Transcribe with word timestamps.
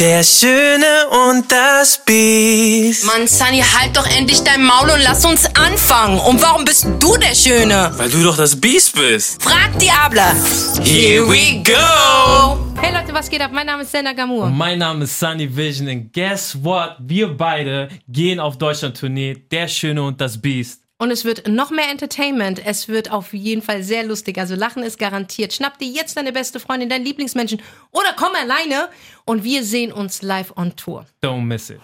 Der 0.00 0.24
Schöne 0.24 1.06
und 1.28 1.50
das 1.52 1.98
Biest. 2.04 3.04
Mann, 3.06 3.28
Sunny, 3.28 3.60
halt 3.60 3.96
doch 3.96 4.06
endlich 4.06 4.40
dein 4.42 4.64
Maul 4.64 4.90
und 4.90 5.00
lass 5.04 5.24
uns 5.24 5.46
anfangen. 5.54 6.18
Und 6.18 6.42
warum 6.42 6.64
bist 6.64 6.84
du 6.98 7.16
der 7.16 7.32
Schöne? 7.32 7.92
Weil 7.96 8.10
du 8.10 8.24
doch 8.24 8.36
das 8.36 8.60
Biest 8.60 8.96
bist. 8.96 9.40
Frag 9.40 9.78
Diabla. 9.78 10.34
Here 10.82 11.24
we 11.28 11.62
go. 11.62 12.58
Hey 12.80 12.92
Leute, 12.92 13.14
was 13.14 13.30
geht 13.30 13.40
ab? 13.40 13.52
Mein 13.52 13.66
Name 13.66 13.84
ist 13.84 13.92
Senna 13.92 14.12
Gamur. 14.14 14.50
Mein 14.50 14.80
Name 14.80 15.04
ist 15.04 15.18
Sunny 15.20 15.48
Vision 15.54 15.88
und 15.88 16.12
guess 16.12 16.56
what? 16.60 16.96
Wir 16.98 17.28
beide 17.28 17.88
gehen 18.08 18.40
auf 18.40 18.58
Deutschland-Tournee. 18.58 19.44
Der 19.48 19.68
Schöne 19.68 20.02
und 20.02 20.20
das 20.20 20.40
Biest. 20.40 20.83
Und 21.04 21.10
es 21.10 21.26
wird 21.26 21.46
noch 21.48 21.70
mehr 21.70 21.90
Entertainment. 21.90 22.64
Es 22.64 22.88
wird 22.88 23.10
auf 23.10 23.34
jeden 23.34 23.60
Fall 23.60 23.82
sehr 23.82 24.04
lustig. 24.04 24.38
Also 24.38 24.54
Lachen 24.54 24.82
ist 24.82 24.98
garantiert. 24.98 25.52
Schnapp 25.52 25.76
dir 25.78 25.86
jetzt 25.86 26.16
deine 26.16 26.32
beste 26.32 26.58
Freundin, 26.60 26.88
deinen 26.88 27.04
Lieblingsmenschen 27.04 27.60
oder 27.90 28.14
komm 28.16 28.30
alleine 28.34 28.88
und 29.26 29.44
wir 29.44 29.64
sehen 29.64 29.92
uns 29.92 30.22
live 30.22 30.54
on 30.56 30.74
Tour. 30.76 31.04
Don't 31.22 31.42
miss 31.42 31.68
it. 31.68 31.78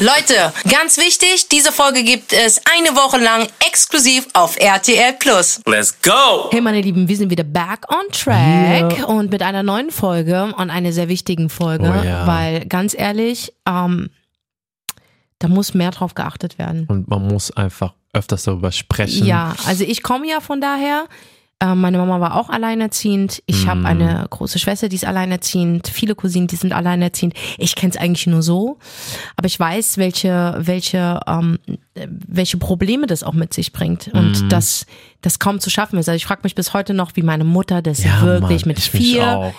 Leute, 0.00 0.50
ganz 0.70 0.96
wichtig, 0.96 1.50
diese 1.50 1.72
Folge 1.72 2.04
gibt 2.04 2.32
es 2.32 2.58
eine 2.74 2.96
Woche 2.96 3.18
lang 3.18 3.46
exklusiv 3.68 4.26
auf 4.32 4.56
RTL 4.58 5.12
Plus. 5.18 5.60
Let's 5.66 6.00
go. 6.00 6.48
Hey 6.50 6.62
meine 6.62 6.80
Lieben, 6.80 7.06
wir 7.06 7.18
sind 7.18 7.28
wieder 7.28 7.44
back 7.44 7.84
on 7.92 8.10
track 8.12 9.06
und 9.06 9.30
mit 9.30 9.42
einer 9.42 9.62
neuen 9.62 9.90
Folge 9.90 10.54
und 10.56 10.70
einer 10.70 10.92
sehr 10.94 11.10
wichtigen 11.10 11.50
Folge, 11.50 11.84
Oh 11.84 12.02
ja. 12.02 12.26
weil 12.26 12.64
ganz 12.64 12.94
ehrlich, 12.98 13.52
ähm, 13.68 14.08
da 15.38 15.48
muss 15.48 15.74
mehr 15.74 15.90
drauf 15.90 16.14
geachtet 16.14 16.58
werden. 16.58 16.86
Und 16.88 17.08
man 17.08 17.28
muss 17.28 17.50
einfach 17.50 17.92
öfters 18.14 18.44
darüber 18.44 18.72
sprechen. 18.72 19.26
Ja, 19.26 19.54
also 19.66 19.84
ich 19.84 20.02
komme 20.02 20.28
ja 20.28 20.40
von 20.40 20.60
daher. 20.60 21.04
Äh, 21.60 21.74
Meine 21.74 21.98
Mama 21.98 22.20
war 22.20 22.36
auch 22.36 22.48
alleinerziehend. 22.48 23.42
Ich 23.46 23.66
habe 23.66 23.84
eine 23.84 24.26
große 24.28 24.58
Schwester, 24.58 24.88
die 24.88 24.96
ist 24.96 25.04
alleinerziehend. 25.04 25.88
Viele 25.88 26.14
Cousinen, 26.14 26.48
die 26.48 26.56
sind 26.56 26.72
alleinerziehend. 26.72 27.34
Ich 27.58 27.76
kenne 27.76 27.90
es 27.90 27.96
eigentlich 27.96 28.26
nur 28.26 28.42
so, 28.42 28.78
aber 29.36 29.46
ich 29.46 29.58
weiß, 29.58 29.98
welche 29.98 30.56
welche 30.58 31.20
ähm, 31.26 31.58
äh, 31.94 32.08
welche 32.08 32.56
Probleme 32.56 33.06
das 33.06 33.22
auch 33.22 33.34
mit 33.34 33.54
sich 33.54 33.72
bringt 33.72 34.08
und 34.08 34.50
dass 34.50 34.86
das 35.20 35.38
kaum 35.38 35.60
zu 35.60 35.70
schaffen 35.70 35.98
ist. 35.98 36.08
Also 36.08 36.16
ich 36.16 36.26
frage 36.26 36.40
mich 36.42 36.54
bis 36.54 36.74
heute 36.74 36.92
noch, 36.92 37.12
wie 37.14 37.22
meine 37.22 37.44
Mutter 37.44 37.82
das 37.82 38.02
Ja, 38.02 38.20
wirklich 38.22 38.66
Mann, 38.66 38.74
mit 38.74 38.80
vier 38.80 39.54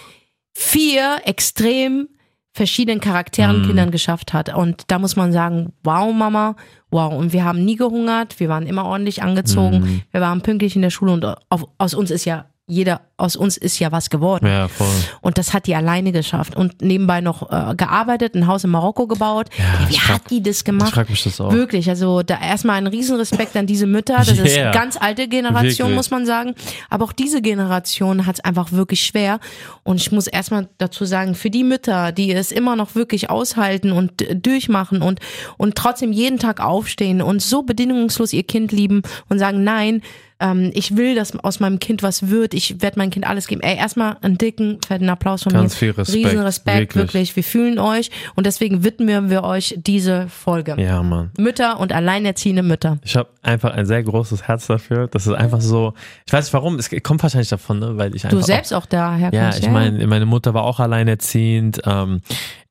vier 0.54 1.18
extrem 1.26 2.10
verschiedenen 2.56 3.02
Charakteren 3.02 3.62
Mhm. 3.62 3.68
Kindern 3.68 3.92
geschafft 3.92 4.32
hat. 4.34 4.56
Und 4.56 4.84
da 4.88 4.98
muss 4.98 5.18
man 5.18 5.34
sagen, 5.34 5.74
wow, 5.84 6.14
Mama, 6.14 6.56
wow. 6.90 7.14
Und 7.14 7.34
wir 7.34 7.44
haben 7.44 7.66
nie 7.66 7.76
gehungert, 7.76 8.40
wir 8.40 8.48
waren 8.48 8.66
immer 8.66 8.86
ordentlich 8.86 9.22
angezogen, 9.22 9.80
Mhm. 9.82 10.02
wir 10.12 10.22
waren 10.22 10.40
pünktlich 10.42 10.74
in 10.78 10.82
der 10.82 10.90
Schule 10.90 11.12
und 11.12 11.26
auf, 11.50 11.66
aus 11.78 11.94
uns 11.94 12.12
ist 12.12 12.24
ja, 12.24 12.46
jeder, 12.68 13.02
aus 13.18 13.36
uns 13.36 13.58
ist 13.58 13.78
ja 13.78 13.92
was 13.92 14.10
geworden. 14.10 14.48
Ja, 14.48 14.68
voll. 14.68 14.88
Und 15.22 15.38
das 15.38 15.54
hat 15.54 15.68
die 15.68 15.76
alleine 15.76 16.12
geschafft. 16.12 16.56
Und 16.56 16.82
nebenbei 16.82 17.22
noch 17.22 17.44
äh, 17.52 17.76
gearbeitet, 17.76 18.34
ein 18.34 18.48
Haus 18.48 18.64
in 18.64 18.72
Marokko 18.72 19.06
gebaut. 19.06 19.50
Ja, 19.58 19.88
Wie 19.88 19.94
ich 19.94 20.02
hat 20.02 20.22
frag- 20.22 20.28
die 20.30 20.42
das 20.42 20.58
Ich 20.58 20.64
gemacht? 20.66 20.92
frage 20.94 21.12
mich 21.12 21.24
das 21.24 21.40
auch. 21.40 21.52
Wirklich, 21.54 21.88
also 21.90 22.24
da 22.24 22.40
erstmal 22.42 22.78
ein 22.78 22.88
Riesenrespekt 22.88 23.56
an 23.56 23.68
diese 23.68 23.86
Mütter. 23.86 24.16
Das 24.18 24.32
ist 24.32 24.56
Yeah. 24.58 24.72
ganz 24.72 24.98
alte 25.00 25.28
Generation, 25.28 25.90
Wirklich. 25.90 25.96
muss 25.96 26.10
man 26.10 26.26
sagen. 26.26 26.56
Aber 26.90 27.06
auch 27.06 27.14
diese 27.14 27.42
Generation 27.44 28.26
hat 28.26 28.36
es 28.38 28.44
einfach 28.44 28.72
wirklich 28.72 29.02
schwer. 29.04 29.40
Und 29.84 29.98
ich 30.02 30.12
muss 30.12 30.26
erstmal 30.26 30.68
dazu 30.80 31.06
sagen, 31.06 31.36
für 31.36 31.52
die 31.52 31.64
Mütter, 31.64 32.12
die 32.12 32.32
es 32.32 32.52
immer 32.52 32.76
noch 32.76 32.96
wirklich 32.96 33.30
aushalten 33.30 33.92
und 33.92 34.12
durchmachen 34.44 35.04
und, 35.04 35.20
und 35.58 35.76
trotzdem 35.76 36.12
jeden 36.12 36.40
Tag 36.40 36.60
aufstehen 36.62 37.22
und 37.22 37.44
so 37.44 37.62
bedingungslos 37.62 38.34
ihr 38.34 38.44
Kind 38.44 38.72
lieben 38.72 39.04
und 39.30 39.38
sagen, 39.38 39.64
nein, 39.64 40.02
ähm, 40.40 40.72
ich 40.74 40.98
will, 40.98 41.16
dass 41.16 41.38
aus 41.40 41.60
meinem 41.60 41.80
Kind 41.80 42.04
was 42.04 42.30
wird. 42.30 42.54
Ich 42.54 42.82
werde 42.82 43.00
meinem 43.00 43.10
Kind 43.10 43.26
alles 43.28 43.48
geben. 43.48 43.62
Ey, 43.62 43.78
erstmal 43.78 44.18
einen 44.22 44.38
dicken, 44.38 44.80
fetten 44.86 45.10
Applaus 45.10 45.44
von 45.44 45.54
Ganz 45.54 45.74
mir. 45.74 45.80
viel 45.80 45.92
Respekt, 45.92 46.26
Riesen 46.26 46.40
Respekt, 46.40 46.78
wirklich. 46.78 47.04
wirklich. 47.04 47.36
Wir 47.36 47.44
fühlen 47.44 47.80
euch 47.80 48.12
und 48.36 48.46
deswegen 48.46 48.84
widmen 48.84 49.30
wir 49.30 49.44
euch 49.44 49.76
diese 49.78 50.28
Folge. 50.28 50.76
Ja, 50.78 51.02
Mann. 51.04 51.32
Mütter 51.38 51.80
und 51.80 51.94
alleinerziehende 51.94 52.64
Mütter. 52.64 52.98
Ich 53.04 53.16
habe 53.16 53.30
einfach 53.44 53.72
ein 53.74 53.86
sehr 53.86 54.04
großes 54.04 54.44
Herz 54.44 54.68
dafür. 54.68 55.08
Das 55.08 55.26
ist 55.26 55.34
einfach 55.34 55.62
so. 55.62 55.94
Ich 56.26 56.34
weiß 56.34 56.46
nicht 56.46 56.54
warum. 56.54 56.78
Es 56.80 56.90
kommt 57.04 57.24
wahrscheinlich 57.24 57.50
davon, 57.50 57.80
ne? 57.80 57.98
weil 57.98 58.16
ich 58.16 58.26
einfach. 58.26 58.38
Du 58.38 58.44
selbst 58.44 58.74
auch 58.74 58.86
daher 58.86 59.34
Ja, 59.34 59.56
ich 59.56 59.70
meine, 59.70 60.06
meine 60.08 60.26
Mutter 60.26 60.54
war 60.54 60.64
auch 60.64 60.80
alleinerziehend. 60.80 61.82
Ähm, 61.86 62.22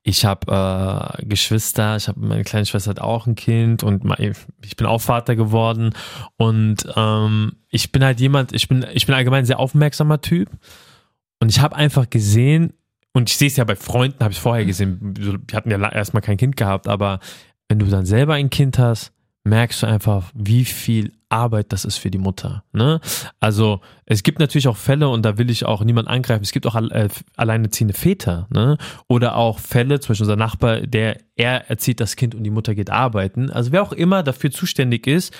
ich 0.07 0.23
habe 0.23 1.17
äh, 1.19 1.25
Geschwister, 1.25 1.95
ich 1.95 2.07
habe 2.07 2.19
meine 2.19 2.43
kleine 2.43 2.67
Schwester 2.67 2.91
hat 2.91 3.01
auch 3.01 3.25
ein 3.25 3.33
Kind 3.33 3.81
und 3.81 4.03
ich 4.63 4.75
bin 4.77 4.85
auch 4.85 5.01
Vater 5.01 5.35
geworden. 5.35 5.95
Und 6.37 6.85
ähm, 6.95 7.53
ich 7.69 7.91
bin 7.91 8.03
halt 8.03 8.19
jemand, 8.19 8.53
ich 8.53 8.67
bin 8.67 8.85
ich 8.93 9.07
bin 9.07 9.15
allgemein 9.15 9.39
ein 9.39 9.45
sehr 9.47 9.59
aufmerksamer 9.59 10.21
Typ. 10.21 10.51
Und 11.39 11.49
ich 11.49 11.59
habe 11.59 11.75
einfach 11.75 12.07
gesehen 12.07 12.73
und 13.13 13.31
ich 13.31 13.37
sehe 13.37 13.47
es 13.47 13.55
ja 13.55 13.63
bei 13.63 13.75
Freunden, 13.75 14.23
habe 14.23 14.31
ich 14.31 14.39
vorher 14.39 14.63
gesehen, 14.63 15.15
die 15.15 15.55
hatten 15.55 15.71
ja 15.71 15.91
erstmal 15.91 16.21
kein 16.21 16.37
Kind 16.37 16.55
gehabt, 16.55 16.87
aber 16.87 17.19
wenn 17.67 17.79
du 17.79 17.87
dann 17.87 18.05
selber 18.05 18.35
ein 18.35 18.51
Kind 18.51 18.77
hast, 18.77 19.11
merkst 19.45 19.83
du 19.83 19.87
einfach, 19.87 20.31
wie 20.33 20.65
viel 20.65 21.13
Arbeit 21.29 21.71
das 21.71 21.85
ist 21.85 21.97
für 21.97 22.09
die 22.09 22.17
Mutter. 22.17 22.63
Ne? 22.73 22.99
Also 23.39 23.81
es 24.05 24.23
gibt 24.23 24.39
natürlich 24.39 24.67
auch 24.67 24.77
Fälle 24.77 25.07
und 25.07 25.23
da 25.23 25.37
will 25.37 25.49
ich 25.49 25.65
auch 25.65 25.83
niemand 25.83 26.07
angreifen. 26.07 26.43
Es 26.43 26.51
gibt 26.51 26.65
auch 26.65 26.75
äh, 26.75 27.09
alleinerziehende 27.35 27.93
Väter, 27.93 28.47
ne? 28.49 28.77
Oder 29.07 29.35
auch 29.35 29.59
Fälle, 29.59 29.99
zum 29.99 30.09
Beispiel 30.09 30.25
unser 30.25 30.35
Nachbar, 30.35 30.81
der 30.81 31.17
er 31.35 31.69
erzieht 31.69 31.99
das 31.99 32.15
Kind 32.15 32.35
und 32.35 32.43
die 32.43 32.49
Mutter 32.49 32.73
geht 32.73 32.89
arbeiten. 32.89 33.49
Also 33.51 33.71
wer 33.71 33.83
auch 33.83 33.91
immer 33.91 34.23
dafür 34.23 34.51
zuständig 34.51 35.07
ist, 35.07 35.33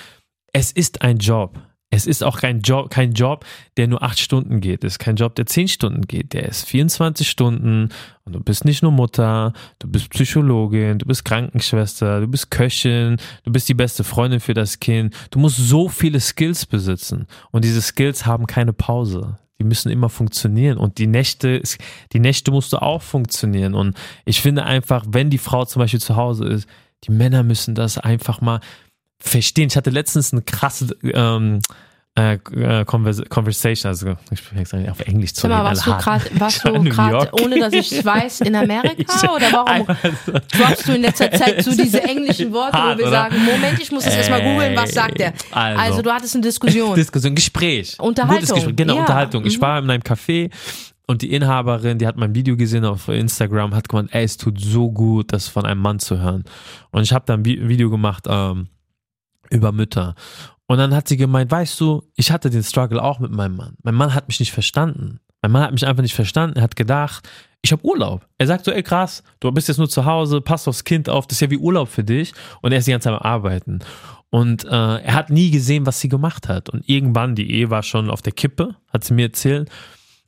es 0.52 0.72
ist 0.72 1.02
ein 1.02 1.18
Job. 1.18 1.58
Es 1.90 2.06
ist 2.06 2.24
auch 2.24 2.40
kein 2.40 2.62
Job, 2.62 2.90
kein 2.90 3.12
Job, 3.12 3.44
der 3.76 3.86
nur 3.86 4.02
acht 4.02 4.18
Stunden 4.18 4.60
geht. 4.60 4.82
Es 4.82 4.94
ist 4.94 4.98
kein 4.98 5.14
Job, 5.14 5.36
der 5.36 5.46
zehn 5.46 5.68
Stunden 5.68 6.02
geht. 6.02 6.32
Der 6.32 6.46
ist 6.48 6.66
24 6.66 7.28
Stunden 7.28 7.90
und 8.24 8.34
du 8.34 8.40
bist 8.40 8.64
nicht 8.64 8.82
nur 8.82 8.90
Mutter, 8.90 9.52
du 9.78 9.88
bist 9.88 10.10
Psychologin, 10.10 10.98
du 10.98 11.06
bist 11.06 11.24
Krankenschwester, 11.24 12.20
du 12.20 12.26
bist 12.26 12.50
Köchin, 12.50 13.18
du 13.44 13.52
bist 13.52 13.68
die 13.68 13.74
beste 13.74 14.02
Freundin 14.02 14.40
für 14.40 14.54
das 14.54 14.80
Kind. 14.80 15.14
Du 15.30 15.38
musst 15.38 15.58
so 15.58 15.88
viele 15.88 16.18
Skills 16.18 16.66
besitzen 16.66 17.26
und 17.52 17.64
diese 17.64 17.80
Skills 17.80 18.26
haben 18.26 18.48
keine 18.48 18.72
Pause. 18.72 19.38
Die 19.60 19.64
müssen 19.64 19.90
immer 19.90 20.08
funktionieren 20.08 20.78
und 20.78 20.98
die 20.98 21.06
Nächte, 21.06 21.62
die 22.12 22.20
Nächte 22.20 22.50
musst 22.50 22.72
du 22.72 22.82
auch 22.82 23.00
funktionieren. 23.00 23.74
Und 23.74 23.96
ich 24.24 24.40
finde 24.42 24.64
einfach, 24.64 25.04
wenn 25.08 25.30
die 25.30 25.38
Frau 25.38 25.64
zum 25.64 25.80
Beispiel 25.80 26.00
zu 26.00 26.16
Hause 26.16 26.46
ist, 26.46 26.68
die 27.04 27.12
Männer 27.12 27.42
müssen 27.42 27.74
das 27.74 27.96
einfach 27.98 28.40
mal 28.40 28.60
verstehen. 29.18 29.68
Ich 29.70 29.76
hatte 29.76 29.90
letztens 29.90 30.32
eine 30.32 30.42
krasse 30.42 30.96
ähm, 31.02 31.60
äh, 32.18 32.34
äh, 32.54 32.84
Convers 32.86 33.20
Conversation, 33.28 33.90
also 33.90 34.16
ich 34.30 34.42
bin 34.48 34.58
jetzt 34.58 34.72
eigentlich 34.72 34.90
auf 34.90 35.00
Englisch 35.00 35.34
zu 35.34 35.46
reden, 35.48 35.58
warst 35.58 35.86
du 35.86 35.90
gerade, 35.90 36.24
warst 36.40 36.64
du 36.64 36.82
gerade, 36.84 37.30
ohne 37.44 37.58
dass 37.60 37.74
ich 37.74 37.92
es 37.92 38.02
weiß, 38.06 38.40
in 38.40 38.54
Amerika 38.56 39.34
oder 39.34 39.52
warum 39.52 39.68
Einfach 39.68 39.96
so. 40.24 40.32
droppst 40.32 40.88
du 40.88 40.92
in 40.94 41.02
letzter 41.02 41.30
Zeit 41.32 41.62
so 41.62 41.72
diese 41.76 42.02
englischen 42.02 42.54
Worte, 42.54 42.72
Hart, 42.78 42.94
wo 42.94 42.98
wir 43.00 43.08
oder? 43.08 43.16
sagen, 43.16 43.36
Moment, 43.44 43.78
ich 43.82 43.92
muss 43.92 44.04
das 44.04 44.16
erstmal 44.16 44.40
googeln, 44.42 44.74
was 44.74 44.92
sagt 44.92 45.18
der? 45.20 45.34
Also. 45.50 45.80
Also, 45.82 46.02
du 46.02 46.10
hattest 46.10 46.34
eine 46.36 46.42
Diskussion. 46.42 46.94
Diskussion, 46.94 47.34
Gespräch. 47.34 47.96
Unterhaltung. 48.00 48.38
Gutes 48.38 48.54
Gespräch. 48.54 48.76
Genau, 48.76 48.94
Ja. 48.94 49.00
Unterhaltung. 49.00 49.44
Ich 49.44 49.58
Mhm. 49.58 49.62
war 49.62 49.78
in 49.80 49.90
einem 49.90 50.02
Café 50.02 50.50
und 51.06 51.20
die 51.20 51.34
Inhaberin, 51.34 51.98
die 51.98 52.06
hat 52.06 52.16
mein 52.16 52.34
Video 52.34 52.56
gesehen 52.56 52.86
auf 52.86 53.08
Instagram, 53.08 53.74
hat 53.74 53.90
gemeint, 53.90 54.14
ey, 54.14 54.24
es 54.24 54.38
tut 54.38 54.58
so 54.58 54.90
gut, 54.90 55.34
das 55.34 55.48
von 55.48 55.66
einem 55.66 55.82
Mann 55.82 55.98
zu 55.98 56.18
hören. 56.18 56.44
Und 56.92 57.02
ich 57.02 57.12
habe 57.12 57.24
dann 57.26 57.40
ein 57.40 57.44
Vi- 57.44 57.68
Video 57.68 57.90
gemacht 57.90 58.24
ähm, 58.26 58.68
über 59.50 59.72
Mütter. 59.72 60.14
Und 60.66 60.78
dann 60.78 60.94
hat 60.94 61.08
sie 61.08 61.16
gemeint, 61.16 61.50
weißt 61.50 61.80
du, 61.80 62.02
ich 62.16 62.30
hatte 62.30 62.50
den 62.50 62.62
Struggle 62.62 63.02
auch 63.02 63.18
mit 63.18 63.30
meinem 63.30 63.56
Mann. 63.56 63.76
Mein 63.82 63.94
Mann 63.94 64.14
hat 64.14 64.28
mich 64.28 64.40
nicht 64.40 64.52
verstanden. 64.52 65.20
Mein 65.42 65.52
Mann 65.52 65.62
hat 65.62 65.72
mich 65.72 65.86
einfach 65.86 66.02
nicht 66.02 66.14
verstanden. 66.14 66.56
Er 66.56 66.62
hat 66.62 66.76
gedacht, 66.76 67.28
ich 67.62 67.72
habe 67.72 67.84
Urlaub. 67.84 68.26
Er 68.38 68.46
sagt 68.46 68.64
so, 68.64 68.72
ey 68.72 68.82
krass, 68.82 69.22
du 69.40 69.50
bist 69.52 69.68
jetzt 69.68 69.78
nur 69.78 69.88
zu 69.88 70.04
Hause, 70.04 70.40
passt 70.40 70.66
aufs 70.66 70.84
Kind 70.84 71.08
auf, 71.08 71.26
das 71.26 71.36
ist 71.36 71.40
ja 71.40 71.50
wie 71.50 71.58
Urlaub 71.58 71.88
für 71.88 72.04
dich. 72.04 72.32
Und 72.62 72.72
er 72.72 72.78
ist 72.78 72.86
die 72.86 72.92
ganze 72.92 73.08
Zeit 73.08 73.20
am 73.20 73.22
Arbeiten. 73.22 73.80
Und 74.30 74.64
äh, 74.64 74.68
er 74.68 75.14
hat 75.14 75.30
nie 75.30 75.50
gesehen, 75.50 75.86
was 75.86 76.00
sie 76.00 76.08
gemacht 76.08 76.48
hat. 76.48 76.68
Und 76.68 76.88
irgendwann, 76.88 77.34
die 77.34 77.50
Ehe 77.50 77.70
war 77.70 77.82
schon 77.82 78.10
auf 78.10 78.22
der 78.22 78.32
Kippe, 78.32 78.74
hat 78.92 79.04
sie 79.04 79.14
mir 79.14 79.26
erzählt. 79.26 79.70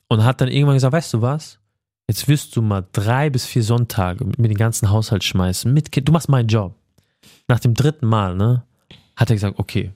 Und 0.07 0.23
hat 0.23 0.41
dann 0.41 0.47
irgendwann 0.47 0.75
gesagt, 0.75 0.93
weißt 0.93 1.13
du 1.13 1.21
was? 1.21 1.59
Jetzt 2.07 2.27
wirst 2.27 2.55
du 2.55 2.61
mal 2.61 2.87
drei 2.91 3.29
bis 3.29 3.45
vier 3.45 3.61
Sonntage 3.61 4.25
mit 4.25 4.39
mir 4.39 4.47
den 4.47 4.57
ganzen 4.57 4.89
Haushalt 4.89 5.23
schmeißen. 5.23 5.71
Mit 5.71 5.91
kind. 5.91 6.07
Du 6.07 6.11
machst 6.11 6.29
meinen 6.29 6.47
Job. 6.47 6.73
Nach 7.47 7.59
dem 7.59 7.75
dritten 7.75 8.07
Mal, 8.07 8.35
ne, 8.35 8.63
hat 9.19 9.29
er 9.29 9.35
gesagt, 9.35 9.59
okay, 9.59 9.91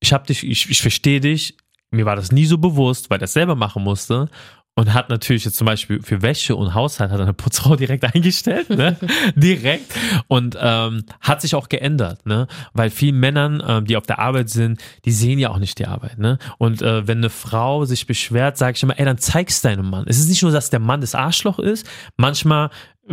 ich 0.00 0.12
hab 0.12 0.26
dich, 0.26 0.42
ich, 0.42 0.68
ich 0.68 0.82
verstehe 0.82 1.20
dich. 1.20 1.56
Mir 1.90 2.06
war 2.06 2.16
das 2.16 2.32
nie 2.32 2.44
so 2.44 2.58
bewusst, 2.58 3.08
weil 3.08 3.20
er 3.20 3.24
es 3.24 3.32
selber 3.32 3.54
machen 3.54 3.84
musste. 3.84 4.28
Und 4.76 4.92
hat 4.92 5.08
natürlich 5.08 5.44
jetzt 5.44 5.56
zum 5.56 5.66
Beispiel 5.66 6.02
für 6.02 6.20
Wäsche 6.20 6.56
und 6.56 6.74
Haushalt 6.74 7.12
hat 7.12 7.20
er 7.20 7.22
eine 7.22 7.32
Putzfrau 7.32 7.76
direkt 7.76 8.02
eingestellt, 8.02 8.70
ne? 8.70 8.96
direkt. 9.36 9.94
Und 10.26 10.58
ähm, 10.60 11.04
hat 11.20 11.40
sich 11.40 11.54
auch 11.54 11.68
geändert, 11.68 12.26
ne? 12.26 12.48
Weil 12.72 12.90
vielen 12.90 13.20
Männern, 13.20 13.62
ähm, 13.64 13.84
die 13.84 13.96
auf 13.96 14.06
der 14.06 14.18
Arbeit 14.18 14.50
sind, 14.50 14.80
die 15.04 15.12
sehen 15.12 15.38
ja 15.38 15.50
auch 15.50 15.58
nicht 15.58 15.78
die 15.78 15.86
Arbeit, 15.86 16.18
ne? 16.18 16.38
Und 16.58 16.82
äh, 16.82 17.06
wenn 17.06 17.18
eine 17.18 17.30
Frau 17.30 17.84
sich 17.84 18.08
beschwert, 18.08 18.58
sage 18.58 18.76
ich 18.76 18.82
immer, 18.82 18.98
ey, 18.98 19.04
dann 19.04 19.18
zeig's 19.18 19.62
deinem 19.62 19.88
Mann. 19.88 20.06
Es 20.08 20.18
ist 20.18 20.28
nicht 20.28 20.42
nur, 20.42 20.50
dass 20.50 20.70
der 20.70 20.80
Mann 20.80 21.00
das 21.00 21.14
Arschloch 21.14 21.60
ist. 21.60 21.88
Manchmal 22.16 22.70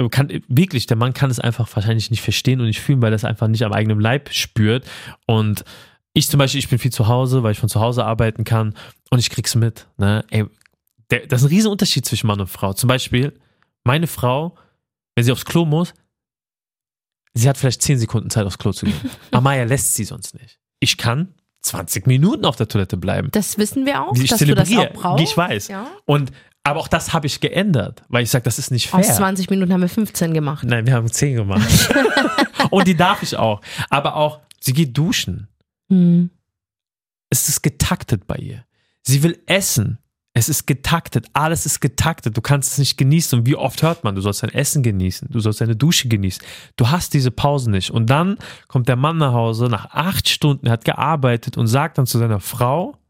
kann 0.10 0.42
wirklich, 0.48 0.86
der 0.86 0.98
Mann 0.98 1.14
kann 1.14 1.30
es 1.30 1.40
einfach 1.40 1.68
wahrscheinlich 1.76 2.12
nicht 2.12 2.22
verstehen 2.22 2.60
und 2.60 2.68
nicht 2.68 2.82
fühlen, 2.82 3.02
weil 3.02 3.14
er 3.14 3.16
es 3.16 3.26
einfach 3.26 3.48
nicht 3.48 3.64
am 3.64 3.74
eigenen 3.74 4.00
Leib 4.00 4.30
spürt. 4.34 4.86
Und 5.26 5.64
ich 6.14 6.28
zum 6.28 6.38
Beispiel, 6.38 6.60
ich 6.60 6.70
bin 6.70 6.80
viel 6.80 6.92
zu 6.92 7.08
Hause, 7.08 7.44
weil 7.44 7.54
ich 7.54 7.60
von 7.60 7.70
zu 7.70 7.80
Hause 7.80 8.06
arbeiten 8.06 8.44
kann 8.44 8.74
und 9.10 9.20
ich 9.20 9.30
krieg's 9.30 9.56
mit. 9.56 9.88
Ne? 9.98 10.26
Ey, 10.30 10.46
der, 11.10 11.28
das 11.28 11.42
ist 11.42 11.48
ein 11.48 11.54
Riesenunterschied 11.54 12.06
zwischen 12.06 12.28
Mann 12.28 12.40
und 12.40 12.48
Frau. 12.48 12.74
Zum 12.74 12.88
Beispiel, 12.88 13.34
meine 13.84 14.08
Frau 14.08 14.58
wenn 15.16 15.26
sie 15.26 15.32
aufs 15.32 15.46
Klo 15.46 15.66
muss, 15.66 15.94
sie 17.34 17.48
hat 17.48 17.58
vielleicht 17.58 17.82
10 17.82 18.00
Sekunden 18.00 18.30
Zeit, 18.30 18.46
aufs 18.46 18.58
Klo 18.58 18.72
zu 18.72 18.86
gehen. 18.86 19.00
Amaya 19.32 19.64
lässt 19.64 19.94
sie 19.94 20.04
sonst 20.04 20.34
nicht. 20.34 20.60
Ich 20.80 20.98
kann 20.98 21.34
20 21.62 22.08
Minuten 22.08 22.46
auf 22.46 22.56
der 22.56 22.68
Toilette 22.68 22.98
bleiben. 22.98 23.30
Das 23.32 23.58
wissen 23.58 23.86
wir 23.86 24.02
auch, 24.02 24.16
Ich 24.16 24.30
dass 24.30 24.40
du 24.40 24.56
das 24.56 24.76
auch 24.76 24.94
brauchst. 24.94 25.24
Ich 25.24 25.38
weiß. 25.38 25.68
Ja. 25.68 25.88
Und, 26.06 26.32
aber 26.64 26.80
auch 26.80 26.88
das 26.88 27.14
habe 27.14 27.28
ich 27.28 27.40
geändert, 27.40 28.04
weil 28.08 28.24
ich 28.24 28.30
sage, 28.30 28.44
das 28.44 28.60
ist 28.60 28.72
nicht 28.72 28.90
fair. 28.90 29.00
Aus 29.00 29.16
20 29.16 29.50
Minuten 29.50 29.74
haben 29.74 29.82
wir 29.82 29.90
15 29.90 30.34
gemacht. 30.34 30.64
Nein, 30.64 30.86
wir 30.86 30.94
haben 30.94 31.12
10 31.12 31.36
gemacht. 31.36 31.68
Und 32.70 32.88
die 32.88 32.96
darf 32.96 33.24
ich 33.24 33.36
auch. 33.36 33.62
Aber 33.90 34.16
auch, 34.16 34.42
sie 34.60 34.74
geht 34.74 34.96
duschen. 34.96 35.48
Hm. 35.90 36.30
Es 37.30 37.50
ist 37.50 37.64
getaktet 37.64 38.28
bei 38.28 38.36
ihr. 38.36 38.66
Sie 39.02 39.24
will 39.24 39.40
essen. 39.48 39.98
Es 40.34 40.50
ist 40.50 40.68
getaktet. 40.68 41.28
Alles 41.34 41.66
ist 41.66 41.82
getaktet. 41.82 42.38
Du 42.38 42.42
kannst 42.42 42.74
es 42.74 42.78
nicht 42.78 42.98
genießen. 42.98 43.40
Und 43.40 43.48
wie 43.48 43.56
oft 43.56 43.82
hört 43.82 44.04
man, 44.04 44.16
du 44.16 44.22
sollst 44.22 44.44
dein 44.44 44.52
Essen 44.52 44.84
genießen. 44.84 45.30
Du 45.32 45.40
sollst 45.40 45.62
deine 45.62 45.76
Dusche 45.76 46.08
genießen. 46.08 46.46
Du 46.78 46.90
hast 46.90 47.14
diese 47.14 47.32
Pause 47.32 47.72
nicht. 47.72 47.90
Und 47.90 48.10
dann 48.10 48.38
kommt 48.68 48.88
der 48.88 48.96
Mann 48.96 49.18
nach 49.18 49.34
Hause 49.34 49.66
nach 49.66 49.90
acht 49.92 50.30
Stunden, 50.30 50.68
er 50.68 50.74
hat 50.74 50.86
gearbeitet 50.86 51.58
und 51.58 51.68
sagt 51.68 51.98
dann 51.98 52.06
zu 52.06 52.20
seiner 52.20 52.40
Frau, 52.40 53.01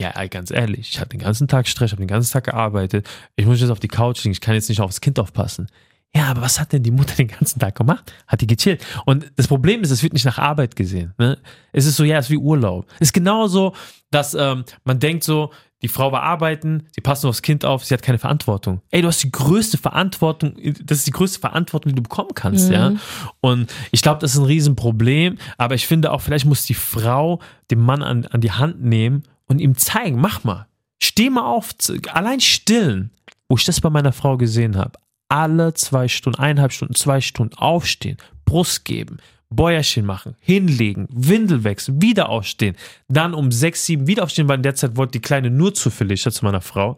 ja, 0.00 0.12
ganz 0.26 0.50
ehrlich, 0.52 0.90
ich 0.90 1.00
hatte 1.00 1.10
den 1.10 1.20
ganzen 1.20 1.48
Tag 1.48 1.66
Stress, 1.66 1.88
ich 1.88 1.92
habe 1.92 2.02
den 2.02 2.08
ganzen 2.08 2.32
Tag 2.32 2.44
gearbeitet. 2.44 3.08
Ich 3.34 3.46
muss 3.46 3.60
jetzt 3.60 3.70
auf 3.70 3.80
die 3.80 3.88
Couch 3.88 4.22
liegen. 4.22 4.32
Ich 4.32 4.40
kann 4.40 4.54
jetzt 4.54 4.68
nicht 4.68 4.80
aufs 4.80 5.00
Kind 5.00 5.18
aufpassen. 5.18 5.66
Ja, 6.14 6.26
aber 6.26 6.42
was 6.42 6.58
hat 6.58 6.72
denn 6.72 6.82
die 6.82 6.90
Mutter 6.90 7.14
den 7.16 7.28
ganzen 7.28 7.58
Tag 7.58 7.74
gemacht? 7.74 8.12
Hat 8.26 8.40
die 8.40 8.46
gechillt. 8.46 8.84
Und 9.06 9.30
das 9.36 9.48
Problem 9.48 9.82
ist, 9.82 9.90
es 9.90 10.02
wird 10.02 10.12
nicht 10.12 10.24
nach 10.24 10.38
Arbeit 10.38 10.76
gesehen. 10.76 11.14
Ne? 11.18 11.38
Es 11.72 11.84
ist 11.84 11.96
so, 11.96 12.04
ja, 12.04 12.18
es 12.18 12.26
ist 12.26 12.30
wie 12.30 12.36
Urlaub. 12.36 12.86
Es 12.94 13.08
ist 13.08 13.12
genauso, 13.12 13.74
dass 14.10 14.34
ähm, 14.34 14.64
man 14.84 15.00
denkt 15.00 15.24
so, 15.24 15.50
die 15.82 15.88
Frau 15.88 16.10
war 16.10 16.22
arbeiten, 16.22 16.88
sie 16.90 17.00
passt 17.00 17.22
nur 17.22 17.30
aufs 17.30 17.42
Kind 17.42 17.64
auf, 17.64 17.84
sie 17.84 17.94
hat 17.94 18.02
keine 18.02 18.18
Verantwortung. 18.18 18.80
Ey, 18.90 19.00
du 19.00 19.08
hast 19.08 19.22
die 19.22 19.30
größte 19.30 19.78
Verantwortung, 19.78 20.56
das 20.82 20.98
ist 20.98 21.06
die 21.06 21.12
größte 21.12 21.38
Verantwortung, 21.38 21.90
die 21.90 21.96
du 21.96 22.02
bekommen 22.02 22.32
kannst, 22.34 22.68
ja. 22.68 22.94
Und 23.40 23.72
ich 23.92 24.02
glaube, 24.02 24.18
das 24.20 24.32
ist 24.32 24.38
ein 24.38 24.44
Riesenproblem, 24.44 25.38
aber 25.56 25.76
ich 25.76 25.86
finde 25.86 26.10
auch, 26.10 26.20
vielleicht 26.20 26.46
muss 26.46 26.64
die 26.64 26.74
Frau 26.74 27.38
den 27.70 27.80
Mann 27.80 28.02
an, 28.02 28.26
an 28.26 28.40
die 28.40 28.50
Hand 28.50 28.82
nehmen 28.82 29.22
und 29.48 29.60
ihm 29.60 29.76
zeigen, 29.76 30.20
mach 30.20 30.44
mal, 30.44 30.66
steh 31.02 31.30
mal 31.30 31.44
auf, 31.44 31.74
allein 32.12 32.40
stillen, 32.40 33.10
wo 33.48 33.56
ich 33.56 33.64
das 33.64 33.80
bei 33.80 33.90
meiner 33.90 34.12
Frau 34.12 34.36
gesehen 34.36 34.76
habe. 34.76 34.92
Alle 35.28 35.74
zwei 35.74 36.08
Stunden, 36.08 36.38
eineinhalb 36.38 36.72
Stunden, 36.72 36.94
zwei 36.94 37.20
Stunden 37.20 37.54
aufstehen, 37.56 38.16
Brust 38.44 38.84
geben, 38.84 39.18
Bäuerchen 39.50 40.04
machen, 40.04 40.36
hinlegen, 40.40 41.06
Windel 41.10 41.64
wechseln, 41.64 42.00
wieder 42.02 42.28
aufstehen, 42.28 42.76
dann 43.08 43.34
um 43.34 43.50
sechs, 43.50 43.84
sieben 43.86 44.06
wieder 44.06 44.22
aufstehen, 44.22 44.48
weil 44.48 44.56
in 44.56 44.62
der 44.62 44.74
Zeit 44.74 44.96
wollte 44.96 45.12
die 45.12 45.20
Kleine 45.20 45.50
nur 45.50 45.74
zu 45.74 45.90
Felicia, 45.90 46.30
zu 46.30 46.44
meiner 46.44 46.60
Frau. 46.60 46.96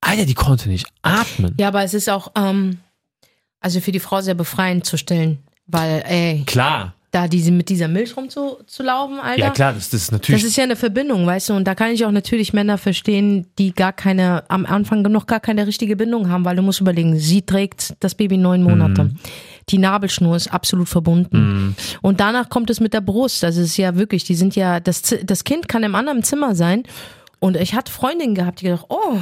Alter, 0.00 0.26
die 0.26 0.34
konnte 0.34 0.68
nicht 0.68 0.86
atmen. 1.02 1.54
Ja, 1.58 1.68
aber 1.68 1.82
es 1.82 1.94
ist 1.94 2.10
auch, 2.10 2.32
ähm, 2.36 2.78
also 3.60 3.80
für 3.80 3.92
die 3.92 4.00
Frau 4.00 4.20
sehr 4.20 4.34
befreiend 4.34 4.84
zu 4.84 4.96
stillen. 4.96 5.38
Weil, 5.66 6.02
ey, 6.06 6.42
Klar, 6.46 6.94
da 7.14 7.28
diese, 7.28 7.52
mit 7.52 7.68
dieser 7.68 7.86
Milch 7.88 8.16
rumzulaufen, 8.16 9.20
Alter. 9.20 9.40
ja 9.40 9.50
klar, 9.50 9.72
das, 9.72 9.90
das 9.90 10.02
ist 10.02 10.12
natürlich. 10.12 10.42
Das 10.42 10.50
ist 10.50 10.56
ja 10.56 10.64
eine 10.64 10.76
Verbindung, 10.76 11.26
weißt 11.26 11.50
du, 11.50 11.54
und 11.54 11.64
da 11.64 11.74
kann 11.74 11.92
ich 11.92 12.04
auch 12.04 12.10
natürlich 12.10 12.52
Männer 12.52 12.76
verstehen, 12.76 13.46
die 13.58 13.72
gar 13.72 13.92
keine, 13.92 14.42
am 14.48 14.66
Anfang 14.66 15.02
noch 15.02 15.26
gar 15.26 15.40
keine 15.40 15.66
richtige 15.66 15.96
Bindung 15.96 16.28
haben, 16.28 16.44
weil 16.44 16.56
du 16.56 16.62
musst 16.62 16.80
überlegen, 16.80 17.18
sie 17.18 17.42
trägt 17.42 17.94
das 18.00 18.14
Baby 18.14 18.36
neun 18.36 18.62
Monate. 18.62 19.04
Mhm. 19.04 19.16
Die 19.70 19.78
Nabelschnur 19.78 20.36
ist 20.36 20.52
absolut 20.52 20.88
verbunden. 20.88 21.74
Und 22.02 22.20
danach 22.20 22.50
kommt 22.50 22.68
es 22.68 22.80
mit 22.80 22.92
der 22.92 23.00
Brust. 23.00 23.44
Also 23.44 23.62
es 23.62 23.68
ist 23.68 23.76
ja 23.78 23.96
wirklich, 23.96 24.24
die 24.24 24.34
sind 24.34 24.56
ja, 24.56 24.80
das, 24.80 25.14
das 25.22 25.44
Kind 25.44 25.68
kann 25.68 25.82
im 25.84 25.94
anderen 25.94 26.22
Zimmer 26.22 26.54
sein. 26.54 26.82
Und 27.38 27.56
ich 27.56 27.74
hatte 27.74 27.92
Freundinnen 27.92 28.34
gehabt, 28.34 28.60
die 28.60 28.66
gedacht, 28.66 28.86
oh, 28.88 29.18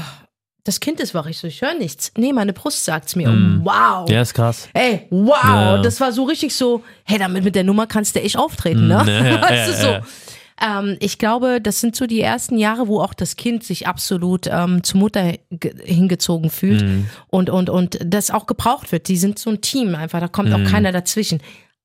das 0.64 0.78
Kind 0.80 1.00
ist 1.00 1.12
wach. 1.14 1.26
Ich 1.26 1.38
so, 1.38 1.46
ich 1.48 1.60
höre 1.62 1.74
nichts. 1.74 2.12
Nee, 2.16 2.32
meine 2.32 2.52
Brust 2.52 2.84
sagt's 2.84 3.16
mir. 3.16 3.28
Wow. 3.28 4.08
Mhm. 4.08 4.14
ja, 4.14 4.22
ist 4.22 4.34
krass. 4.34 4.68
Ey, 4.74 5.06
wow, 5.10 5.36
Ja. 5.44 5.78
das 5.82 6.00
war 6.00 6.12
so 6.12 6.24
richtig 6.24 6.54
so, 6.54 6.82
hey, 7.04 7.18
damit 7.18 7.42
mit 7.44 7.54
der 7.54 7.64
Nummer 7.64 7.86
kannst 7.86 8.14
du 8.16 8.22
echt 8.22 8.36
auftreten, 8.38 8.86
ne? 8.86 9.02
Mm, 9.04 9.08
ja, 9.26 9.42
weißt 9.50 9.68
du 9.68 9.82
so. 9.86 9.96
Ähm, 10.64 10.96
ich 11.00 11.18
glaube, 11.18 11.60
das 11.60 11.80
sind 11.80 11.96
so 11.96 12.06
die 12.06 12.20
ersten 12.20 12.56
Jahre, 12.56 12.86
wo 12.86 13.00
auch 13.00 13.14
das 13.14 13.34
Kind 13.34 13.64
sich 13.64 13.88
absolut 13.88 14.46
ähm, 14.46 14.84
zur 14.84 15.00
Mutter 15.00 15.32
ge- 15.50 15.74
hingezogen 15.84 16.50
fühlt 16.50 16.82
Mhm. 16.82 17.06
und, 17.28 17.50
und, 17.50 17.68
und 17.68 17.98
das 18.04 18.30
auch 18.30 18.46
gebraucht 18.46 18.92
wird. 18.92 19.08
Die 19.08 19.16
sind 19.16 19.40
so 19.40 19.50
ein 19.50 19.60
Team 19.62 19.96
einfach, 19.96 20.20
da 20.20 20.28
kommt 20.28 20.50
Mhm. 20.50 20.54
auch 20.66 20.70
keiner 20.70 20.92
dazwischen. 20.92 21.40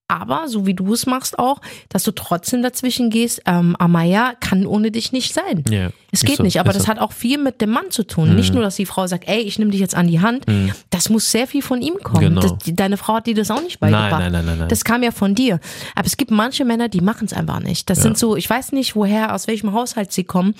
Aber 0.09 0.47
so 0.47 0.65
wie 0.65 0.73
du 0.73 0.93
es 0.93 1.05
machst 1.05 1.37
auch, 1.37 1.59
dass 1.89 2.03
du 2.03 2.11
trotzdem 2.11 2.63
dazwischen 2.63 3.09
gehst, 3.09 3.41
ähm, 3.45 3.75
Amaya 3.77 4.33
kann 4.39 4.65
ohne 4.65 4.89
dich 4.89 5.11
nicht 5.11 5.33
sein. 5.33 5.65
Ja, 5.69 5.89
Es 6.11 6.23
geht 6.23 6.37
so, 6.37 6.43
nicht, 6.43 6.61
aber 6.61 6.71
das 6.71 6.83
so. 6.83 6.87
hat 6.87 6.99
auch 6.99 7.11
viel 7.11 7.37
mit 7.37 7.59
dem 7.59 7.71
Mann 7.71 7.91
zu 7.91 8.03
tun. 8.03 8.33
Nicht 8.35 8.53
nur, 8.53 8.63
dass 8.63 8.77
die 8.77 8.85
Frau 8.85 9.05
sagt, 9.07 9.27
ey, 9.27 9.41
ich 9.41 9.59
nehme 9.59 9.71
dich 9.71 9.81
jetzt 9.81 9.95
an 9.95 10.07
die 10.07 10.21
Hand. 10.21 10.45
Das 10.91 11.09
muss 11.09 11.29
sehr 11.29 11.45
viel 11.45 11.61
von 11.61 11.81
ihm 11.81 11.95
kommen. 12.01 12.21
Genau. 12.21 12.39
Das, 12.41 12.57
die, 12.59 12.73
deine 12.73 12.95
Frau 12.95 13.15
hat 13.15 13.27
dir 13.27 13.35
das 13.35 13.51
auch 13.51 13.61
nicht 13.61 13.81
beigebracht. 13.81 14.11
nein, 14.11 14.31
nein, 14.31 14.45
nein, 14.45 14.59
nein. 14.59 14.69
Das 14.69 14.85
kam 14.85 15.03
ja 15.03 15.11
von 15.11 15.35
dir. 15.35 15.59
Aber 15.93 16.05
es 16.07 16.15
gibt 16.15 16.31
manche 16.31 16.63
Männer, 16.63 16.87
die 16.87 17.01
machen 17.01 17.25
es 17.25 17.33
einfach 17.33 17.59
nicht. 17.59 17.89
Das 17.89 18.01
sind 18.01 18.17
so, 18.17 18.37
ich 18.37 18.49
weiß 18.49 18.71
nicht, 18.71 18.95
woher, 18.95 19.35
aus 19.35 19.47
welchem 19.47 19.73
Haushalt 19.73 20.13
sie 20.13 20.23
kommen, 20.23 20.55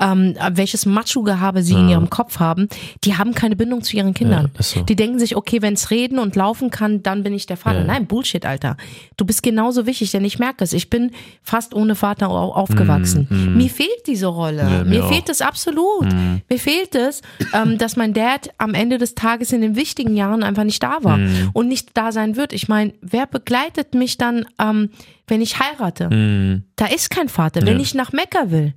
ähm, 0.00 0.36
welches 0.52 0.86
Macho-Gehabe 0.86 1.64
sie 1.64 1.74
in 1.74 1.88
ihrem 1.88 2.08
Kopf 2.08 2.38
haben. 2.38 2.68
Die 3.02 3.16
haben 3.16 3.34
keine 3.34 3.56
Bindung 3.56 3.82
zu 3.82 3.96
ihren 3.96 4.14
Kindern. 4.14 4.52
Ja, 4.56 4.62
so. 4.62 4.82
Die 4.82 4.94
denken 4.94 5.18
sich, 5.18 5.34
okay, 5.34 5.60
wenn 5.60 5.74
es 5.74 5.90
reden 5.90 6.20
und 6.20 6.36
laufen 6.36 6.70
kann, 6.70 7.02
dann 7.02 7.24
bin 7.24 7.34
ich 7.34 7.46
der 7.46 7.56
Vater. 7.56 7.80
Ja. 7.80 7.84
Nein, 7.84 8.06
Bullshit, 8.06 8.46
Alter. 8.46 8.76
Du 9.16 9.24
bist 9.24 9.42
genauso 9.42 9.86
wichtig, 9.86 10.10
denn 10.10 10.24
ich 10.24 10.38
merke 10.38 10.64
es. 10.64 10.72
Ich 10.72 10.90
bin 10.90 11.10
fast 11.42 11.74
ohne 11.74 11.94
Vater 11.94 12.28
au- 12.30 12.52
aufgewachsen. 12.52 13.26
Mir 13.56 13.68
fehlt 13.70 14.06
diese 14.06 14.26
Rolle. 14.26 14.64
Mm, 14.64 14.68
Ja, 14.72 14.84
mir 14.84 15.02
mir 15.02 15.08
fehlt 15.08 15.28
es 15.28 15.40
absolut. 15.42 16.06
Mir 16.48 16.58
fehlt 16.58 16.94
es, 16.94 17.22
ähm, 17.54 17.78
dass 17.78 17.96
mein 17.96 18.14
Dad 18.14 18.50
am 18.58 18.74
Ende 18.74 18.98
des 18.98 19.14
Tages 19.14 19.52
in 19.52 19.60
den 19.60 19.76
wichtigen 19.76 20.16
Jahren 20.16 20.42
einfach 20.42 20.64
nicht 20.64 20.82
da 20.82 20.98
war 21.02 21.16
Mm. 21.18 21.50
und 21.52 21.68
nicht 21.68 21.90
da 21.94 22.12
sein 22.12 22.36
wird. 22.36 22.52
Ich 22.52 22.68
meine, 22.68 22.92
wer 23.00 23.26
begleitet 23.26 23.94
mich 23.94 24.18
dann, 24.18 24.46
ähm, 24.58 24.90
wenn 25.26 25.40
ich 25.40 25.58
heirate? 25.58 26.08
Mhm. 26.10 26.64
Da 26.76 26.86
ist 26.86 27.10
kein 27.10 27.28
Vater. 27.28 27.62
Wenn 27.64 27.76
Ja. 27.76 27.82
ich 27.82 27.94
nach 27.94 28.12
Mekka 28.12 28.50
will, 28.50 28.74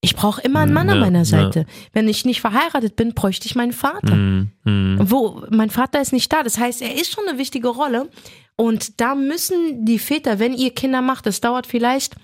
ich 0.00 0.14
brauche 0.16 0.42
immer 0.42 0.60
einen 0.60 0.74
Mann 0.74 0.90
an 0.90 0.96
Ja, 0.96 1.00
meiner 1.00 1.18
ja. 1.20 1.24
Seite. 1.24 1.64
Wenn 1.94 2.08
ich 2.08 2.26
nicht 2.26 2.42
verheiratet 2.42 2.94
bin, 2.94 3.14
bräuchte 3.14 3.46
ich 3.46 3.54
meinen 3.54 3.72
Vater. 3.72 4.14
Mhm. 4.14 4.50
Mhm. 4.64 4.98
Wo 5.10 5.42
mein 5.50 5.70
Vater 5.70 6.00
ist 6.02 6.12
nicht 6.12 6.30
da. 6.30 6.42
Das 6.42 6.58
heißt, 6.58 6.82
er 6.82 6.94
ist 6.94 7.10
schon 7.12 7.24
eine 7.26 7.38
wichtige 7.38 7.68
Rolle. 7.68 8.10
Und 8.56 9.00
da 9.00 9.14
müssen 9.14 9.84
die 9.84 9.98
Väter, 9.98 10.38
wenn 10.38 10.54
ihr 10.54 10.72
Kinder 10.72 11.02
macht, 11.02 11.26
das 11.26 11.40
dauert 11.40 11.66
vielleicht 11.66 12.14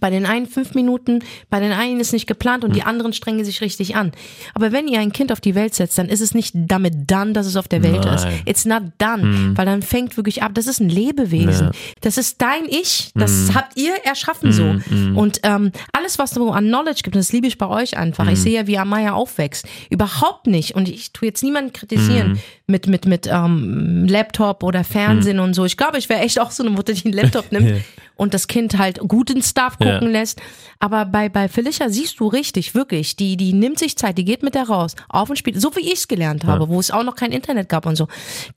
bei 0.00 0.10
den 0.10 0.26
einen 0.26 0.46
fünf 0.46 0.74
Minuten, 0.74 1.20
bei 1.50 1.60
den 1.60 1.72
einen 1.72 2.00
ist 2.00 2.12
nicht 2.12 2.26
geplant 2.26 2.64
und 2.64 2.70
Hm. 2.70 2.74
die 2.74 2.82
anderen 2.82 3.12
strengen 3.12 3.44
sich 3.44 3.60
richtig 3.60 3.96
an. 3.96 4.12
Aber 4.54 4.72
wenn 4.72 4.88
ihr 4.88 5.00
ein 5.00 5.12
Kind 5.12 5.32
auf 5.32 5.40
die 5.40 5.54
Welt 5.54 5.74
setzt, 5.74 5.98
dann 5.98 6.08
ist 6.08 6.20
es 6.20 6.34
nicht 6.34 6.52
damit 6.54 6.94
dann, 7.10 7.34
dass 7.34 7.46
es 7.46 7.56
auf 7.56 7.68
der 7.68 7.82
Welt 7.82 8.04
ist. 8.04 8.24
Nein. 8.24 8.32
Hm. 8.34 8.42
It's 8.46 8.64
not 8.64 8.82
done. 8.98 9.52
Weil 9.56 9.66
dann 9.66 9.82
fängt 9.82 10.16
wirklich 10.16 10.42
ab, 10.42 10.52
das 10.54 10.66
ist 10.66 10.80
ein 10.80 10.88
Lebewesen. 10.88 11.66
Ja. 11.68 11.72
Das 12.00 12.18
ist 12.18 12.40
dein 12.42 12.64
Ich. 12.68 13.10
Das 13.14 13.48
Hm. 13.48 13.54
habt 13.54 13.76
ihr 13.76 13.94
erschaffen 14.04 14.52
so. 14.52 14.64
Und 15.18 15.40
ähm, 15.42 15.70
alles, 15.92 16.18
was 16.18 16.32
du 16.32 16.50
an 16.50 16.66
Knowledge 16.66 17.00
gibt, 17.04 17.16
das 17.16 17.32
liebe 17.32 17.46
ich 17.46 17.58
bei 17.58 17.66
euch 17.68 17.96
einfach. 17.96 18.26
Hm. 18.26 18.32
Ich 18.32 18.40
sehe 18.40 18.52
ja, 18.54 18.66
wie 18.66 18.78
Amaya 18.78 19.12
aufwächst. 19.14 19.66
Überhaupt 19.90 20.46
nicht. 20.46 20.74
Und 20.74 20.88
ich 20.88 21.12
tue 21.12 21.28
jetzt 21.28 21.42
niemanden 21.42 21.68
Hm. 21.68 21.72
kritisieren 21.74 22.38
mit, 22.66 22.86
mit, 22.86 23.06
mit 23.06 23.26
ähm, 23.30 24.06
Laptop 24.08 24.62
oder 24.62 24.84
Fernsehen 24.84 25.38
und 25.40 25.54
so. 25.54 25.64
Ich 25.64 25.76
glaube, 25.76 25.98
ich 25.98 26.08
wäre 26.08 26.20
echt 26.20 26.40
auch 26.40 26.50
so 26.50 26.62
eine 26.62 26.70
Mutter, 26.70 26.92
die 26.92 27.04
einen 27.04 27.14
Laptop 27.14 27.50
nimmt. 27.52 27.82
Und 28.16 28.34
das 28.34 28.46
Kind 28.48 28.78
halt 28.78 28.98
guten 29.06 29.42
Stuff 29.42 29.78
gucken 29.78 30.02
Ja. 30.02 30.08
lässt. 30.20 30.40
Aber 30.80 31.04
bei, 31.04 31.28
bei 31.28 31.48
Felicia 31.48 31.88
siehst 31.88 32.20
du 32.20 32.26
richtig, 32.28 32.74
wirklich, 32.74 33.16
die, 33.16 33.36
die 33.36 33.52
nimmt 33.52 33.78
sich 33.78 33.96
Zeit, 33.96 34.18
die 34.18 34.24
geht 34.24 34.42
mit 34.42 34.54
der 34.54 34.64
raus, 34.68 34.94
auf 35.08 35.30
und 35.30 35.36
spielt, 35.36 35.60
so 35.60 35.74
wie 35.76 35.80
ich 35.80 35.94
es 35.94 36.08
gelernt 36.08 36.44
habe, 36.44 36.68
wo 36.68 36.78
es 36.78 36.90
auch 36.90 37.04
noch 37.04 37.16
kein 37.16 37.32
Internet 37.32 37.68
gab 37.68 37.86
und 37.86 37.96
so. 37.96 38.06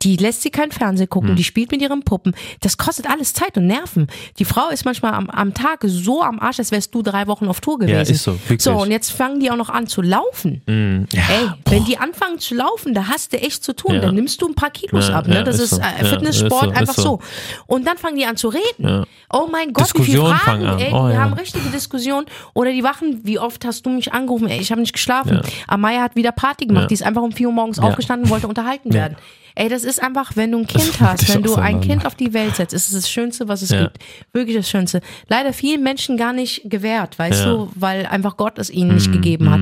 Die 0.02 0.18
lässt 0.18 0.42
sie 0.42 0.50
kein 0.50 0.72
Fernsehen 0.72 1.10
gucken, 1.10 1.36
die 1.36 1.44
spielt 1.44 1.72
mit 1.72 1.82
ihren 1.82 2.04
Puppen. 2.04 2.36
Das 2.62 2.78
kostet 2.78 3.10
alles 3.10 3.34
Zeit 3.34 3.58
und 3.58 3.68
Nerven. 3.68 4.08
Die 4.40 4.46
Frau 4.46 4.70
ist 4.70 4.84
manchmal 4.86 5.14
am, 5.14 5.30
am 5.30 5.54
Tag 5.54 5.80
so 5.86 6.22
am 6.22 6.40
Arsch, 6.40 6.60
als 6.60 6.72
wärst 6.72 6.94
du 6.94 7.02
drei 7.02 7.28
Wochen 7.28 7.48
auf 7.48 7.62
Tour 7.62 7.80
gewesen. 7.80 8.12
ist 8.14 8.24
so, 8.24 8.34
wirklich. 8.34 8.62
So, 8.62 8.74
und 8.74 8.92
jetzt 8.92 9.12
fangen 9.12 9.40
die 9.40 9.50
auch 9.52 9.56
noch 9.56 9.70
an 9.70 9.88
zu 9.88 10.02
laufen. 10.02 10.62
Mhm. 10.66 11.08
Ja, 11.14 11.22
Ey, 11.30 11.50
wenn 11.66 11.86
die 11.86 11.98
anfangen 11.98 12.40
zu 12.40 12.56
laufen, 12.56 12.94
da 12.94 13.08
hast 13.08 13.34
du 13.34 13.38
echt 13.42 13.64
zu 13.64 13.74
tun. 13.76 13.96
Ja. 13.96 14.02
Dann 14.02 14.16
nimmst 14.16 14.42
du 14.42 14.48
ein 14.48 14.56
paar 14.56 14.70
Kilos 14.72 15.10
Ja, 15.10 15.16
ab. 15.20 15.28
Ne? 15.28 15.36
ja, 15.36 15.44
Das 15.44 15.56
ist 15.60 15.72
ist, 15.72 15.78
so. 15.78 15.82
äh, 15.82 16.04
Ja, 16.04 16.06
Fitnesssport 16.10 16.64
ist 16.66 16.70
so, 16.74 16.80
einfach 16.80 16.98
ist 16.98 17.04
so. 17.04 17.20
Und 17.68 17.88
dann 17.88 17.98
fangen 17.98 18.18
die 18.18 18.26
an 18.26 18.38
zu 18.38 18.50
reden. 18.50 18.64
Ja. 18.88 19.06
Oh 19.48 19.52
mein 19.52 19.74
Gott, 19.74 19.92
wie 19.96 20.04
viele 20.04 20.26
Fragen. 20.36 20.66
an. 20.66 20.80
Ey, 20.80 20.92
Oh, 20.94 21.08
die 21.08 21.14
ja. 21.14 21.22
haben 21.22 21.34
richtige 21.34 21.70
Diskussionen. 21.70 22.28
Oder 22.54 22.72
die 22.72 22.84
wachen, 22.84 23.22
wie 23.24 23.40
oft 23.40 23.64
hast 23.66 23.86
du 23.86 23.90
mich 23.90 24.12
angerufen? 24.14 24.48
Ey, 24.48 24.60
ich 24.60 24.72
habe 24.72 24.82
nicht 24.82 24.94
geschlafen. 24.94 25.36
Ja. 25.36 25.42
Amaya 25.68 26.02
hat 26.02 26.16
wieder 26.16 26.32
Party 26.32 26.66
gemacht. 26.66 26.84
Ja. 26.84 26.88
Die 26.88 26.94
ist 26.96 27.04
einfach 27.04 27.22
um 27.22 27.32
4 27.32 27.48
Uhr 27.48 27.54
morgens 27.54 27.80
aufgestanden 27.80 28.26
und 28.26 28.30
wollte 28.32 28.48
unterhalten 28.48 28.94
werden. 28.94 29.16
Ey, 29.56 29.70
das 29.70 29.84
ist 29.84 30.04
einfach, 30.04 30.36
wenn 30.36 30.52
du 30.52 30.60
ein 30.60 30.68
Kind 30.68 31.00
hast, 31.02 31.34
wenn 31.34 31.42
du 31.42 31.56
ein. 31.56 31.82
Kind 31.82 32.06
auf 32.06 32.14
die 32.14 32.32
Welt 32.34 32.56
setzt, 32.58 32.74
ist 32.74 32.88
es 32.90 32.94
das 32.94 33.10
Schönste, 33.10 33.48
was 33.48 33.64
es 33.64 33.70
gibt. 33.70 33.98
Wirklich 34.32 34.56
das 34.56 34.70
Schönste. 34.70 35.02
Leider 35.30 35.52
vielen 35.52 35.82
Menschen 35.82 36.16
gar 36.16 36.32
nicht 36.32 36.62
gewährt, 36.70 37.18
weißt 37.18 37.44
du, 37.46 37.72
weil 37.74 38.06
einfach 38.06 38.38
Gott 38.38 38.60
es 38.60 38.70
ihnen 38.70 38.94
nicht 38.96 39.12
gegeben 39.12 39.50
hat. 39.50 39.62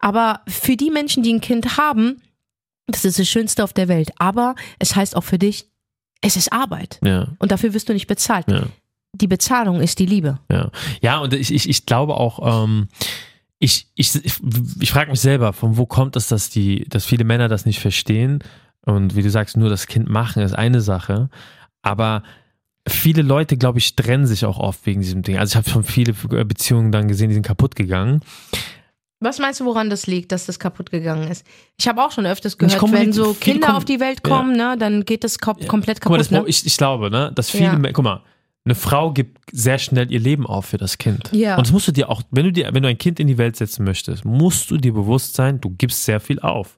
Aber 0.00 0.40
für 0.46 0.76
die 0.76 0.90
Menschen, 0.90 1.22
die 1.22 1.32
ein 1.32 1.40
Kind 1.40 1.78
haben, 1.78 2.20
das 2.86 3.04
ist 3.06 3.18
das 3.18 3.28
Schönste 3.28 3.64
auf 3.64 3.72
der 3.72 3.88
Welt. 3.88 4.10
Aber 4.18 4.56
es 4.78 4.94
heißt 4.94 5.16
auch 5.16 5.24
für 5.24 5.38
dich, 5.38 5.66
es 6.20 6.36
ist 6.36 6.52
Arbeit. 6.52 6.98
ja. 7.02 7.28
Und 7.38 7.50
dafür 7.50 7.72
wirst 7.72 7.88
du 7.88 7.94
nicht 7.94 8.08
bezahlt. 8.08 8.44
Ja. 8.50 8.64
Die 9.20 9.26
Bezahlung 9.26 9.80
ist 9.80 9.98
die 9.98 10.06
Liebe. 10.06 10.38
Ja, 10.50 10.70
ja 11.00 11.18
und 11.18 11.34
ich, 11.34 11.52
ich, 11.52 11.68
ich 11.68 11.86
glaube 11.86 12.14
auch, 12.14 12.64
ähm, 12.64 12.88
ich, 13.58 13.88
ich, 13.94 14.14
ich, 14.24 14.34
ich 14.80 14.90
frage 14.90 15.10
mich 15.10 15.20
selber, 15.20 15.52
von 15.52 15.76
wo 15.76 15.86
kommt 15.86 16.16
es, 16.16 16.28
dass 16.28 16.48
die, 16.50 16.86
dass 16.88 17.04
viele 17.04 17.24
Männer 17.24 17.48
das 17.48 17.66
nicht 17.66 17.80
verstehen. 17.80 18.42
Und 18.86 19.14
wie 19.14 19.22
du 19.22 19.30
sagst, 19.30 19.56
nur 19.58 19.68
das 19.68 19.86
Kind 19.86 20.08
machen 20.08 20.42
ist 20.42 20.54
eine 20.54 20.80
Sache. 20.80 21.28
Aber 21.82 22.22
viele 22.88 23.20
Leute, 23.20 23.58
glaube 23.58 23.78
ich, 23.78 23.94
trennen 23.94 24.26
sich 24.26 24.46
auch 24.46 24.58
oft 24.58 24.86
wegen 24.86 25.02
diesem 25.02 25.22
Ding. 25.22 25.36
Also 25.36 25.52
ich 25.52 25.56
habe 25.56 25.68
schon 25.68 25.84
viele 25.84 26.14
Beziehungen 26.14 26.90
dann 26.90 27.06
gesehen, 27.08 27.28
die 27.28 27.34
sind 27.34 27.46
kaputt 27.46 27.76
gegangen. 27.76 28.22
Was 29.22 29.38
meinst 29.38 29.60
du, 29.60 29.66
woran 29.66 29.90
das 29.90 30.06
liegt, 30.06 30.32
dass 30.32 30.46
das 30.46 30.58
kaputt 30.58 30.90
gegangen 30.90 31.28
ist? 31.30 31.44
Ich 31.78 31.86
habe 31.86 32.02
auch 32.02 32.10
schon 32.10 32.24
öfters 32.24 32.56
gehört, 32.56 32.80
wenn 32.90 33.12
so 33.12 33.34
Kinder 33.34 33.76
auf 33.76 33.84
die 33.84 34.00
Welt 34.00 34.22
kommen, 34.22 34.56
ne, 34.56 34.76
dann 34.78 35.04
geht 35.04 35.24
das 35.24 35.38
ko 35.38 35.52
komplett 35.68 36.00
Guck 36.00 36.12
mal, 36.12 36.16
kaputt. 36.16 36.20
das, 36.20 36.28
Pro- 36.28 36.42
ne? 36.44 36.48
ich, 36.48 36.64
ich 36.64 36.76
glaube, 36.78 37.10
ne, 37.10 37.30
dass 37.34 37.50
viele, 37.50 37.64
Ja. 37.64 37.92
Guck 37.92 38.02
mal, 38.02 38.22
eine 38.64 38.74
Frau 38.74 39.12
gibt 39.12 39.38
sehr 39.52 39.78
schnell 39.78 40.12
ihr 40.12 40.20
Leben 40.20 40.46
auf 40.46 40.66
für 40.66 40.78
das 40.78 40.98
Kind. 40.98 41.30
Ja. 41.32 41.56
Und 41.56 41.66
das 41.66 41.72
musst 41.72 41.88
du 41.88 41.92
dir 41.92 42.10
auch, 42.10 42.22
wenn 42.30 42.44
du 42.44 42.52
dir, 42.52 42.68
wenn 42.72 42.82
du 42.82 42.88
ein 42.88 42.98
Kind 42.98 43.18
in 43.18 43.26
die 43.26 43.38
Welt 43.38 43.56
setzen 43.56 43.84
möchtest, 43.84 44.24
musst 44.24 44.70
du 44.70 44.76
dir 44.76 44.92
bewusst 44.92 45.34
sein, 45.34 45.60
du 45.60 45.70
gibst 45.70 46.04
sehr 46.04 46.20
viel 46.20 46.40
auf. 46.40 46.76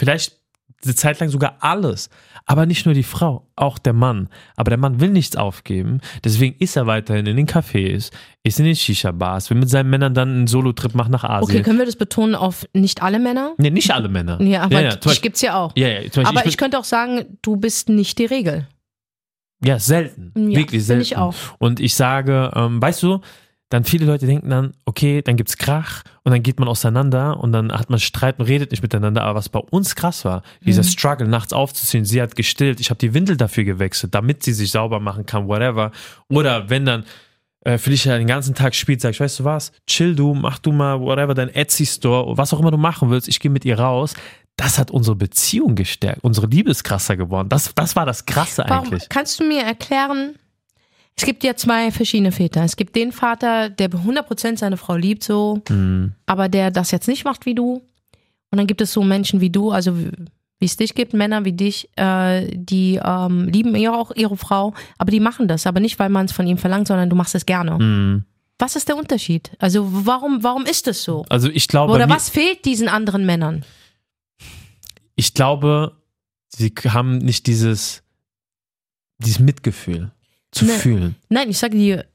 Vielleicht 0.00 0.38
eine 0.84 0.94
Zeit 0.94 1.18
lang 1.18 1.28
sogar 1.28 1.56
alles. 1.58 2.08
Aber 2.46 2.64
nicht 2.64 2.86
nur 2.86 2.94
die 2.94 3.02
Frau, 3.02 3.48
auch 3.56 3.78
der 3.78 3.92
Mann. 3.92 4.28
Aber 4.54 4.70
der 4.70 4.78
Mann 4.78 5.00
will 5.00 5.10
nichts 5.10 5.34
aufgeben. 5.34 6.00
Deswegen 6.22 6.54
ist 6.60 6.76
er 6.76 6.86
weiterhin 6.86 7.26
in 7.26 7.36
den 7.36 7.46
Cafés, 7.48 8.10
ist 8.44 8.58
in 8.60 8.64
den 8.64 8.76
Shisha-Bars, 8.76 9.50
will 9.50 9.58
mit 9.58 9.68
seinen 9.68 9.90
Männern 9.90 10.14
dann 10.14 10.28
einen 10.30 10.46
Solo-Trip 10.46 10.94
machen 10.94 11.10
nach 11.10 11.24
Asien. 11.24 11.50
Okay, 11.56 11.62
können 11.64 11.80
wir 11.80 11.84
das 11.86 11.96
betonen 11.96 12.36
auf 12.36 12.64
nicht 12.74 13.02
alle 13.02 13.18
Männer? 13.18 13.54
nee, 13.58 13.70
nicht 13.70 13.90
alle 13.90 14.08
Männer. 14.08 14.40
Ja, 14.40 14.62
aber 14.62 14.80
ja, 14.80 14.90
ja, 14.90 14.96
dich 14.96 15.20
gibt's 15.20 15.42
ja 15.42 15.56
auch. 15.60 15.72
ja, 15.76 15.88
ja, 15.88 16.00
aber 16.22 16.40
bin- 16.42 16.48
ich 16.48 16.56
könnte 16.56 16.78
auch 16.78 16.84
sagen, 16.84 17.38
du 17.42 17.56
bist 17.56 17.88
nicht 17.88 18.18
die 18.18 18.26
Regel. 18.26 18.68
Ja, 19.64 19.78
selten. 19.78 20.32
Ja, 20.36 20.58
Wirklich 20.60 20.84
selten. 20.84 21.02
ich 21.02 21.16
auch. 21.16 21.34
Und 21.58 21.80
ich 21.80 21.94
sage, 21.94 22.50
ähm, 22.54 22.80
weißt 22.80 23.02
du, 23.02 23.20
dann 23.70 23.84
viele 23.84 24.06
Leute 24.06 24.26
denken 24.26 24.48
dann, 24.48 24.72
okay, 24.86 25.20
dann 25.20 25.36
gibt's 25.36 25.58
Krach 25.58 26.02
und 26.24 26.32
dann 26.32 26.42
geht 26.42 26.58
man 26.58 26.68
auseinander 26.68 27.38
und 27.38 27.52
dann 27.52 27.70
hat 27.70 27.90
man 27.90 27.98
Streit 27.98 28.38
und 28.38 28.46
redet 28.46 28.70
nicht 28.70 28.82
miteinander. 28.82 29.22
Aber 29.24 29.38
was 29.38 29.50
bei 29.50 29.58
uns 29.58 29.94
krass 29.94 30.24
war, 30.24 30.42
dieser 30.64 30.82
Mhm. 30.82 30.86
Struggle, 30.86 31.28
nachts 31.28 31.52
aufzuziehen, 31.52 32.06
sie 32.06 32.22
hat 32.22 32.34
gestillt, 32.34 32.80
ich 32.80 32.88
habe 32.88 32.98
die 32.98 33.12
Windel 33.12 33.36
dafür 33.36 33.64
gewechselt, 33.64 34.14
damit 34.14 34.42
sie 34.42 34.54
sich 34.54 34.70
sauber 34.70 35.00
machen 35.00 35.26
kann, 35.26 35.48
whatever. 35.48 35.92
Oder 36.30 36.70
wenn 36.70 36.86
dann 36.86 37.04
äh, 37.64 37.76
Felicia 37.76 38.16
den 38.16 38.26
ganzen 38.28 38.54
Tag 38.54 38.74
spielt, 38.74 39.02
sag 39.02 39.10
ich, 39.10 39.20
weißt 39.20 39.40
du 39.40 39.44
was, 39.44 39.72
chill 39.86 40.14
du, 40.14 40.32
mach 40.32 40.58
du 40.60 40.72
mal, 40.72 40.98
whatever, 41.00 41.34
dein 41.34 41.50
Etsy-Store, 41.50 42.38
was 42.38 42.54
auch 42.54 42.60
immer 42.60 42.70
du 42.70 42.78
machen 42.78 43.10
willst, 43.10 43.28
ich 43.28 43.40
gehe 43.40 43.50
mit 43.50 43.64
ihr 43.66 43.78
raus. 43.78 44.14
Das 44.58 44.76
hat 44.78 44.90
unsere 44.90 45.14
Beziehung 45.16 45.74
gestärkt, 45.76 46.22
unsere 46.24 46.48
Liebe 46.48 46.70
ist 46.70 46.82
krasser 46.82 47.16
geworden. 47.16 47.48
Das, 47.48 47.72
das 47.74 47.94
war 47.96 48.04
das 48.04 48.26
Krasse 48.26 48.64
Warum, 48.66 48.86
eigentlich. 48.88 49.08
kannst 49.08 49.38
du 49.40 49.44
mir 49.44 49.62
erklären, 49.62 50.34
es 51.16 51.24
gibt 51.24 51.44
ja 51.44 51.54
zwei 51.56 51.90
verschiedene 51.92 52.32
Väter. 52.32 52.62
Es 52.64 52.74
gibt 52.76 52.94
den 52.96 53.12
Vater, 53.12 53.70
der 53.70 53.88
100% 53.90 54.58
seine 54.58 54.76
Frau 54.76 54.96
liebt 54.96 55.22
so, 55.22 55.62
Mhm. 55.68 56.12
aber 56.26 56.48
der 56.48 56.70
das 56.72 56.90
jetzt 56.90 57.06
nicht 57.08 57.24
macht 57.24 57.46
wie 57.46 57.54
du. 57.54 57.82
Und 58.50 58.58
dann 58.58 58.66
gibt 58.66 58.80
es 58.80 58.92
so 58.92 59.02
Menschen 59.02 59.40
wie 59.40 59.50
du, 59.50 59.70
also 59.70 59.96
wie 59.96 60.64
es 60.64 60.76
dich 60.76 60.94
gibt, 60.96 61.12
Männer 61.14 61.44
wie 61.44 61.52
dich, 61.52 61.88
äh, 61.96 62.48
die 62.52 63.00
ähm, 63.04 63.46
lieben 63.48 63.76
ja 63.76 63.94
auch 63.94 64.10
ihre 64.16 64.36
Frau, 64.36 64.74
aber 64.98 65.12
die 65.12 65.20
machen 65.20 65.46
das, 65.46 65.66
aber 65.68 65.78
nicht, 65.78 66.00
weil 66.00 66.08
man 66.08 66.26
es 66.26 66.32
von 66.32 66.48
ihm 66.48 66.58
verlangt, 66.58 66.88
sondern 66.88 67.08
du 67.08 67.14
machst 67.14 67.36
es 67.36 67.46
gerne. 67.46 67.78
Mhm. 67.78 68.24
Was 68.58 68.74
ist 68.74 68.88
der 68.88 68.96
Unterschied? 68.96 69.52
Also 69.60 69.86
warum, 70.04 70.42
warum 70.42 70.64
ist 70.66 70.88
das 70.88 71.04
so? 71.04 71.24
Also 71.28 71.48
ich 71.48 71.68
glaube, 71.68 71.92
Oder 71.92 72.08
was 72.08 72.28
fehlt 72.28 72.64
diesen 72.64 72.88
anderen 72.88 73.24
Männern? 73.24 73.64
Ich 75.18 75.34
glaube, 75.34 75.96
sie 76.48 76.72
haben 76.86 77.18
nicht 77.18 77.48
dieses, 77.48 78.04
dieses 79.18 79.40
Mitgefühl 79.40 80.12
zu 80.52 80.64
Ne. 80.64 80.72
fühlen. 80.72 81.16
Nein, 81.28 81.50
ich 81.50 81.58
sage 81.58 81.76
dir, 81.76 82.06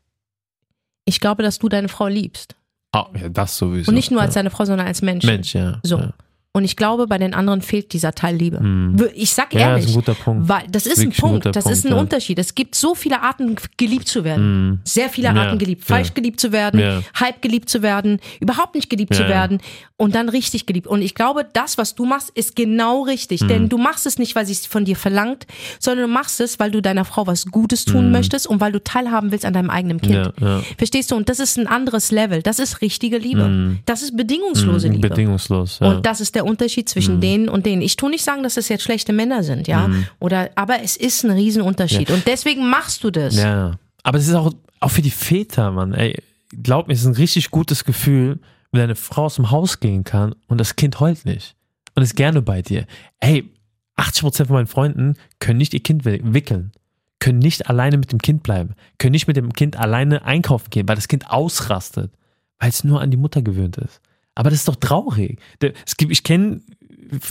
ich 1.04 1.20
glaube, 1.20 1.44
dass 1.44 1.60
du 1.60 1.68
deine 1.68 1.90
Frau 1.90 2.08
liebst. 2.08 2.56
Ah, 2.94 3.08
ja, 3.20 3.28
das 3.28 3.58
sowieso. 3.58 3.90
Und 3.90 3.96
nicht 3.96 4.10
nur 4.10 4.22
als 4.22 4.36
ja. 4.36 4.40
deine 4.40 4.52
Frau, 4.52 4.64
sondern 4.64 4.88
als 4.88 5.02
Mensch. 5.02 5.26
Mensch, 5.26 5.54
ja. 5.54 5.82
So. 5.84 5.98
Ja, 5.98 6.14
Und 6.56 6.66
ich 6.66 6.76
glaube, 6.76 7.08
bei 7.08 7.18
den 7.18 7.34
anderen 7.34 7.64
fehlt 7.64 7.94
dieser 7.94 8.14
Teil 8.14 8.36
Liebe. 8.36 8.60
Wir- 8.62 9.12
Ich 9.16 9.34
sag 9.34 9.52
ja 9.56 9.60
das 9.76 9.86
ehrlich, 9.88 9.98
ist 9.98 10.28
ein 10.28 10.48
weil 10.48 10.64
das 10.70 10.86
ist 10.86 11.00
ein 11.00 11.06
Wirklich 11.06 11.18
ein 11.18 11.22
Punkt, 11.22 11.36
guter 11.46 11.52
das 11.52 11.64
Punkt, 11.64 11.78
ist 11.80 11.86
ein 11.86 11.92
ja. 11.94 11.98
Unterschied. 12.00 12.38
Es 12.38 12.54
gibt 12.54 12.76
so 12.76 12.94
viele 12.94 13.24
Arten, 13.24 13.56
geliebt 13.78 14.08
zu 14.08 14.24
werden. 14.24 14.68
Mhm. 14.70 14.80
Sehr 14.84 15.10
viele 15.10 15.30
Ja, 15.30 15.34
Arten 15.34 15.58
geliebt. 15.58 15.84
Falsch 15.84 16.14
geliebt 16.14 16.40
zu 16.40 16.52
werden, 16.52 17.04
halb 17.16 17.42
geliebt 17.42 17.70
zu 17.70 17.82
werden, 17.82 18.20
überhaupt 18.40 18.76
nicht 18.76 18.88
geliebt 18.92 19.16
zu 19.16 19.28
werden 19.28 19.62
und 19.98 20.14
dann 20.14 20.30
richtig 20.30 20.68
geliebt. 20.68 20.86
Und 20.86 21.02
ich 21.02 21.16
glaube, 21.16 21.44
das, 21.54 21.80
was 21.80 21.96
du 21.96 22.06
machst, 22.06 22.30
ist 22.36 22.56
genau 22.56 23.02
richtig. 23.02 23.42
Mhm. 23.42 23.48
Denn 23.48 23.70
du 23.70 23.80
machst 23.80 24.06
es 24.06 24.20
nicht, 24.20 24.36
weil 24.36 24.46
sie 24.46 24.54
es 24.54 24.68
von 24.68 24.86
dir 24.86 24.96
verlangt, 24.96 25.48
sondern 25.80 26.06
du 26.08 26.14
machst 26.14 26.40
es, 26.40 26.60
weil 26.60 26.70
du 26.70 26.84
deiner 26.84 27.04
Frau 27.06 27.26
was 27.26 27.48
Gutes 27.48 27.84
tun 27.84 28.12
möchtest 28.12 28.46
und 28.46 28.62
weil 28.62 28.72
du 28.72 28.84
teilhaben 28.84 29.32
willst 29.32 29.46
an 29.46 29.54
deinem 29.54 29.72
eigenen 29.72 30.00
Kind. 30.00 30.32
Verstehst 30.78 31.10
du? 31.10 31.16
Und 31.16 31.30
das 31.30 31.40
ist 31.40 31.58
ein 31.58 31.66
anderes 31.66 32.12
Level. 32.12 32.44
Das 32.44 32.60
ist 32.60 32.82
richtige 32.82 33.18
Liebe. 33.18 33.78
Das 33.88 34.04
ist 34.04 34.16
bedingungslose 34.16 34.88
Mhm, 34.90 34.94
Liebe. 34.94 35.10
Bedingungslos. 35.10 35.82
Und 35.82 36.06
das 36.06 36.22
ist 36.22 36.36
der 36.36 36.43
Unterschied 36.44 36.88
zwischen 36.90 37.22
denen 37.22 37.50
und 37.50 37.66
denen. 37.66 37.82
Ich 37.82 37.96
tue 37.96 38.10
nicht 38.10 38.24
sagen, 38.24 38.44
dass 38.44 38.56
das 38.56 38.70
jetzt 38.70 38.84
schlechte 38.84 39.14
Männer 39.14 39.44
sind, 39.44 39.68
ja. 39.68 39.90
Oder, 40.20 40.50
aber 40.56 40.82
es 40.84 40.96
ist 40.98 41.24
ein 41.24 41.32
Riesenunterschied. 41.32 42.12
Und 42.12 42.28
deswegen 42.28 42.70
machst 42.70 43.04
du 43.04 43.12
das. 43.12 43.36
ja. 43.36 43.78
Aber 44.04 44.18
es 44.18 44.28
ist 44.28 44.34
auch, 44.36 44.52
auch 44.82 44.92
für 44.92 45.02
die 45.02 45.12
Väter, 45.12 45.72
Mann. 45.72 45.94
Ey, 45.94 46.22
glaub 46.62 46.88
mir, 46.88 46.94
es 46.94 47.02
ist 47.02 47.06
ein 47.08 47.16
richtig 47.16 47.52
gutes 47.52 47.86
Gefühl, 47.86 48.40
wenn 48.72 48.82
deine 48.82 48.96
Frau 48.96 49.26
aus 49.26 49.36
dem 49.36 49.50
Haus 49.52 49.80
gehen 49.80 50.04
kann 50.04 50.36
und 50.48 50.58
das 50.60 50.76
Kind 50.76 51.00
heult 51.00 51.24
nicht. 51.26 51.56
Und 51.96 52.04
ist 52.04 52.16
gerne 52.16 52.42
bei 52.42 52.62
dir. 52.62 52.86
Ey, 53.20 53.50
80% 53.98 54.46
von 54.48 54.56
meinen 54.56 54.68
Freunden 54.68 55.16
können 55.40 55.58
nicht 55.60 55.74
ihr 55.74 55.82
Kind 55.84 56.04
wi- 56.06 56.22
wickeln. 56.24 56.72
Können 57.20 57.40
nicht 57.40 57.70
alleine 57.70 57.98
mit 57.98 58.12
dem 58.12 58.20
Kind 58.20 58.44
bleiben. 58.44 58.76
Können 58.98 59.12
nicht 59.12 59.28
mit 59.28 59.38
dem 59.38 59.54
Kind 59.54 59.78
alleine 59.78 60.26
einkaufen 60.26 60.70
gehen, 60.72 60.88
weil 60.90 60.96
das 60.96 61.08
Kind 61.08 61.30
ausrastet. 61.30 62.12
Weil 62.60 62.70
es 62.70 62.84
nur 62.84 63.00
an 63.00 63.12
die 63.12 63.18
Mutter 63.18 63.42
gewöhnt 63.42 63.78
ist. 63.78 64.02
Aber 64.36 64.50
das 64.50 64.60
ist 64.60 64.68
doch 64.68 64.76
traurig. 64.76 65.40
Es 65.86 65.98
gibt, 65.98 66.12
ich 66.12 66.24
kenne 66.24 66.62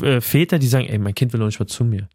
äh, 0.03 0.21
Väter, 0.21 0.59
die 0.59 0.69
sagen, 0.69 0.87
ey, 0.87 0.99
mein 0.99 1.15
Kind 1.15 1.33
will 1.33 1.41
noch 1.41 1.47
nicht 1.47 1.61
mal 1.61 1.67
zu 1.67 1.85
mir. 1.85 2.09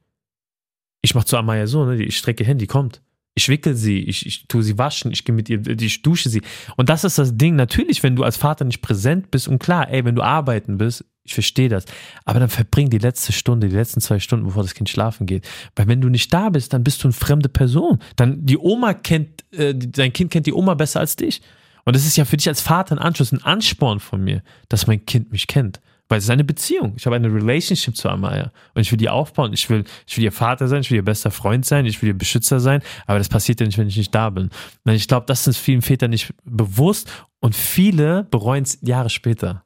Ich 1.01 1.15
mach 1.15 1.23
zu 1.23 1.37
Amaya 1.37 1.67
so, 1.67 1.85
ne? 1.85 2.01
Ich 2.01 2.17
strecke 2.17 2.43
hin, 2.43 2.57
die 2.57 2.67
kommt. 2.67 3.01
Ich 3.35 3.49
wickel 3.49 3.75
sie, 3.75 3.99
ich, 3.99 4.25
ich 4.25 4.47
tue 4.47 4.63
sie 4.63 4.79
waschen, 4.79 5.11
ich 5.11 5.23
gehe 5.23 5.35
mit 5.35 5.47
ihr, 5.47 5.61
ich 5.67 6.01
dusche 6.01 6.27
sie. 6.27 6.41
Und 6.75 6.89
das 6.89 7.03
ist 7.03 7.19
das 7.19 7.37
Ding. 7.37 7.55
Natürlich, 7.55 8.01
wenn 8.01 8.15
du 8.15 8.23
als 8.23 8.35
Vater 8.35 8.65
nicht 8.65 8.81
präsent 8.81 9.29
bist 9.29 9.47
und 9.47 9.59
klar, 9.59 9.91
ey, 9.91 10.03
wenn 10.05 10.15
du 10.15 10.23
arbeiten 10.23 10.77
bist, 10.77 11.05
ich 11.23 11.33
verstehe 11.33 11.69
das. 11.69 11.85
Aber 12.25 12.39
dann 12.39 12.49
verbring 12.49 12.89
die 12.89 12.97
letzte 12.97 13.33
Stunde, 13.33 13.67
die 13.67 13.75
letzten 13.75 14.01
zwei 14.01 14.19
Stunden, 14.19 14.45
bevor 14.45 14.63
das 14.63 14.73
Kind 14.73 14.89
schlafen 14.89 15.27
geht. 15.27 15.47
Weil 15.75 15.87
wenn 15.87 16.01
du 16.01 16.09
nicht 16.09 16.33
da 16.33 16.49
bist, 16.49 16.73
dann 16.73 16.83
bist 16.83 17.03
du 17.03 17.09
eine 17.09 17.13
fremde 17.13 17.49
Person. 17.49 17.99
Dann 18.15 18.45
die 18.45 18.57
Oma 18.57 18.93
kennt, 18.93 19.43
äh, 19.51 19.75
dein 19.75 20.13
Kind 20.13 20.31
kennt 20.31 20.47
die 20.47 20.53
Oma 20.53 20.73
besser 20.73 21.01
als 21.01 21.15
dich. 21.15 21.41
Und 21.87 21.95
das 21.95 22.05
ist 22.05 22.17
ja 22.17 22.25
für 22.25 22.35
dich 22.35 22.49
als 22.49 22.59
Vater 22.59 22.93
ein 22.93 22.99
Anschluss, 22.99 23.31
ein 23.31 23.41
Ansporn 23.45 24.01
von 24.01 24.21
mir, 24.21 24.43
dass 24.67 24.87
mein 24.87 25.05
Kind 25.05 25.31
mich 25.31 25.47
kennt. 25.47 25.79
Weil 26.09 26.17
es 26.17 26.25
ist 26.25 26.29
eine 26.29 26.43
Beziehung. 26.43 26.95
Ich 26.97 27.05
habe 27.05 27.15
eine 27.15 27.33
Relationship 27.33 27.95
zu 27.95 28.09
Amaya. 28.09 28.51
Und 28.73 28.81
ich 28.81 28.91
will 28.91 28.97
die 28.97 29.07
aufbauen. 29.07 29.53
Ich 29.53 29.69
will, 29.69 29.85
ich 30.05 30.17
will 30.17 30.25
ihr 30.25 30.33
Vater 30.33 30.67
sein, 30.67 30.81
ich 30.81 30.91
will 30.91 30.97
ihr 30.97 31.05
bester 31.05 31.31
Freund 31.31 31.65
sein, 31.65 31.85
ich 31.85 32.01
will 32.01 32.09
ihr 32.09 32.17
Beschützer 32.17 32.59
sein. 32.59 32.81
Aber 33.05 33.19
das 33.19 33.29
passiert 33.29 33.61
ja 33.61 33.65
nicht, 33.65 33.77
wenn 33.77 33.87
ich 33.87 33.95
nicht 33.95 34.13
da 34.13 34.29
bin. 34.29 34.49
Und 34.83 34.91
ich 34.91 35.07
glaube, 35.07 35.27
das 35.27 35.47
ist 35.47 35.55
vielen 35.55 35.81
Vätern 35.81 36.09
nicht 36.09 36.33
bewusst. 36.43 37.09
Und 37.39 37.55
viele 37.55 38.25
bereuen 38.31 38.63
es 38.63 38.79
Jahre 38.81 39.09
später. 39.09 39.63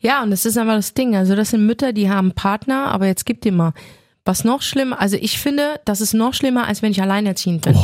Ja, 0.00 0.22
und 0.22 0.30
das 0.30 0.46
ist 0.46 0.56
einfach 0.56 0.76
das 0.76 0.94
Ding. 0.94 1.14
Also 1.16 1.36
das 1.36 1.50
sind 1.50 1.66
Mütter, 1.66 1.92
die 1.92 2.08
haben 2.08 2.32
Partner, 2.32 2.86
aber 2.86 3.08
jetzt 3.08 3.26
gibt 3.26 3.44
dir 3.44 3.52
mal. 3.52 3.74
Was 4.24 4.44
noch 4.44 4.62
schlimmer, 4.62 5.00
also 5.00 5.16
ich 5.20 5.40
finde, 5.40 5.80
das 5.84 6.00
ist 6.00 6.14
noch 6.14 6.32
schlimmer, 6.32 6.68
als 6.68 6.80
wenn 6.80 6.92
ich 6.92 7.02
alleinerziehend 7.02 7.62
bin. 7.64 7.74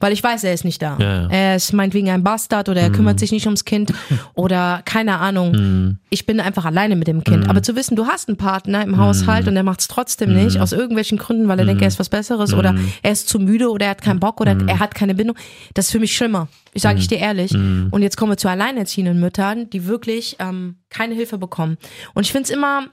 Weil 0.00 0.12
ich 0.12 0.22
weiß, 0.22 0.44
er 0.44 0.52
ist 0.52 0.66
nicht 0.66 0.82
da. 0.82 0.98
Ja, 1.00 1.22
ja. 1.22 1.28
Er 1.30 1.56
ist 1.56 1.72
meinetwegen 1.72 2.10
ein 2.10 2.22
Bastard 2.22 2.68
oder 2.68 2.82
er 2.82 2.90
kümmert 2.90 3.18
sich 3.18 3.32
nicht 3.32 3.46
ums 3.46 3.64
Kind 3.64 3.94
oder 4.34 4.82
keine 4.84 5.16
Ahnung. 5.18 5.52
Mhm. 5.52 5.98
Ich 6.10 6.26
bin 6.26 6.40
einfach 6.40 6.66
alleine 6.66 6.94
mit 6.94 7.08
dem 7.08 7.24
Kind. 7.24 7.48
Aber 7.48 7.62
zu 7.62 7.74
wissen, 7.74 7.96
du 7.96 8.06
hast 8.06 8.28
einen 8.28 8.36
Partner 8.36 8.82
im 8.82 8.98
Haushalt 8.98 9.48
und 9.48 9.56
er 9.56 9.62
macht 9.62 9.80
es 9.80 9.88
trotzdem 9.88 10.30
Mhm. 10.34 10.44
nicht, 10.44 10.60
aus 10.60 10.72
irgendwelchen 10.72 11.16
Gründen, 11.16 11.48
weil 11.48 11.58
er 11.58 11.64
denkt, 11.64 11.80
er 11.80 11.88
ist 11.88 11.98
was 11.98 12.10
Besseres 12.10 12.52
oder 12.52 12.74
er 13.02 13.12
ist 13.12 13.28
zu 13.30 13.38
müde 13.38 13.70
oder 13.70 13.86
er 13.86 13.90
hat 13.92 14.02
keinen 14.02 14.20
Bock 14.20 14.42
oder 14.42 14.54
Mhm. 14.56 14.68
er 14.68 14.80
hat 14.80 14.94
keine 14.94 15.14
Bindung, 15.14 15.36
das 15.72 15.86
ist 15.86 15.92
für 15.92 16.00
mich 16.00 16.14
schlimmer. 16.14 16.48
Ich 16.74 16.82
sage 16.82 16.98
ich 16.98 17.08
dir 17.08 17.18
ehrlich. 17.18 17.52
Mhm. 17.54 17.88
Und 17.90 18.02
jetzt 18.02 18.18
kommen 18.18 18.32
wir 18.32 18.36
zu 18.36 18.48
alleinerziehenden 18.50 19.18
Müttern, 19.18 19.70
die 19.70 19.86
wirklich 19.86 20.36
ähm, 20.38 20.76
keine 20.90 21.14
Hilfe 21.14 21.38
bekommen. 21.38 21.78
Und 22.12 22.26
ich 22.26 22.32
finde 22.32 22.44
es 22.44 22.50
immer, 22.50 22.88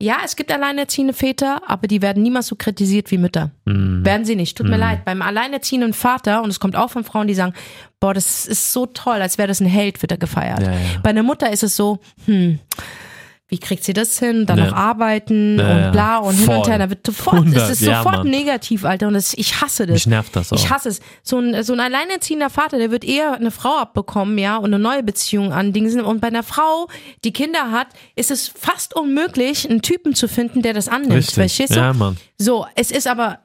ja, 0.00 0.18
es 0.24 0.34
gibt 0.34 0.50
alleinerziehende 0.50 1.12
Väter, 1.12 1.60
aber 1.66 1.86
die 1.86 2.00
werden 2.00 2.22
niemals 2.22 2.46
so 2.46 2.56
kritisiert 2.56 3.10
wie 3.10 3.18
Mütter. 3.18 3.50
Mhm. 3.66 4.04
Werden 4.04 4.24
sie 4.24 4.34
nicht. 4.34 4.56
Tut 4.56 4.66
mir 4.66 4.78
leid. 4.78 5.04
Beim 5.04 5.20
alleinerziehenden 5.20 5.92
Vater, 5.92 6.42
und 6.42 6.48
es 6.48 6.58
kommt 6.58 6.74
auch 6.74 6.90
von 6.90 7.04
Frauen, 7.04 7.26
die 7.26 7.34
sagen, 7.34 7.52
boah, 8.00 8.14
das 8.14 8.46
ist 8.46 8.72
so 8.72 8.86
toll, 8.86 9.20
als 9.20 9.36
wäre 9.36 9.48
das 9.48 9.60
ein 9.60 9.66
Held, 9.66 10.00
wird 10.00 10.12
er 10.12 10.18
gefeiert. 10.18 10.60
Ja, 10.62 10.72
ja. 10.72 10.78
Bei 11.02 11.10
einer 11.10 11.22
Mutter 11.22 11.52
ist 11.52 11.62
es 11.62 11.76
so, 11.76 11.98
hm, 12.24 12.58
wie 13.50 13.58
kriegt 13.58 13.84
sie 13.84 13.92
das 13.92 14.18
hin? 14.18 14.46
Dann 14.46 14.58
Ja. 14.58 14.66
noch 14.66 14.72
arbeiten 14.76 15.58
Ja, 15.58 15.70
und 15.72 15.78
ja. 15.80 15.90
bla 15.90 16.18
und 16.18 16.34
hin 16.36 16.48
und 16.48 16.54
Voll. 16.62 16.70
her. 16.70 16.78
Da 16.78 16.88
wird 16.90 17.04
sofort, 17.06 17.34
100, 17.36 17.62
es 17.64 17.70
ist 17.70 17.82
ja, 17.82 17.98
sofort 17.98 18.18
Mann. 18.18 18.28
negativ, 18.30 18.84
Alter. 18.84 19.08
Und 19.08 19.14
das, 19.14 19.34
ich 19.34 19.60
hasse 19.60 19.86
das. 19.86 19.94
Mich 19.94 20.06
nervt 20.06 20.34
das 20.34 20.52
auch. 20.52 20.56
Ich 20.56 20.70
hasse 20.70 20.88
es. 20.88 21.00
So 21.22 21.38
ein, 21.38 21.62
so 21.62 21.72
ein 21.74 21.80
alleinerziehender 21.80 22.48
Vater, 22.48 22.78
der 22.78 22.90
wird 22.90 23.04
eher 23.04 23.34
eine 23.34 23.50
Frau 23.50 23.76
abbekommen, 23.78 24.38
ja, 24.38 24.56
und 24.56 24.66
eine 24.66 24.78
neue 24.78 25.02
Beziehung 25.02 25.52
andingsen. 25.52 26.00
Und 26.02 26.20
bei 26.20 26.28
einer 26.28 26.42
Frau, 26.42 26.88
die 27.24 27.32
Kinder 27.32 27.70
hat, 27.70 27.88
ist 28.16 28.30
es 28.30 28.48
fast 28.48 28.94
unmöglich, 28.96 29.68
einen 29.68 29.82
Typen 29.82 30.14
zu 30.14 30.28
finden, 30.28 30.62
der 30.62 30.72
das 30.72 30.88
annimmt. 30.88 31.12
Richtig. 31.12 31.34
Verstehst 31.34 31.74
du? 31.76 31.80
Ja, 31.80 31.92
Mann. 31.92 32.16
So, 32.38 32.66
es 32.76 32.90
ist 32.90 33.06
aber 33.06 33.40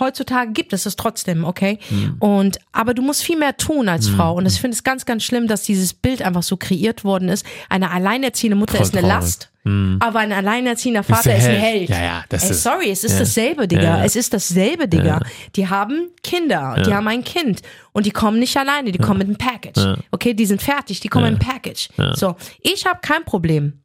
heutzutage 0.00 0.52
gibt 0.52 0.72
es 0.72 0.84
es 0.86 0.96
trotzdem, 0.96 1.44
okay? 1.44 1.78
Und 2.18 2.58
aber 2.72 2.92
du 2.94 3.02
musst 3.02 3.22
viel 3.22 3.38
mehr 3.38 3.56
tun 3.56 3.88
als 3.88 4.08
Frau. 4.08 4.34
Und 4.34 4.46
ich 4.46 4.60
finde 4.60 4.74
es 4.74 4.82
ganz, 4.84 5.04
ganz 5.06 5.22
schlimm, 5.22 5.46
dass 5.46 5.62
dieses 5.62 5.94
Bild 5.94 6.22
einfach 6.22 6.42
so 6.42 6.56
kreiert 6.56 7.04
worden 7.04 7.28
ist. 7.28 7.46
Eine 7.68 7.90
alleinerziehende 7.90 8.56
Mutter 8.56 8.76
Voll 8.78 8.86
ist 8.86 8.96
eine 8.96 9.06
traurig. 9.06 9.24
Last. 9.24 9.50
Aber 9.98 10.20
ein 10.20 10.30
alleinerziehender 10.30 11.00
Ist 11.00 11.08
der 11.08 11.16
Vater 11.16 11.36
ist 11.36 11.44
ein 11.46 11.56
Held. 11.56 11.88
Ja, 11.88 12.00
ja, 12.00 12.24
das 12.28 12.44
Ey, 12.44 12.50
ist- 12.52 12.62
sorry, 12.62 12.90
es 12.90 13.02
ist 13.02 13.14
ja. 13.14 13.18
dasselbe, 13.18 13.66
Digga. 13.66 13.82
Ja, 13.82 13.98
ja. 13.98 14.04
Es 14.04 14.14
ist 14.14 14.32
dasselbe, 14.32 14.86
Digga. 14.86 15.20
Die 15.56 15.68
haben 15.68 16.10
Kinder, 16.22 16.82
die 16.86 16.94
haben 16.94 17.08
ein 17.08 17.24
Kind 17.24 17.62
und 17.92 18.06
die 18.06 18.12
kommen 18.12 18.38
nicht 18.38 18.56
alleine, 18.56 18.92
die 18.92 18.98
kommen 18.98 19.18
mit 19.18 19.26
einem 19.26 19.36
Package. 19.38 19.98
Okay, 20.12 20.34
die 20.34 20.46
sind 20.46 20.62
fertig, 20.62 21.00
die 21.00 21.08
kommen 21.08 21.32
mit 21.32 21.42
einem 21.42 21.52
Package. 21.52 21.88
So, 22.14 22.36
ich 22.60 22.86
habe 22.86 23.00
kein 23.02 23.24
Problem. 23.24 23.80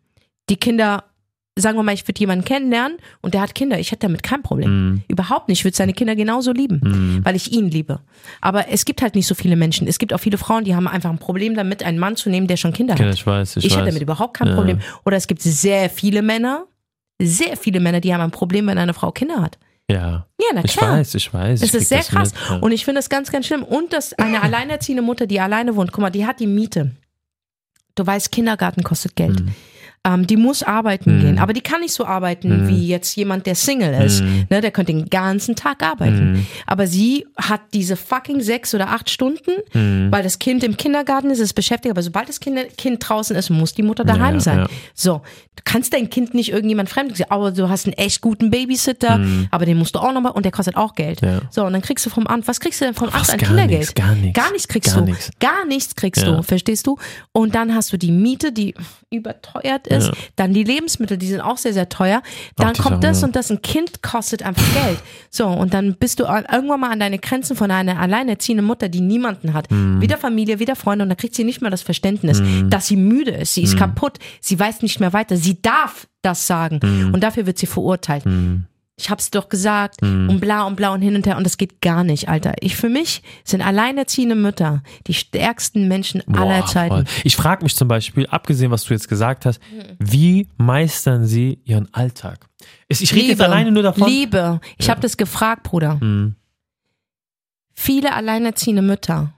Die 0.50 0.58
Kinder, 0.58 1.04
sagen 1.60 1.78
wir 1.78 1.84
mal, 1.84 1.94
ich 1.94 2.08
würde 2.08 2.20
jemanden 2.20 2.46
kennenlernen 2.46 2.98
und 3.22 3.34
der 3.34 3.42
hat 3.42 3.54
Kinder, 3.56 3.78
ich 3.78 3.92
hätte 3.92 4.08
damit 4.08 4.24
kein 4.24 4.42
Problem. 4.42 4.70
Mhm. 4.92 5.04
Überhaupt 5.10 5.50
nicht. 5.50 5.60
Ich 5.60 5.66
würde 5.66 5.76
seine 5.76 5.94
Kinder 5.94 6.16
genauso 6.16 6.54
lieben, 6.54 7.22
weil 7.26 7.36
ich 7.36 7.52
ihn 7.52 7.70
liebe. 7.70 8.00
Aber 8.40 8.70
es 8.70 8.86
gibt 8.86 9.02
halt 9.02 9.16
nicht 9.16 9.28
so 9.28 9.36
viele 9.36 9.56
Menschen. 9.58 9.86
Es 9.88 10.00
gibt 10.00 10.14
auch 10.14 10.20
viele 10.20 10.38
Frauen, 10.38 10.64
die 10.64 10.76
haben 10.76 10.88
einfach 10.88 11.10
ein 11.10 11.18
Problem 11.18 11.56
damit, 11.56 11.84
einen 11.84 12.00
Mann 12.00 12.16
zu 12.16 12.30
nehmen, 12.30 12.48
der 12.48 12.56
schon 12.58 12.72
Kinder 12.74 12.96
Ja, 12.96 13.06
hat. 13.06 13.14
ich 13.14 13.28
weiß, 13.28 13.58
ich, 13.58 13.66
Ich 13.66 13.72
weiß. 13.72 13.78
hätte 13.80 13.88
damit 13.90 14.02
überhaupt 14.02 14.36
kein 14.38 14.48
Ja. 14.48 14.56
Problem. 14.56 14.80
Oder 15.06 15.18
es 15.18 15.28
gibt 15.28 15.42
sehr 15.42 15.90
viele 15.90 16.22
Männer, 16.22 16.66
sehr 17.22 17.58
viele 17.58 17.80
Männer, 17.82 18.00
die 18.00 18.14
haben 18.14 18.22
ein 18.22 18.32
Problem, 18.32 18.68
wenn 18.68 18.78
eine 18.78 18.94
Frau 18.94 19.12
Kinder 19.12 19.42
hat. 19.42 19.58
Ja, 19.90 20.26
Ja, 20.40 20.48
na 20.56 20.64
ich 20.64 20.72
klar. 20.78 20.94
weiß, 21.00 21.16
ich 21.16 21.34
weiß. 21.34 21.62
Es 21.62 21.74
ich 21.74 21.82
ist 21.82 21.90
sehr 21.90 22.00
krass. 22.04 22.32
Mit. 22.34 22.42
Ja. 22.50 22.56
Und 22.60 22.72
ich 22.72 22.86
finde 22.86 23.00
das 23.00 23.10
ganz, 23.10 23.30
ganz 23.30 23.46
schlimm. 23.46 23.64
Und 23.64 23.92
dass 23.92 24.14
eine 24.14 24.42
alleinerziehende 24.42 25.04
Mutter, 25.04 25.28
die 25.28 25.42
alleine 25.42 25.76
wohnt, 25.76 25.92
guck 25.92 26.02
mal, 26.02 26.10
die 26.10 26.26
hat 26.26 26.40
die 26.40 26.48
Miete. 26.48 26.92
Du 27.96 28.08
weißt, 28.08 28.32
Kindergarten 28.32 28.84
kostet 28.84 29.18
Geld. 29.18 29.42
Mhm. 29.42 29.54
Ähm, 30.04 30.26
die 30.26 30.36
muss 30.36 30.64
arbeiten 30.64 31.20
gehen, 31.22 31.38
aber 31.38 31.54
die 31.54 31.62
kann 31.62 31.82
nicht 31.82 31.94
so 31.94 32.06
arbeiten 32.06 32.68
wie 32.68 32.88
jetzt 32.88 33.16
jemand, 33.16 33.46
der 33.46 33.54
Single 33.54 33.94
ist. 34.04 34.24
Mhm. 34.24 34.48
Ne, 34.50 34.60
der 34.60 34.72
könnte 34.72 34.92
den 34.94 35.12
ganzen 35.12 35.56
Tag 35.56 35.84
arbeiten. 35.84 36.48
Aber 36.66 36.88
sie 36.88 37.28
hat 37.38 37.62
diese 37.76 37.96
fucking 37.96 38.42
sechs 38.42 38.74
oder 38.74 38.90
acht 38.90 39.12
Stunden, 39.12 39.52
Mhm. 39.76 40.12
weil 40.12 40.24
das 40.24 40.40
Kind 40.40 40.64
im 40.64 40.76
Kindergarten 40.76 41.30
ist, 41.30 41.38
ist 41.38 41.54
beschäftigt. 41.54 41.92
Aber 41.92 42.02
sobald 42.02 42.30
das 42.30 42.40
kind, 42.40 42.58
kind 42.80 43.08
draußen 43.08 43.36
ist, 43.36 43.52
muss 43.52 43.76
die 43.76 43.84
Mutter 43.84 44.04
daheim 44.04 44.36
Ja, 44.36 44.40
sein. 44.40 44.58
ja. 44.62 44.68
So, 44.96 45.22
du 45.56 45.62
kannst 45.66 45.94
dein 45.94 46.10
Kind 46.10 46.34
nicht 46.34 46.52
irgendjemand 46.52 46.90
fremd 46.90 47.16
sagen, 47.16 47.30
aber 47.32 47.52
du 47.52 47.70
hast 47.70 47.86
einen 47.86 47.94
echt 47.94 48.22
guten 48.22 48.50
Babysitter, 48.50 49.20
aber 49.52 49.66
den 49.68 49.78
musst 49.78 49.94
du 49.94 50.00
auch 50.00 50.14
nochmal 50.14 50.32
und 50.32 50.46
der 50.46 50.52
kostet 50.52 50.78
auch 50.78 50.96
Geld. 50.96 51.22
Mhm. 51.22 51.28
Ja. 51.28 51.42
So, 51.52 51.64
und 51.64 51.74
dann 51.74 51.84
kriegst 51.84 52.04
du 52.08 52.10
vom 52.10 52.26
Amt, 52.26 52.48
was 52.48 52.60
kriegst 52.60 52.82
du 52.82 52.86
denn 52.86 52.96
vom 52.96 53.10
Amt 53.10 53.30
an 53.30 53.38
Kindergeld? 53.38 53.82
nichts, 53.82 53.94
gar 53.94 54.16
nichts. 54.16 54.34
Gar 54.34 54.52
nichts 54.52 54.68
kriegst 54.68 54.94
Gar 54.96 55.04
du. 55.04 55.10
nichts. 55.12 55.30
Gar 55.40 55.66
nichts 55.68 55.96
kriegst 55.96 56.26
du, 56.26 56.42
verstehst 56.42 56.88
du? 56.88 56.98
Und 57.34 57.54
dann 57.54 57.76
hast 57.76 57.94
du 57.94 57.98
die 57.98 58.12
Miete, 58.12 58.52
die 58.52 58.74
überteuert 59.12 59.88
ist, 59.88 60.08
Ja. 60.08 60.14
dann 60.38 60.54
die 60.54 60.64
Lebensmittel, 60.64 61.18
die 61.18 61.28
sind 61.28 61.42
auch 61.42 61.58
sehr, 61.58 61.74
sehr 61.74 61.90
teuer. 61.90 62.24
Dann 62.56 62.68
kommt 62.74 62.78
Sachen, 62.78 63.02
das 63.02 63.22
ja. 63.22 63.28
und 63.28 63.36
das, 63.36 63.52
ein 63.52 63.62
Kind 63.62 64.02
kostet 64.02 64.42
einfach 64.44 64.64
Geld. 64.86 65.00
So, 65.30 65.48
und 65.48 65.74
dann 65.74 65.96
bist 65.98 66.20
du 66.20 66.26
an- 66.26 66.46
irgendwann 66.52 66.80
mal 66.80 66.92
an 66.92 67.00
deine 67.00 67.20
Grenzen 67.20 67.56
von 67.56 67.70
einer 67.72 68.00
alleinerziehenden 68.00 68.66
Mutter, 68.66 68.88
die 68.90 69.02
niemanden 69.02 69.54
hat. 69.54 69.70
Mhm. 69.70 70.02
Weder 70.02 70.18
Familie, 70.18 70.60
weder 70.60 70.76
Freunde 70.76 71.04
und 71.04 71.10
dann 71.10 71.18
kriegt 71.18 71.36
sie 71.36 71.44
nicht 71.44 71.62
mehr 71.62 71.72
das 71.72 71.82
Verständnis, 71.82 72.42
dass 72.70 72.88
sie 72.88 72.96
müde 72.96 73.32
ist, 73.32 73.52
Mhm. 73.58 73.62
sie 73.62 73.64
ist 73.64 73.78
kaputt, 73.78 74.18
sie 74.40 74.58
weiß 74.60 74.82
nicht 74.82 75.00
mehr 75.00 75.12
weiter, 75.14 75.36
sie 75.36 75.62
darf 75.62 76.08
das 76.22 76.48
sagen 76.48 76.80
Mhm. 76.82 77.14
und 77.14 77.22
dafür 77.22 77.46
wird 77.46 77.58
sie 77.58 77.66
verurteilt. 77.66 78.24
Ich 78.98 79.10
hab's 79.10 79.32
doch 79.32 79.50
gesagt 79.50 80.04
und 80.04 80.40
bla 80.40 80.68
und 80.68 80.76
bla 80.76 80.94
und 80.94 81.02
hin 81.02 81.16
und 81.16 81.26
her 81.26 81.36
und 81.38 81.44
das 81.44 81.58
geht 81.58 81.82
gar 81.82 82.04
nicht, 82.04 82.30
Alter. 82.30 82.54
Ich 82.60 82.76
für 82.76 82.90
mich 82.90 83.24
sind 83.44 83.62
alleinerziehende 83.66 84.36
Mütter 84.36 84.84
die 85.08 85.16
stärksten 85.16 85.88
Menschen 85.88 86.22
aller 86.36 86.60
Boah, 86.62 86.66
Zeiten. 86.68 86.96
voll. 86.96 87.06
Ich 87.24 87.36
frage 87.36 87.64
mich 87.64 87.76
zum 87.76 87.88
Beispiel, 87.88 88.28
abgesehen, 88.28 88.70
was 88.70 88.84
du 88.84 88.94
jetzt 88.94 89.08
gesagt 89.10 89.46
hast, 89.48 89.60
Mhm. 89.72 89.96
wie 89.98 90.48
meistern 90.58 91.26
sie 91.26 91.60
ihren 91.64 91.92
Alltag? 91.94 92.46
Es- 92.90 93.02
Ich 93.02 93.16
rede 93.16 93.30
jetzt 93.30 93.42
alleine 93.42 93.72
nur 93.72 93.82
davon. 93.82 94.08
Liebe. 94.08 94.60
Ich 94.78 94.90
habe 94.90 95.02
das 95.02 95.18
gefragt, 95.18 95.64
Bruder. 95.64 96.00
Hm, 96.00 96.36
Viele 97.74 98.14
alleinerziehende 98.14 98.82
Mütter 98.84 99.34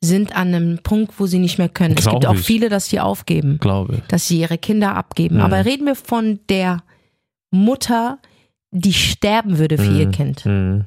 sind 0.00 0.34
an 0.34 0.54
einem 0.54 0.78
Punkt, 0.82 1.14
wo 1.18 1.26
sie 1.26 1.38
nicht 1.38 1.58
mehr 1.58 1.68
können. 1.68 1.94
es 1.98 2.04
Glaub 2.04 2.14
gibt 2.20 2.26
auch 2.26 2.34
ich. 2.34 2.40
viele, 2.46 2.68
dass 2.70 2.86
sie 2.88 3.00
aufgeben, 3.00 3.58
glaube 3.58 4.02
dass 4.08 4.28
sie 4.28 4.40
ihre 4.40 4.56
Kinder 4.58 4.94
abgeben. 4.96 5.36
Mhm. 5.36 5.40
Aber 5.42 5.64
reden 5.66 5.84
wir 5.86 5.94
von 5.96 6.40
der 6.48 6.82
Mutter, 7.50 8.18
die 8.22 8.33
sterben 8.92 9.58
würde 9.58 9.78
für 9.78 9.90
ihr 9.90 10.06
Mhm. 10.08 10.12
Kind, 10.12 10.44
Hm, 10.44 10.84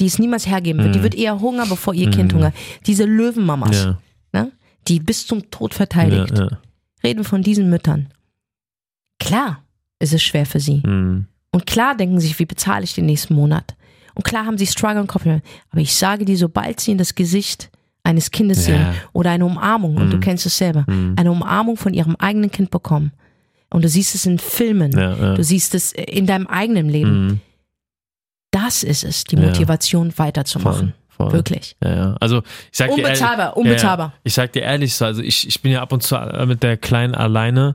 die 0.00 0.06
es 0.06 0.18
niemals 0.18 0.46
hergeben 0.46 0.82
wird. 0.82 0.94
Die 0.94 0.98
Mhm. 1.00 1.02
wird 1.04 1.14
eher 1.14 1.40
hungern, 1.40 1.68
bevor 1.68 1.94
ihr 1.94 2.10
Kind 2.10 2.32
Mhm. 2.32 2.36
hungert. 2.36 2.54
Diese 2.86 3.04
Löwenmamas, 3.04 3.84
Ja, 3.84 3.98
ne? 4.32 4.52
die 4.88 5.00
bis 5.00 5.26
zum 5.26 5.50
Tod 5.50 5.74
verteidigt. 5.74 6.38
ja, 6.38 6.44
ja. 6.46 6.58
Reden 7.02 7.24
von 7.24 7.42
diesen 7.42 7.68
Müttern. 7.70 8.08
Klar 9.18 9.62
ist 9.98 10.12
es 10.12 10.22
schwer 10.22 10.46
für 10.46 10.60
sie. 10.60 10.82
Hm, 10.82 11.26
Und 11.52 11.66
klar 11.66 11.94
denken 11.96 12.20
sie 12.20 12.26
sich, 12.28 12.38
wie 12.38 12.44
bezahle 12.44 12.84
ich 12.84 12.94
den 12.94 13.06
nächsten 13.06 13.34
Monat? 13.34 13.76
Und 14.14 14.24
klar 14.24 14.44
haben 14.44 14.58
sie 14.58 14.66
Struggle 14.66 15.00
und 15.00 15.06
Kopf. 15.06 15.24
Aber 15.26 15.80
ich 15.80 15.94
sage 15.94 16.24
dir, 16.26 16.36
sobald 16.36 16.80
sie 16.80 16.90
in 16.92 16.98
das 16.98 17.14
Gesicht 17.14 17.70
eines 18.02 18.30
Kindes 18.30 18.66
Ja. 18.66 18.74
sehen 18.76 18.86
oder 19.14 19.30
eine 19.30 19.46
Umarmung, 19.46 19.96
und 19.96 20.10
du 20.10 20.16
Mhm. 20.16 20.20
kennst 20.20 20.44
es 20.46 20.56
selber, 20.58 20.84
Mhm. 20.86 21.14
eine 21.18 21.30
Umarmung 21.32 21.76
von 21.78 21.94
ihrem 21.94 22.14
eigenen 22.16 22.50
Kind 22.50 22.70
bekommen. 22.70 23.12
Und 23.70 23.84
du 23.84 23.88
siehst 23.88 24.14
es 24.14 24.26
in 24.26 24.38
Filmen, 24.38 24.92
Ja, 24.92 25.14
ja. 25.16 25.34
du 25.34 25.42
siehst 25.44 25.74
es 25.74 25.92
in 25.92 26.26
deinem 26.26 26.46
eigenen 26.46 26.88
Leben. 26.88 27.10
Hm, 27.28 27.40
Das 28.50 28.82
ist 28.82 29.04
es, 29.04 29.24
die. 29.24 29.36
Motivation 29.36 30.12
weiterzumachen. 30.16 30.94
voll, 31.08 31.26
voll. 31.26 31.32
Wirklich. 31.32 31.76
Ja, 31.82 31.94
ja. 31.96 32.16
Also 32.20 32.42
ich 32.70 32.78
sag 32.78 32.88
dir 32.94 33.02
ehrlich, 33.02 33.20
Unbezahlbar, 33.20 33.56
unbezahlbar. 33.56 34.06
Ja. 34.08 34.20
Ich 34.24 34.34
sag 34.34 34.52
dir 34.52 34.62
ehrlich, 34.62 34.94
so, 34.94 35.04
also 35.04 35.22
ich, 35.22 35.46
ich 35.48 35.60
bin 35.62 35.72
ja 35.72 35.82
ab 35.82 35.92
und 35.92 36.02
zu 36.02 36.16
mit 36.46 36.62
der 36.62 36.76
Kleinen 36.76 37.14
alleine. 37.14 37.74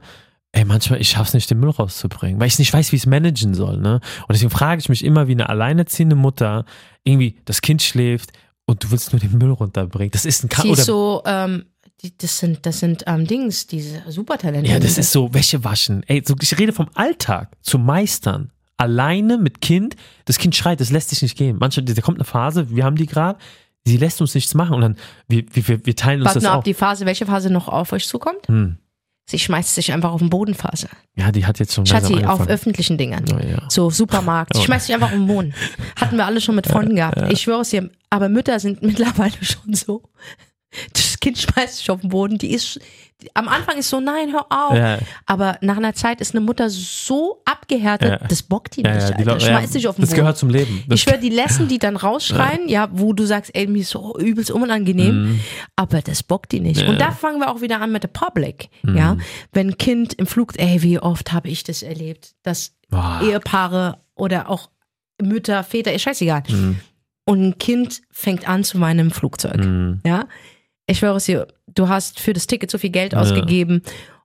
Ey, 0.54 0.66
manchmal, 0.66 1.00
ich 1.00 1.10
schaff's 1.10 1.34
nicht, 1.34 1.50
den 1.50 1.60
Müll 1.62 1.70
rauszubringen, 1.70 2.40
weil 2.40 2.48
ich 2.48 2.60
nicht 2.60 2.74
weiß, 2.74 2.92
wie 2.92 2.98
ich 2.98 3.04
es 3.04 3.06
managen 3.06 3.54
soll, 3.54 3.78
ne? 3.78 3.96
Und 4.28 4.34
deswegen 4.34 4.50
frage 4.50 4.82
ich 4.82 4.90
mich 4.90 5.04
immer, 5.06 5.28
wie 5.30 5.32
eine 5.32 5.48
alleinerziehende 5.48 6.16
Mutter 6.18 6.66
irgendwie 7.06 7.38
das 7.46 7.62
Kind 7.62 7.82
schläft 7.82 8.32
und 8.66 8.84
du 8.84 8.92
willst 8.92 9.14
nur 9.14 9.22
den 9.22 9.38
Müll 9.38 9.52
runterbringen. 9.52 10.12
Das 10.12 10.26
ist 10.26 10.44
ein 10.44 10.50
Ka 10.50 10.62
Sie 10.64 10.72
ist 10.72 10.84
so, 10.86 11.22
ähm, 11.26 11.66
die, 12.02 12.18
das 12.18 12.40
sind, 12.40 12.66
das 12.66 12.80
sind 12.80 13.04
ähm, 13.08 13.28
Dings, 13.28 13.68
diese 13.68 14.02
Supertalente. 14.08 14.70
Ja, 14.70 14.80
das 14.80 14.98
ist 14.98 15.12
so 15.12 15.34
Wäsche 15.34 15.64
waschen. 15.64 16.04
Ey, 16.08 16.24
so, 16.26 16.36
ich 16.42 16.58
rede 16.58 16.74
vom 16.74 16.90
Alltag 16.96 17.56
zu 17.62 17.78
meistern. 17.78 18.52
Alleine 18.78 19.38
mit 19.38 19.62
Kind, 19.62 19.96
das 20.26 20.40
Kind 20.40 20.56
schreit, 20.56 20.80
das 20.80 20.90
lässt 20.90 21.10
sich 21.10 21.22
nicht 21.22 21.38
gehen. 21.38 21.58
Manchmal, 21.60 21.86
da 21.86 22.02
kommt 22.02 22.18
eine 22.18 22.26
Phase, 22.26 22.72
wir 22.72 22.84
haben 22.84 22.96
die 22.96 23.06
gerade, 23.06 23.38
sie 23.86 23.98
lässt 23.98 24.20
uns 24.22 24.34
nichts 24.34 24.56
machen 24.56 24.74
und 24.74 24.82
dann, 24.82 24.98
wir, 25.28 25.44
wir, 25.54 25.86
wir 25.86 25.96
teilen 25.96 26.22
uns 26.22 26.30
Warte 26.30 26.40
das 26.40 26.50
auch. 26.50 26.58
ob 26.58 26.64
die 26.64 26.74
Phase, 26.74 27.06
welche 27.06 27.28
Phase 27.28 27.52
noch 27.52 27.68
auf 27.68 27.94
euch 27.94 28.08
zukommt? 28.08 28.48
Hm. 28.48 28.78
Sie 29.30 29.38
schmeißt 29.38 29.76
sich 29.76 29.94
einfach 29.94 30.12
auf 30.12 30.20
den 30.20 30.30
Bodenphase. 30.30 30.90
Ja, 31.16 31.32
die 31.32 31.46
hat 31.46 31.60
jetzt 31.60 31.74
schon 31.76 31.86
Schatzi, 31.86 32.26
auf 32.26 32.48
öffentlichen 32.48 32.98
Dingern. 32.98 33.24
Oh, 33.32 33.38
ja. 33.38 33.64
So 33.70 33.90
Supermarkt. 33.90 34.58
Oh. 34.58 34.62
Schmeißt 34.62 34.88
sich 34.88 34.96
einfach 34.96 35.08
auf 35.08 35.14
den 35.14 35.28
Boden. 35.28 35.54
Hatten 35.96 36.18
wir 36.18 36.26
alle 36.26 36.42
schon 36.42 36.56
mit 36.56 36.68
Freunden 36.68 36.96
gehabt. 36.96 37.32
Ich 37.32 37.42
schwöre 37.42 37.62
es 37.62 37.70
dir, 37.70 37.90
aber 38.10 38.30
Mütter 38.30 38.60
sind 38.60 38.82
mittlerweile 38.82 39.38
schon 39.42 39.74
so. 39.74 40.04
Das 40.94 41.20
Kind 41.20 41.38
schmeißt 41.38 41.78
sich 41.78 41.90
auf 41.92 42.02
den 42.02 42.10
Boden. 42.10 42.38
Die 42.38 42.52
ist, 42.54 42.80
am 43.34 43.48
Anfang 43.48 43.78
ist 43.78 43.90
so, 43.90 44.00
nein, 44.00 44.32
hör 44.32 44.46
auf. 44.50 44.76
Ja. 44.76 44.98
Aber 45.26 45.58
nach 45.62 45.78
einer 45.78 45.94
Zeit 45.94 46.22
ist 46.22 46.34
eine 46.34 46.40
Mutter 46.44 46.70
so 46.70 47.42
abgehärtet, 47.46 48.22
Ja. 48.22 48.28
das 48.28 48.42
bockt 48.42 48.78
die 48.78 48.84
nicht. 48.84 48.96
ja, 48.96 49.12
die 49.12 49.28
Alter. 49.28 49.40
Schmeißt 49.40 49.62
ja, 49.74 49.80
sich 49.80 49.88
auf 49.88 49.96
den 49.98 50.02
das 50.02 50.10
Boden. 50.12 50.20
gehört 50.22 50.38
zum 50.38 50.50
Leben. 50.50 50.84
Das 50.88 50.96
Ich 51.00 51.04
schwöre, 51.04 51.20
die 51.20 51.30
lassen 51.30 51.68
die 51.68 51.78
dann 51.78 51.96
rausschreien, 51.98 52.68
ja. 52.70 52.90
wo 52.92 53.14
du 53.14 53.26
sagst, 53.26 53.52
ey, 53.54 53.68
mir 53.68 53.82
ist 53.82 53.90
so 53.92 54.18
übelst 54.18 54.50
unangenehm, 54.50 55.40
aber 55.76 56.02
das 56.02 56.24
bockt 56.24 56.52
die 56.54 56.62
nicht. 56.62 56.88
Und 56.88 57.00
da 57.00 57.12
fangen 57.12 57.40
wir 57.40 57.52
auch 57.52 57.62
wieder 57.62 57.82
an 57.82 57.92
mit 57.92 58.04
der 58.04 58.08
Public, 58.10 58.70
ja. 58.84 59.18
Wenn 59.52 59.70
ein 59.72 59.78
Kind 59.78 60.14
im 60.14 60.26
Flug, 60.26 60.54
ey, 60.58 60.82
wie 60.82 60.98
oft 61.00 61.32
habe 61.34 61.50
ich 61.50 61.64
das 61.64 61.84
erlebt, 61.84 62.32
dass 62.44 62.74
Boah. 62.90 63.20
Ehepaare 63.24 64.00
oder 64.16 64.50
auch 64.50 64.70
Mütter, 65.22 65.64
Väter, 65.64 65.94
ist 65.94 66.02
scheißegal. 66.04 66.44
Mhm. 66.50 66.80
Und 67.26 67.44
ein 67.44 67.58
Kind 67.60 68.02
fängt 68.10 68.50
an 68.50 68.64
zu 68.64 68.80
weinen 68.82 69.00
im 69.08 69.12
Flugzeug, 69.12 69.58
Mhm. 69.58 70.02
ja. 70.06 70.26
Ich 70.92 71.00
schwöre 71.00 71.16
es 71.18 71.26
dir, 71.26 71.48
du 71.74 71.88
hast 71.88 72.20
für 72.20 72.34
das 72.34 72.48
Ticket 72.48 72.70
so 72.70 72.78
viel 72.78 72.90
Geld 72.90 73.16
ausgegeben 73.16 73.82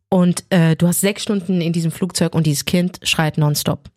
und 0.09 0.45
äh, 0.51 0.75
du 0.75 0.89
hast 0.89 1.01
sechs 1.01 1.23
Stunden 1.23 1.61
in 1.61 1.73
diesem 1.73 1.93
Flugzeug 1.93 2.35
und 2.35 2.45
dieses 2.47 2.65
Kind 2.65 2.99
schreit 3.05 3.39
nonstop. 3.39 3.89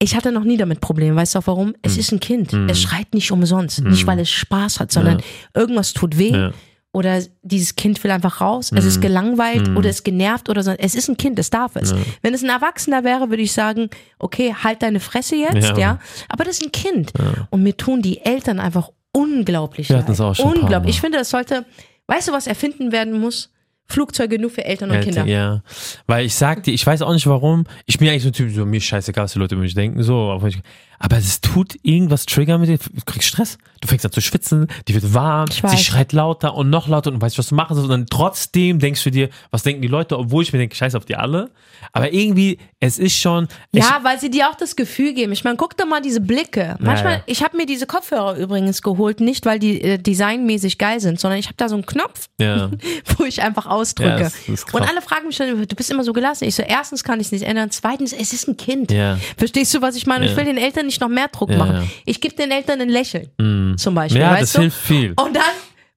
Ich 0.00 0.16
hatte 0.16 0.32
noch 0.32 0.42
nie 0.42 0.56
damit 0.56 0.80
Probleme. 0.80 1.14
Weißt 1.14 1.36
du 1.36 1.38
auch 1.38 1.46
warum? 1.46 1.74
Es 1.82 1.96
ist 1.96 2.10
ein 2.10 2.18
Kind. 2.18 2.52
Es 2.52 2.82
schreit 2.82 3.14
nicht 3.14 3.30
umsonst. 3.30 3.80
Nicht, 3.84 4.04
weil 4.08 4.18
es 4.18 4.28
Spaß 4.30 4.80
hat, 4.80 4.90
sondern 4.90 5.18
Ja. 5.20 5.24
irgendwas 5.60 5.92
tut 5.92 6.18
weh. 6.18 6.32
Ja. 6.32 6.50
Oder 6.92 7.22
dieses 7.42 7.76
Kind 7.76 8.02
will 8.02 8.10
einfach 8.10 8.40
raus. 8.40 8.72
Es 8.74 8.84
ist 8.84 9.00
gelangweilt 9.00 9.68
oder 9.76 9.88
ist 9.88 10.02
genervt 10.04 10.48
oder 10.50 10.64
so. 10.64 10.72
Es 10.72 10.96
ist 10.96 11.08
ein 11.08 11.16
Kind, 11.16 11.38
es 11.38 11.50
darf 11.50 11.76
es. 11.76 11.94
Wenn 12.22 12.34
es 12.34 12.42
ein 12.42 12.50
Erwachsener 12.50 13.04
wäre, 13.04 13.30
würde 13.30 13.42
ich 13.44 13.52
sagen, 13.52 13.88
okay, 14.18 14.52
halt 14.62 14.82
deine 14.82 14.98
Fresse 14.98 15.36
jetzt, 15.36 15.68
ja. 15.70 15.78
Ja. 15.78 15.98
Aber 16.28 16.42
das 16.42 16.58
ist 16.58 16.64
ein 16.64 16.72
Kind. 16.72 17.12
Und 17.50 17.62
mir 17.62 17.76
tun 17.76 18.02
die 18.02 18.20
Eltern 18.22 18.58
einfach 18.58 18.90
unglaublich 19.12 19.88
Wir 19.88 19.98
hatten 19.98 20.12
es 20.12 20.20
auch 20.20 20.34
schon 20.34 20.58
Unglaublich. 20.58 20.94
Ich 20.94 21.00
finde, 21.00 21.18
das 21.18 21.30
sollte, 21.30 21.64
weißt 22.06 22.28
du, 22.28 22.32
was 22.32 22.46
erfinden 22.46 22.92
werden 22.92 23.20
muss? 23.20 23.50
Flugzeuge 23.86 24.38
nur 24.38 24.50
für 24.50 24.64
Eltern 24.64 24.90
und 24.90 25.00
Kinder. 25.00 25.26
Ja, 25.26 25.62
weil 26.06 26.24
ich 26.24 26.34
sag 26.34 26.62
dir, 26.62 26.72
ich 26.72 26.86
weiß 26.86 27.02
auch 27.02 27.12
nicht 27.12 27.26
warum. 27.26 27.64
Ich 27.84 27.98
bin 27.98 28.08
eigentlich 28.08 28.22
so 28.22 28.30
ein 28.30 28.32
Typ, 28.32 28.50
so 28.50 28.64
mir 28.64 28.80
scheißegal, 28.80 29.24
was 29.24 29.32
die 29.34 29.38
Leute 29.38 29.54
über 29.54 29.62
mich 29.62 29.74
denken, 29.74 30.02
so. 30.02 30.30
Aber, 30.30 31.18
es 31.18 31.40
tut 31.40 31.76
irgendwas 31.82 32.24
triggern 32.24 32.60
mit 32.60 32.70
dir. 32.70 32.78
Du 32.78 33.02
kriegst 33.04 33.28
Stress. 33.28 33.58
Du 33.82 33.88
fängst 33.88 34.06
an 34.06 34.12
zu 34.12 34.20
schwitzen, 34.20 34.68
die 34.86 34.94
wird 34.94 35.12
warm, 35.12 35.48
sie 35.50 35.76
schreit 35.76 36.12
lauter 36.12 36.54
und 36.54 36.70
noch 36.70 36.86
lauter 36.86 37.10
und 37.10 37.16
du 37.16 37.20
weißt, 37.20 37.36
was 37.36 37.48
du 37.48 37.56
machen 37.56 37.74
sollst. 37.74 37.90
Und 37.90 37.90
dann 37.90 38.06
trotzdem 38.06 38.78
denkst 38.78 39.02
du 39.02 39.10
dir, 39.10 39.28
was 39.50 39.64
denken 39.64 39.82
die 39.82 39.88
Leute, 39.88 40.16
obwohl 40.16 40.44
ich 40.44 40.52
mir 40.52 40.60
denke, 40.60 40.76
scheiß 40.76 40.94
auf 40.94 41.04
die 41.04 41.16
alle. 41.16 41.50
Aber 41.92 42.12
irgendwie, 42.12 42.58
es 42.78 43.00
ist 43.00 43.16
schon. 43.18 43.48
Ja, 43.72 43.98
weil 44.02 44.20
sie 44.20 44.30
dir 44.30 44.48
auch 44.48 44.54
das 44.54 44.76
Gefühl 44.76 45.14
geben. 45.14 45.32
Ich 45.32 45.42
meine, 45.42 45.56
guck 45.56 45.76
doch 45.76 45.86
mal 45.86 46.00
diese 46.00 46.20
Blicke. 46.20 46.76
Manchmal, 46.78 47.14
ja. 47.14 47.22
ich 47.26 47.42
habe 47.42 47.56
mir 47.56 47.66
diese 47.66 47.86
Kopfhörer 47.86 48.36
übrigens 48.36 48.82
geholt, 48.82 49.18
nicht 49.18 49.46
weil 49.46 49.58
die 49.58 49.82
äh, 49.82 49.98
designmäßig 49.98 50.78
geil 50.78 51.00
sind, 51.00 51.18
sondern 51.18 51.40
ich 51.40 51.46
habe 51.46 51.56
da 51.56 51.68
so 51.68 51.74
einen 51.74 51.84
Knopf, 51.84 52.28
ja. 52.40 52.70
wo 53.16 53.24
ich 53.24 53.42
einfach 53.42 53.66
ausdrücke. 53.66 54.10
Ja, 54.10 54.18
das 54.18 54.66
krass. 54.66 54.74
und 54.74 54.88
alle 54.88 55.02
fragen 55.02 55.26
mich 55.26 55.38
dann, 55.38 55.66
du 55.66 55.76
bist 55.76 55.90
immer 55.90 56.04
so 56.04 56.12
gelassen. 56.12 56.44
Ich 56.44 56.54
so, 56.54 56.62
erstens 56.62 57.02
kann 57.02 57.18
ich 57.18 57.26
es 57.26 57.32
nicht 57.32 57.44
ändern, 57.44 57.70
zweitens, 57.72 58.12
es 58.12 58.32
ist 58.32 58.46
ein 58.46 58.56
Kind. 58.56 58.92
Ja. 58.92 59.18
Verstehst 59.36 59.74
du, 59.74 59.82
was 59.82 59.96
ich 59.96 60.06
meine? 60.06 60.26
Ich 60.26 60.36
will 60.36 60.44
den 60.44 60.58
Eltern 60.58 60.86
nicht 60.86 61.00
noch 61.00 61.08
mehr 61.08 61.28
Druck 61.28 61.50
machen. 61.50 61.90
Ich 62.04 62.20
gebe 62.20 62.36
den 62.36 62.52
Eltern 62.52 62.80
ein 62.80 62.88
Lächeln, 62.88 63.30
zum 63.78 63.94
Beispiel. 63.94 64.20
Ja, 64.20 64.32
weißt 64.32 64.42
das 64.42 64.52
du? 64.52 64.60
hilft 64.62 64.78
viel. 64.78 65.12
Und 65.16 65.34
dann 65.34 65.42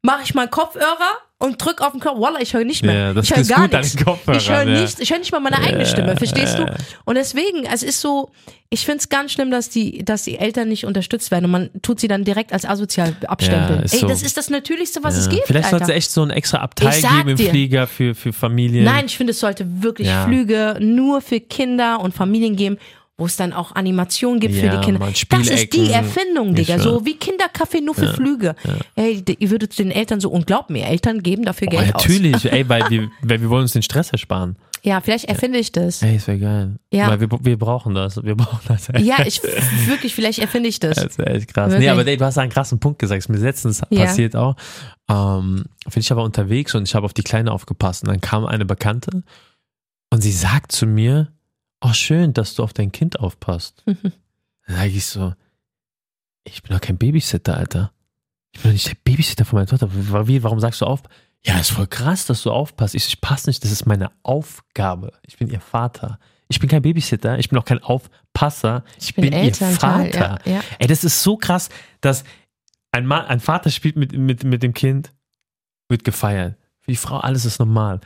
mache 0.02 0.22
ich 0.24 0.34
mal 0.34 0.48
Kopfhörer 0.48 1.18
und 1.38 1.64
drück 1.64 1.82
auf 1.82 1.92
den 1.92 2.00
Knopf. 2.00 2.20
Wallah, 2.20 2.40
ich 2.40 2.54
höre 2.54 2.64
nicht 2.64 2.84
mehr. 2.84 2.94
Ja, 2.94 3.14
das 3.14 3.30
ich 3.30 3.36
höre 3.36 3.44
gar 3.44 3.68
nichts. 3.68 3.96
Ich 4.34 4.50
höre 4.50 4.64
ja. 4.64 4.82
nicht, 4.82 5.00
ich 5.00 5.10
höre 5.12 5.20
nicht 5.20 5.32
mal 5.32 5.40
meine 5.40 5.58
eigene 5.58 5.86
Stimme, 5.86 6.16
verstehst 6.16 6.58
du? 6.58 6.66
Und 7.04 7.16
deswegen, 7.16 7.66
es 7.66 7.84
ist 7.84 8.00
so, 8.02 8.32
ich 8.70 8.86
finde 8.86 9.00
es 9.00 9.10
ganz 9.10 9.34
schlimm, 9.34 9.52
dass 9.52 9.70
die, 9.70 10.06
dass 10.06 10.24
die 10.24 10.38
Eltern 10.38 10.70
nicht 10.70 10.86
unterstützt 10.86 11.32
werden 11.32 11.46
und 11.46 11.52
man 11.52 11.70
tut 11.82 12.00
sie 12.00 12.08
dann 12.08 12.24
direkt 12.24 12.54
als 12.54 12.66
asozial 12.66 13.16
abstempeln. 13.28 13.80
Ja, 13.86 13.92
Ey, 13.94 14.00
so. 14.00 14.08
das 14.08 14.22
ist 14.22 14.38
das 14.38 14.50
Natürlichste, 14.50 15.04
was 15.04 15.18
es 15.18 15.30
gibt. 15.30 15.46
Vielleicht 15.48 15.70
sollte 15.70 15.86
es 15.86 15.90
echt 15.92 16.12
so 16.12 16.24
ein 16.24 16.30
extra 16.30 16.60
Abteil 16.60 17.02
geben 17.02 17.30
im 17.30 17.36
dir. 17.38 17.50
Flieger 17.50 17.88
für, 17.88 18.16
für 18.16 18.32
Familien. 18.32 18.86
Nein, 18.86 19.06
ich 19.08 19.18
finde, 19.18 19.32
es 19.32 19.40
sollte 19.40 19.66
wirklich 19.84 20.08
Ja. 20.08 20.26
Flüge 20.26 20.78
nur 20.80 21.22
für 21.22 21.40
Kinder 21.40 22.00
und 22.00 22.14
Familien 22.14 22.56
geben, 22.56 22.78
wo 23.18 23.26
es 23.26 23.38
dann 23.38 23.54
auch 23.54 23.72
Animationen 23.76 24.40
gibt 24.42 24.56
für 24.56 24.66
Ja, 24.66 24.78
die 24.78 24.86
Kinder. 24.86 25.08
Das 25.30 25.48
ist 25.48 25.74
die. 25.74 25.90
Erfindung, 25.92 26.54
Digga. 26.54 26.80
So 26.80 27.06
wie 27.06 27.16
Kinderkaffee 27.16 27.80
nur 27.82 27.96
für 27.96 28.14
Flüge. 28.14 28.56
Ey, 28.96 29.22
d- 29.22 29.38
ihr 29.40 29.50
würdet 29.52 29.78
den 29.80 29.90
Eltern 29.92 30.20
so, 30.20 30.30
und 30.30 30.46
glaubt 30.48 30.70
mir, 30.70 30.86
Eltern 30.86 31.24
geben 31.24 31.46
dafür 31.46 31.68
Oh, 31.70 31.72
Geld 31.78 31.94
natürlich, 31.94 32.46
ey, 32.52 32.68
weil 32.68 32.90
wir, 32.90 33.10
weil 33.22 33.40
wir 33.42 33.50
wollen 33.50 33.62
uns 33.64 33.72
den 33.74 33.84
Stress 33.84 34.10
ersparen. 34.12 34.58
aus. 34.60 34.66
Ja, 34.84 35.02
vielleicht 35.02 35.26
erfinde 35.26 35.58
ich 35.58 35.72
das. 35.72 36.04
Ey, 36.04 36.16
das 36.16 36.28
wäre 36.28 36.38
geil. 36.38 36.76
Ja. 36.92 37.08
Weil 37.10 37.20
wir, 37.22 37.30
wir 37.42 37.58
brauchen 37.58 37.96
das. 37.96 38.22
Wir 38.24 38.36
brauchen 38.36 38.60
das. 38.68 38.90
Ey. 38.90 39.02
Ja, 39.02 39.26
ich 39.26 39.42
wirklich, 39.88 40.14
vielleicht 40.14 40.38
erfinde 40.40 40.70
ich 40.70 40.80
das. 40.80 40.98
Das 41.04 41.18
wäre 41.18 41.32
echt 41.32 41.52
krass. 41.54 41.72
Wirklich. 41.72 41.80
Nee, 41.88 41.90
aber 41.90 42.06
ey, 42.06 42.18
du 42.18 42.26
hast 42.26 42.38
einen 42.38 42.52
krassen 42.52 42.80
Punkt 42.80 43.00
gesagt. 43.00 43.18
Ist 43.20 43.30
mir 43.30 43.38
letztens 43.38 43.82
Ja. 43.90 44.04
passiert 44.06 44.36
auch. 44.36 44.56
Ähm, 45.10 45.64
bin 45.92 46.00
ich 46.02 46.12
aber 46.12 46.24
unterwegs 46.24 46.76
und 46.76 46.84
ich 46.88 46.94
habe 46.96 47.06
auf 47.06 47.14
die 47.14 47.24
Kleine 47.24 47.52
aufgepasst. 47.52 48.04
Und 48.04 48.10
dann 48.10 48.22
kam 48.22 48.46
eine 48.46 48.66
Bekannte 48.66 49.24
und 50.12 50.22
sie 50.22 50.32
sagt 50.34 50.72
zu 50.72 50.86
mir, 50.86 51.30
oh 51.82 51.94
schön, 51.94 52.34
dass 52.34 52.56
du 52.56 52.64
auf 52.64 52.74
dein 52.74 52.92
Kind 52.92 53.20
aufpasst. 53.20 53.84
Mhm. 53.86 54.14
Dann 54.68 54.76
sage 54.78 54.90
ich 54.90 55.06
so, 55.06 55.34
ich 56.44 56.64
bin 56.64 56.74
doch 56.74 56.82
kein 56.82 56.98
Babysitter, 56.98 57.58
Alter. 57.58 57.92
Ich 58.52 58.62
bin 58.62 58.72
doch 58.72 58.74
nicht 58.74 58.88
der 58.88 58.98
Babysitter 59.04 59.46
von 59.46 59.58
meiner 59.58 59.68
Tochter. 59.68 59.90
Warum 59.92 60.60
sagst 60.60 60.82
du 60.82 60.86
auf? 60.86 61.04
Ja, 61.44 61.60
ist 61.60 61.72
voll 61.72 61.88
krass, 61.88 62.26
dass 62.26 62.42
du 62.42 62.52
aufpasst. 62.52 62.96
Ich, 62.96 63.04
so, 63.04 63.10
ich 63.10 63.22
passe 63.22 63.50
nicht, 63.50 63.64
das 63.64 63.72
ist 63.72 63.86
meine 63.86 64.12
Aufgabe. 64.24 65.14
Ich 65.26 65.38
bin 65.38 65.50
ihr 65.50 65.60
Vater. 65.60 66.20
Ich 66.48 66.60
bin 66.60 66.70
kein 66.70 66.82
Babysitter, 66.82 67.40
ich 67.40 67.50
bin 67.50 67.58
auch 67.58 67.66
kein 67.66 67.82
Aufpasser. 67.82 68.84
Ich, 69.00 69.16
bin 69.16 69.32
bin, 69.32 69.34
ihr 69.34 69.54
Vater. 69.54 70.40
ja, 70.46 70.52
ja. 70.54 70.62
Ey, 70.78 70.88
das 70.88 71.04
ist 71.04 71.24
so 71.24 71.38
krass, 71.38 71.70
dass 72.02 72.24
ein, 72.92 73.06
Mann, 73.06 73.26
ein 73.26 73.40
Vater 73.40 73.72
spielt 73.72 73.96
mit, 73.96 74.14
mit, 74.14 74.44
mit 74.44 74.64
dem 74.64 74.74
Kind, 74.74 75.12
wird 75.90 76.04
gefeiert. 76.04 76.56
Für 76.80 76.92
die 76.92 76.98
Frau, 76.98 77.18
alles 77.18 77.46
ist 77.46 77.60
normal. 77.60 78.00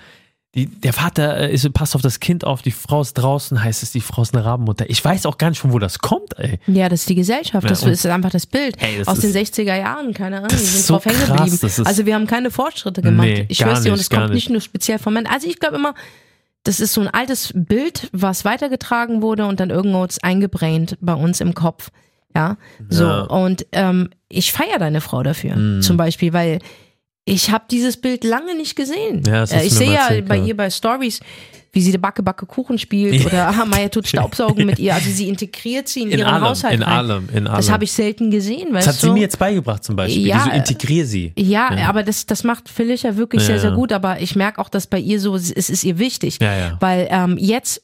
Die, 0.55 0.65
der 0.65 0.93
Vater 0.93 1.37
äh, 1.41 1.53
ist, 1.53 1.71
passt 1.73 1.95
auf 1.95 2.01
das 2.01 2.19
Kind 2.19 2.43
auf, 2.43 2.63
die 2.63 2.71
Frau 2.71 3.01
ist 3.01 3.13
draußen, 3.13 3.63
heißt 3.63 3.83
es, 3.83 3.91
die 3.91 4.01
Frau 4.01 4.23
ist 4.23 4.33
eine 4.35 4.43
Rabenmutter. 4.43 4.89
Ich 4.89 5.03
weiß 5.05 5.27
auch 5.27 5.37
gar 5.37 5.49
nicht, 5.51 5.59
von 5.59 5.71
wo 5.71 5.77
das 5.77 5.99
kommt, 5.99 6.39
ey. 6.39 6.59
Ja, 6.65 6.89
das 6.89 7.01
ist 7.01 7.09
die 7.09 7.13
Gesellschaft. 7.15 7.69
Das 7.69 7.81
Ja, 7.81 7.87
und- 7.87 7.93
ist 7.93 8.05
einfach 8.07 8.31
das 8.31 8.47
Bild 8.47 8.75
Ey, 8.81 8.97
das 8.97 9.07
aus 9.07 9.19
den 9.19 9.29
ist- 9.29 9.35
60er 9.35 9.75
Jahren. 9.77 10.11
Keine 10.13 10.37
Ahnung, 10.37 10.49
Das 10.49 10.59
ist 10.61 10.73
sind 10.73 10.85
so 10.87 10.93
drauf 10.95 11.05
hängen 11.05 11.19
geblieben. 11.27 11.59
das 11.61 11.79
Also 11.81 12.05
wir 12.07 12.15
haben 12.15 12.25
keine 12.25 12.49
Fortschritte 12.49 13.03
gemacht. 13.03 13.27
Nee, 13.27 13.45
ich 13.47 13.59
schwör's 13.59 13.81
dir, 13.83 13.89
und 13.91 13.97
nicht, 13.97 14.01
es 14.05 14.09
kommt 14.09 14.21
gar 14.27 14.33
nicht 14.33 14.49
nur 14.49 14.61
speziell 14.61 14.97
vom 14.97 15.13
Männern. 15.13 15.31
Also 15.31 15.47
ich 15.47 15.59
glaube 15.59 15.75
immer, 15.75 15.93
das 16.63 16.79
ist 16.79 16.93
so 16.93 17.01
ein 17.01 17.07
altes 17.09 17.51
Bild, 17.55 18.09
was 18.11 18.43
weitergetragen 18.43 19.21
wurde 19.21 19.45
und 19.45 19.59
dann 19.59 19.69
irgendwo 19.69 20.03
ist 20.03 20.23
eingebrannt 20.23 20.97
bei 20.99 21.13
uns 21.13 21.41
im 21.41 21.53
Kopf. 21.53 21.89
Ja, 22.35 22.57
so. 22.89 23.03
Ja. 23.03 23.21
Und 23.21 23.67
ähm, 23.71 24.09
ich 24.29 24.51
feiere 24.51 24.79
deine 24.79 25.01
Frau 25.01 25.21
dafür, 25.21 25.55
Mhm. 25.55 25.81
zum 25.83 25.95
Beispiel, 25.97 26.33
weil 26.33 26.59
ich 27.29 27.51
habe 27.51 27.65
dieses 27.69 27.97
Bild 27.97 28.23
lange 28.23 28.55
nicht 28.55 28.75
gesehen. 28.75 29.23
Ja, 29.25 29.41
das 29.41 29.51
Äh, 29.51 29.65
ich 29.65 29.73
sehe 29.73 29.91
ja 29.93 30.01
erzählt, 30.03 30.27
bei 30.27 30.37
ja. 30.37 30.45
ihr 30.45 30.57
bei 30.57 30.69
Stories, 30.69 31.19
wie 31.71 31.81
sie 31.81 31.91
die 31.91 31.97
Backe 31.99 32.23
Backe 32.23 32.45
Kuchen 32.47 32.77
spielt 32.79 33.25
oder 33.25 33.47
ah, 33.49 33.65
Maya 33.65 33.89
tut 33.89 34.07
Staubsaugen 34.07 34.65
mit 34.65 34.79
ihr. 34.79 34.93
Also 34.95 35.09
sie 35.11 35.29
integriert 35.29 35.87
sie 35.87 36.01
in, 36.01 36.11
In 36.11 36.19
ihren 36.19 36.27
allem, 36.27 36.43
Haushalt 36.43 36.73
in 36.73 36.81
rein. 36.83 36.97
allem, 36.97 37.29
in 37.31 37.45
allem. 37.47 37.57
Das 37.57 37.69
habe 37.71 37.83
ich 37.83 37.91
selten 37.91 38.31
gesehen, 38.31 38.73
weißt 38.73 38.87
Das 38.87 38.95
hat 38.95 39.03
du? 39.03 39.07
sie 39.07 39.13
mir 39.13 39.21
jetzt 39.21 39.37
beigebracht 39.37 39.83
zum 39.83 39.95
Beispiel. 39.95 40.25
Ja, 40.25 40.37
Ja, 40.37 40.43
so 40.45 40.49
integrier 40.51 41.05
sie. 41.05 41.31
ja, 41.37 41.69
aber 41.87 42.01
das, 42.03 42.25
das 42.25 42.43
macht 42.43 42.69
Felicia 42.69 43.15
wirklich 43.17 43.41
Ja, 43.43 43.47
sehr, 43.47 43.59
sehr 43.59 43.69
ja. 43.71 43.75
gut. 43.75 43.93
Aber 43.93 44.19
ich 44.19 44.35
merke 44.35 44.59
auch, 44.59 44.69
dass 44.69 44.87
bei 44.87 44.99
ihr 44.99 45.19
so, 45.19 45.35
es 45.35 45.51
ist 45.51 45.83
ihr 45.83 45.99
wichtig. 45.99 46.39
Ja, 46.41 46.55
ja. 46.57 46.77
Weil 46.79 47.07
ähm, 47.11 47.37
jetzt, 47.39 47.83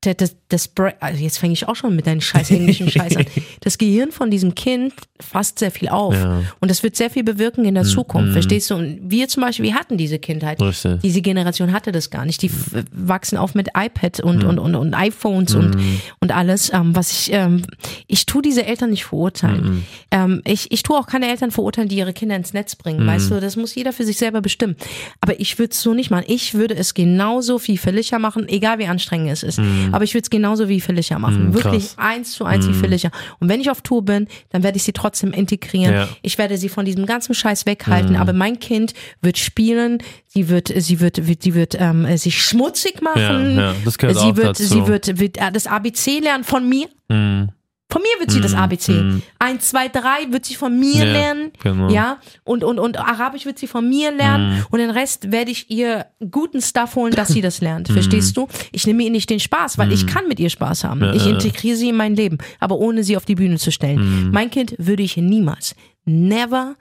das, 0.00 0.36
das, 0.48 0.70
also 1.00 1.22
jetzt 1.22 1.38
fange 1.38 1.52
ich 1.52 1.66
auch 1.66 1.74
schon 1.74 1.96
mit 1.96 2.06
deinen 2.06 2.20
scheiß 2.20 2.52
englischen 2.52 2.88
Scheiß 2.88 3.16
an. 3.16 3.26
Das 3.60 3.78
Gehirn 3.78 4.12
von 4.12 4.30
diesem 4.30 4.54
Kind 4.54 4.94
fasst 5.20 5.58
sehr 5.58 5.70
viel 5.70 5.88
auf. 5.88 6.14
Ja. 6.14 6.42
Und 6.60 6.70
das 6.70 6.82
wird 6.82 6.94
sehr 6.96 7.10
viel 7.10 7.24
bewirken 7.24 7.64
in 7.64 7.74
der 7.74 7.82
Zukunft. 7.82 8.32
Verstehst 8.32 8.70
du? 8.70 8.76
Und 8.76 9.00
wir 9.02 9.28
zum 9.28 9.42
Beispiel, 9.42 9.66
wir 9.66 9.74
hatten 9.74 9.98
diese 9.98 10.18
Kindheit. 10.18 10.62
Richtig. 10.62 11.00
Diese 11.02 11.20
Generation 11.20 11.72
hatte 11.72 11.90
das 11.90 12.10
gar 12.10 12.24
nicht. 12.24 12.40
Die 12.42 12.50
wachsen 12.92 13.36
auf 13.36 13.54
mit 13.54 13.70
iPad 13.76 14.20
und, 14.20 14.44
und, 14.44 14.58
und, 14.58 14.74
und 14.76 14.94
iPhones 14.94 15.54
und, 15.54 15.76
und 16.20 16.32
alles. 16.32 16.72
Ähm, 16.72 16.94
was 16.94 17.10
ich, 17.10 17.32
ähm, 17.32 17.62
ich 18.06 18.26
tue 18.26 18.42
diese 18.42 18.64
Eltern 18.64 18.90
nicht 18.90 19.04
verurteilen. 19.04 19.84
Ähm, 20.10 20.40
ich, 20.44 20.70
ich 20.70 20.84
tue 20.84 20.96
auch 20.96 21.06
keine 21.06 21.28
Eltern 21.28 21.50
verurteilen, 21.50 21.88
die 21.88 21.96
ihre 21.96 22.12
Kinder 22.12 22.36
ins 22.36 22.52
Netz 22.52 22.76
bringen. 22.76 23.04
Weißt 23.06 23.30
du, 23.30 23.40
das 23.40 23.56
muss 23.56 23.74
jeder 23.74 23.92
für 23.92 24.04
sich 24.04 24.16
selber 24.18 24.40
bestimmen. 24.40 24.76
Aber 25.20 25.40
ich 25.40 25.58
würde 25.58 25.72
es 25.72 25.82
so 25.82 25.94
nicht 25.94 26.10
machen. 26.10 26.24
Ich 26.28 26.54
würde 26.54 26.76
es 26.76 26.94
genauso 26.94 27.60
wie 27.66 27.76
Felicia 27.76 28.18
machen, 28.18 28.48
egal 28.48 28.78
wie 28.78 28.86
anstrengend 28.86 29.30
es 29.32 29.42
ist. 29.42 29.58
Aber 29.94 30.04
ich 30.04 30.14
würde 30.14 30.22
es 30.22 30.30
genauso 30.30 30.68
wie 30.68 30.80
Felicia 30.80 31.18
machen. 31.18 31.48
Mhm, 31.48 31.54
Wirklich 31.54 31.94
krass. 31.94 31.98
eins 31.98 32.32
zu 32.32 32.44
eins 32.44 32.66
wie 32.68 32.72
Felicia. 32.72 33.10
Und 33.40 33.48
wenn 33.48 33.60
ich 33.60 33.70
auf 33.70 33.82
Tour 33.82 34.04
bin, 34.04 34.28
dann 34.50 34.62
werde 34.62 34.76
ich 34.76 34.82
sie 34.82 34.92
trotzdem 34.92 35.32
integrieren. 35.32 35.94
Ja. 35.94 36.08
Ich 36.22 36.38
werde 36.38 36.56
sie 36.58 36.68
von 36.68 36.84
diesem 36.84 37.06
ganzen 37.06 37.34
Scheiß 37.34 37.66
weghalten. 37.66 38.16
Aber 38.16 38.32
mein 38.32 38.58
Kind 38.58 38.94
wird 39.20 39.38
spielen, 39.38 39.98
sie 40.26 40.48
wird, 40.48 40.72
sie 40.74 41.00
wird, 41.00 41.26
wird 41.26 41.42
sie 41.42 41.54
wird 41.54 41.76
ähm, 41.78 42.16
sich 42.16 42.42
schmutzig 42.42 43.02
machen. 43.02 43.56
Ja, 43.56 43.72
ja, 43.72 43.74
das 43.84 43.98
gehört 43.98 44.18
sie 44.18 44.24
auch 44.24 44.36
wird, 44.36 44.46
dazu. 44.48 44.64
sie 44.64 44.86
wird, 44.86 45.18
wird 45.18 45.36
äh, 45.38 45.52
das 45.52 45.66
ABC 45.66 46.20
lernen 46.20 46.44
von 46.44 46.68
mir. 46.68 46.88
Mhm. 47.08 47.48
Von 47.90 48.02
mir 48.02 48.20
wird 48.20 48.30
sie 48.30 48.42
das 48.42 48.52
ABC. 48.52 49.20
Eins, 49.38 49.68
zwei, 49.70 49.88
drei 49.88 50.30
wird 50.30 50.44
sie 50.44 50.54
von 50.56 50.78
mir 50.78 50.96
Ja, 50.96 51.04
lernen. 51.04 51.52
genau. 51.62 51.88
Ja. 51.88 52.18
Und, 52.44 52.62
und, 52.62 52.78
und 52.78 52.98
Arabisch 52.98 53.46
wird 53.46 53.58
sie 53.58 53.66
von 53.66 53.88
mir 53.88 54.10
lernen. 54.12 54.62
Und 54.70 54.78
den 54.80 54.90
Rest 54.90 55.32
werde 55.32 55.50
ich 55.50 55.70
ihr 55.70 56.04
guten 56.30 56.60
Stuff 56.60 56.96
holen, 56.96 57.14
dass 57.14 57.28
sie 57.28 57.40
das 57.40 57.62
lernt. 57.62 57.88
Verstehst 57.88 58.36
du? 58.36 58.46
Ich 58.72 58.86
nehme 58.86 59.04
ihr 59.04 59.10
nicht 59.10 59.30
den 59.30 59.40
Spaß, 59.40 59.78
weil 59.78 59.90
ich 59.90 60.06
kann 60.06 60.28
mit 60.28 60.38
ihr 60.38 60.50
Spaß 60.50 60.84
haben. 60.84 61.02
ich 61.14 61.26
integriere 61.26 61.76
sie 61.76 61.88
in 61.88 61.96
mein 61.96 62.14
Leben, 62.14 62.36
aber 62.60 62.76
ohne 62.76 63.02
sie 63.04 63.16
auf 63.16 63.24
die 63.24 63.34
Bühne 63.36 63.56
zu 63.56 63.72
stellen. 63.72 64.30
Mein 64.32 64.50
Kind 64.50 64.74
würde 64.78 65.02
ich 65.02 65.16
niemals, 65.16 65.74
never, 66.04 66.74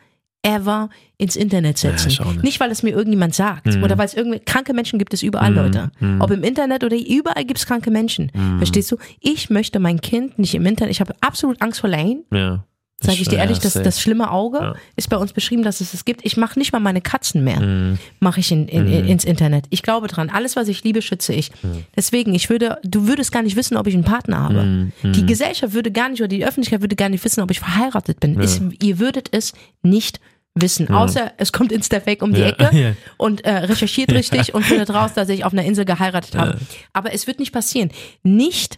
ever 0.47 0.89
ins 1.17 1.35
Internet 1.35 1.77
setzen. 1.77 2.09
ich 2.09 2.21
auch 2.21 2.33
nicht. 2.33 2.59
weil 2.59 2.71
es 2.71 2.83
mir 2.83 2.91
irgendjemand 2.91 3.35
sagt 3.35 3.67
oder 3.83 3.97
weil 3.97 4.05
es 4.05 4.13
irgendwie 4.13 4.39
kranke 4.39 4.73
Menschen 4.73 4.99
gibt 4.99 5.13
es 5.13 5.23
überall, 5.23 5.53
Leute. 5.53 5.91
Ob 6.19 6.31
im 6.31 6.43
Internet 6.43 6.83
oder 6.83 6.95
überall 6.97 7.43
gibt 7.45 7.59
es 7.59 7.65
kranke 7.65 7.91
Menschen. 7.91 8.31
Verstehst 8.57 8.91
du? 8.91 8.97
Ich 9.19 9.49
möchte 9.49 9.79
mein 9.79 9.99
Kind 10.01 10.39
nicht 10.39 10.55
im 10.55 10.65
Internet. 10.65 10.91
Ich 10.91 10.99
habe 11.01 11.13
absolut 11.21 11.61
Angst 11.61 11.79
vor 11.81 11.89
Lane. 11.89 12.23
Ja. 12.31 12.63
Sage 12.99 13.19
ich 13.21 13.27
dir 13.27 13.35
Ja, 13.35 13.43
ehrlich, 13.43 13.59
das, 13.59 13.73
das 13.73 14.01
schlimme 14.01 14.31
Auge 14.31 14.57
Ja. 14.57 14.73
ist 14.95 15.07
bei 15.11 15.17
uns 15.17 15.31
beschrieben, 15.31 15.61
dass 15.61 15.81
es 15.81 15.93
es 15.93 16.03
gibt. 16.03 16.25
Ich 16.25 16.35
mache 16.35 16.57
nicht 16.57 16.73
mal 16.73 16.79
meine 16.79 16.99
Katzen 16.99 17.43
mehr, 17.43 17.59
Mhm. 17.59 17.99
mache 18.19 18.39
ich 18.39 18.51
in, 18.51 18.67
in, 18.67 18.87
in, 18.87 19.05
ins 19.07 19.23
Internet. 19.23 19.65
Ich 19.69 19.83
glaube 19.83 20.07
dran. 20.07 20.31
Alles, 20.31 20.55
was 20.55 20.67
ich 20.67 20.83
liebe, 20.83 21.03
schütze 21.03 21.31
ich. 21.31 21.51
Mhm. 21.61 21.83
Deswegen, 21.95 22.33
ich 22.33 22.49
würde, 22.49 22.79
du 22.83 23.07
würdest 23.07 23.31
gar 23.31 23.43
nicht 23.43 23.55
wissen, 23.55 23.77
ob 23.77 23.85
ich 23.85 23.93
einen 23.93 24.03
Partner 24.03 24.39
habe. 24.39 24.63
Mhm. 24.63 25.13
Die 25.13 25.27
Gesellschaft 25.27 25.73
würde 25.75 25.91
gar 25.91 26.09
nicht 26.09 26.21
oder 26.21 26.27
die 26.27 26.43
Öffentlichkeit 26.43 26.81
würde 26.81 26.95
gar 26.95 27.09
nicht 27.09 27.23
wissen, 27.23 27.41
ob 27.41 27.51
ich 27.51 27.59
verheiratet 27.59 28.19
bin. 28.19 28.39
Es, 28.39 28.59
ihr 28.81 28.97
würdet 28.97 29.29
es 29.31 29.53
nicht 29.83 30.19
wissen, 30.61 30.89
außer 30.89 31.33
es 31.37 31.51
kommt 31.51 31.71
Instafake 31.71 32.21
um 32.21 32.33
die 32.33 32.41
Ja. 32.41 32.47
Ecke 32.49 32.69
Ja. 32.77 32.93
und 33.17 33.43
äh, 33.45 33.51
recherchiert 33.51 34.11
richtig 34.11 34.53
und 34.53 34.63
findet 34.63 34.89
raus, 34.91 35.13
dass 35.13 35.29
ich 35.29 35.45
auf 35.45 35.53
einer 35.53 35.63
Insel 35.63 35.85
geheiratet 35.85 36.35
habe. 36.35 36.57
Aber 36.93 37.13
es 37.13 37.27
wird 37.27 37.39
nicht 37.39 37.51
passieren. 37.51 37.91
Nicht 38.23 38.77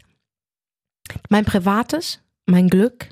mein 1.29 1.45
Privates, 1.45 2.19
mein 2.45 2.69
Glück 2.69 3.09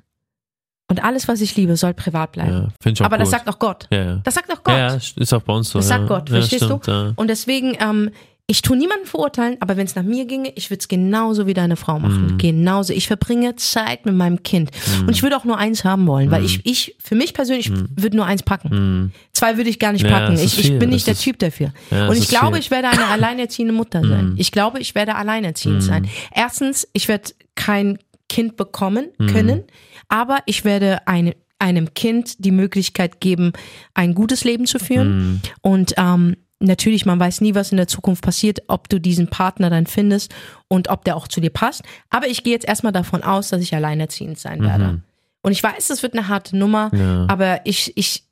und 0.89 1.03
alles, 1.03 1.27
was 1.27 1.41
ich 1.41 1.56
liebe, 1.56 1.75
soll 1.75 1.93
privat 1.93 2.32
bleiben. 2.34 2.71
Ja, 2.86 3.06
Aber 3.06 3.17
das 3.17 3.30
gut. 3.30 3.32
sagt 3.38 3.49
auch 3.49 3.60
Gott. 3.60 3.88
ja, 3.91 4.03
ja. 4.03 4.15
Das 4.23 4.36
sagt 4.36 4.51
auch 4.51 4.63
Gott. 4.63 4.73
Ja, 4.75 4.93
ja, 4.93 4.99
ist 5.15 5.34
auch 5.34 5.41
bei 5.41 5.53
uns 5.53 5.69
so. 5.69 5.80
Das 5.80 5.89
ja. 5.89 5.97
sagt 5.97 6.08
Gott, 6.08 6.30
ja, 6.30 6.36
verstehst 6.38 6.63
stimmt, 6.63 6.88
du? 6.88 6.91
Ja. 6.91 7.13
Und 7.15 7.27
deswegen, 7.27 7.75
ähm, 7.80 8.12
ich 8.49 8.62
tue 8.62 8.77
niemanden 8.77 9.05
verurteilen, 9.05 9.57
aber 9.60 9.75
wenn 9.75 9.86
es 9.86 9.95
nach 9.95 10.03
mir 10.03 10.23
ginge, 10.25 10.53
ich 10.55 10.69
würde 10.69 10.79
es 10.79 10.88
genauso 10.88 11.47
wie 11.47 11.53
deine 11.53 11.75
Frau 11.75 11.99
machen. 11.99 12.27
Mhm. 12.33 12.38
Genauso. 12.38 12.93
Ich 12.93 13.07
verbringe 13.07 13.57
Zeit 13.57 14.05
mit 14.05 14.15
meinem 14.15 14.41
Kind. 14.41 14.71
Und 15.01 15.10
ich 15.12 15.21
würde 15.21 15.36
auch 15.36 15.43
nur 15.43 15.57
eins 15.57 15.83
haben 15.83 16.07
wollen, 16.07 16.27
Mhm. 16.27 16.31
weil 16.31 16.45
ich, 16.45 16.65
ich, 16.65 16.95
für 17.03 17.15
mich 17.15 17.33
persönlich, 17.33 17.69
würde 17.69 18.15
nur 18.15 18.25
eins 18.25 18.43
packen. 18.43 19.12
Zwei 19.33 19.57
würde 19.57 19.69
ich 19.69 19.79
gar 19.79 19.91
nicht 19.91 20.05
Ja, 20.05 20.12
packen. 20.12 20.36
Ich, 20.39 20.57
ich 20.60 20.79
bin 20.79 20.91
nicht 20.91 21.05
der 21.07 21.13
Das 21.13 21.19
ist- 21.19 21.23
Typ 21.25 21.39
dafür. 21.39 21.73
Ja, 21.91 22.07
Und 22.07 22.17
ich 22.17 22.29
glaube, 22.29 22.45
viel. 22.47 22.51
Mhm. 22.55 22.60
ich 22.62 22.71
werde 22.71 22.88
eine 22.89 23.05
alleinerziehende 23.12 23.73
Mutter 23.73 24.01
sein. 24.07 24.36
Ich 24.38 24.53
glaube, 24.53 24.79
ich 24.79 24.95
werde 24.95 25.15
alleinerziehend 25.15 25.83
sein. 25.83 26.07
Erstens, 26.33 26.88
ich 26.93 27.10
werde 27.10 27.31
kein 27.55 27.99
Kind 28.29 28.55
bekommen 28.55 29.07
Mhm. 29.17 29.27
können, 29.27 29.63
aber 30.07 30.39
ich 30.45 30.63
werde 30.63 31.05
eine, 31.05 31.36
einem 31.60 31.93
Kind 31.95 32.45
die 32.45 32.51
Möglichkeit 32.51 33.19
geben, 33.19 33.51
ein 33.93 34.15
gutes 34.15 34.45
Leben 34.45 34.65
zu 34.67 34.79
führen. 34.79 35.17
Mhm. 35.17 35.41
Und 35.62 35.93
ähm, 35.97 36.38
natürlich, 36.60 37.06
man 37.06 37.20
weiß 37.20 37.41
nie, 37.41 37.56
was 37.56 37.72
in 37.72 37.78
der 37.78 37.88
Zukunft 37.88 38.24
passiert, 38.24 38.60
ob 38.67 38.89
du 38.89 39.00
diesen 39.00 39.28
Partner 39.30 39.70
dann 39.70 39.86
findest 39.88 40.34
und 40.67 40.89
ob 40.89 41.04
der 41.06 41.15
auch 41.15 41.28
zu 41.28 41.39
dir 41.41 41.50
passt. 41.52 41.84
Aber 42.10 42.28
ich 42.28 42.43
gehe 42.43 42.54
jetzt 42.54 42.67
erstmal 42.67 42.93
davon 42.93 43.24
aus, 43.24 43.50
dass 43.50 43.62
ich 43.62 43.74
alleinerziehend 43.76 44.39
sein 44.39 44.62
werde. 44.62 45.02
Und 45.43 45.52
ich 45.52 45.62
weiß, 45.63 45.89
es 45.91 46.04
wird 46.04 46.13
eine 46.13 46.28
harte 46.28 46.58
Nummer, 46.58 46.89
Mhm. 46.91 47.00
Ja. 47.00 47.26
aber 47.30 47.62
ich, 47.65 47.96
ich, 47.96 48.24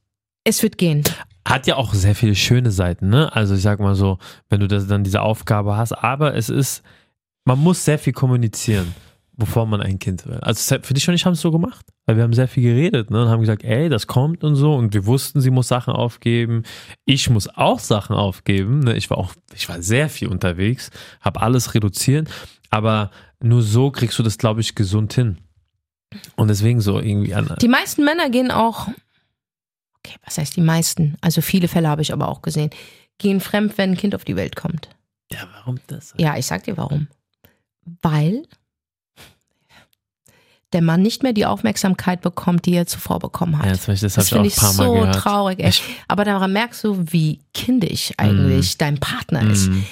es 0.44 0.62
wird 0.64 0.78
gehen. 0.78 1.04
Hat 1.48 1.68
ja 1.68 1.76
auch 1.76 1.94
sehr 1.94 2.16
viele 2.16 2.36
schöne 2.36 2.72
Seiten, 2.72 3.10
ne? 3.10 3.34
Also 3.36 3.54
ich 3.56 3.62
sag 3.62 3.80
mal 3.80 3.96
so, 3.96 4.18
wenn 4.50 4.60
du 4.60 4.68
das 4.68 4.88
dann 4.88 5.04
diese 5.04 5.22
Aufgabe 5.22 5.78
hast, 5.78 5.92
aber 5.94 6.36
es 6.36 6.50
ist, 6.50 6.82
man 7.46 7.60
muss 7.60 7.86
sehr 7.86 8.00
viel 8.00 8.14
kommunizieren, 8.14 8.94
bevor 9.38 9.65
man 9.65 9.82
ein 9.82 10.00
Kind 10.00 10.26
will. 10.26 10.39
Also 10.41 10.80
für 10.82 10.93
dich 10.93 11.08
und 11.08 11.15
ich 11.15 11.26
haben 11.26 11.34
es 11.34 11.41
so 11.41 11.52
gemacht, 11.52 11.86
weil 12.06 12.15
wir 12.15 12.24
haben 12.24 12.34
sehr 12.34 12.48
viel 12.48 12.63
geredet, 12.63 13.10
ne? 13.10 13.24
Und 13.24 13.30
haben 13.30 13.41
gesagt, 13.41 13.63
ey, 13.63 13.89
das 13.89 14.08
kommt 14.08 14.43
und 14.43 14.56
so 14.56 14.74
und 14.76 14.93
wir 14.93 15.06
wussten, 15.06 15.41
sie 15.41 15.52
muss 15.52 15.67
Sachen 15.67 15.93
aufgeben. 15.93 16.63
Ich 17.06 17.30
muss 17.30 17.48
auch 17.48 17.80
Sachen 17.80 18.15
aufgeben, 18.15 18.80
ne? 18.80 18.95
Ich 18.95 19.10
war 19.10 19.17
auch, 19.17 19.34
ich 19.54 19.67
war 19.69 19.82
sehr 19.82 20.10
viel 20.10 20.30
unterwegs, 20.30 20.91
habe 21.21 21.41
alles 21.41 21.74
reduziert, 21.74 22.30
aber 22.69 23.12
nur 23.41 23.62
so 23.62 23.91
kriegst 23.91 24.17
du 24.19 24.24
das, 24.24 24.38
glaube 24.38 24.62
ich, 24.62 24.76
gesund 24.76 25.13
hin. 25.13 25.38
Und 26.36 26.48
deswegen 26.48 26.82
so 26.82 27.00
irgendwie 27.00 27.34
an. 27.34 27.56
Die 27.62 27.67
meisten 27.67 28.06
Männer 28.06 28.30
gehen 28.30 28.52
auch, 28.52 28.88
okay, 29.98 30.15
was 30.24 30.38
heißt 30.38 30.56
die 30.56 30.62
meisten? 30.62 31.17
Also 31.21 31.41
viele 31.41 31.67
Fälle 31.67 31.89
habe 31.89 32.02
ich 32.02 32.13
aber 32.13 32.30
auch 32.30 32.41
gesehen, 32.41 32.69
gehen 33.17 33.41
fremd, 33.41 33.78
wenn 33.78 33.91
ein 33.91 33.98
Kind 33.98 34.15
auf 34.15 34.24
die 34.24 34.36
Welt 34.36 34.56
kommt. 34.56 34.89
Ja, 35.32 35.39
warum 35.54 35.80
das? 35.88 36.13
Ja, 36.17 36.38
ich 36.38 36.45
sag 36.45 36.63
dir 36.63 36.78
warum. 36.78 37.08
Weil 38.02 38.43
der 40.76 40.84
Mann 40.84 41.02
nicht 41.02 41.24
mehr 41.24 41.34
die 41.34 41.48
Aufmerksamkeit 41.48 42.22
bekommt, 42.22 42.68
die 42.68 42.74
er 42.76 42.86
zuvor 42.86 43.18
bekommen 43.20 43.58
hat. 43.58 43.66
Ja, 43.66 43.72
das, 43.72 44.02
das, 44.02 44.14
das 44.14 44.30
finde 44.30 44.48
ich 44.50 44.56
so 44.56 44.94
gehört. 44.94 45.16
traurig. 45.16 45.60
Ey. 45.60 45.72
Aber 46.08 46.24
daran 46.26 46.54
merkst 46.54 46.84
du, 46.84 47.04
wie 47.10 47.40
kindisch 47.56 48.12
eigentlich 48.18 48.78
dein 48.78 49.00
Partner 49.00 49.50
ist. 49.50 49.70
Mm, 49.70 49.84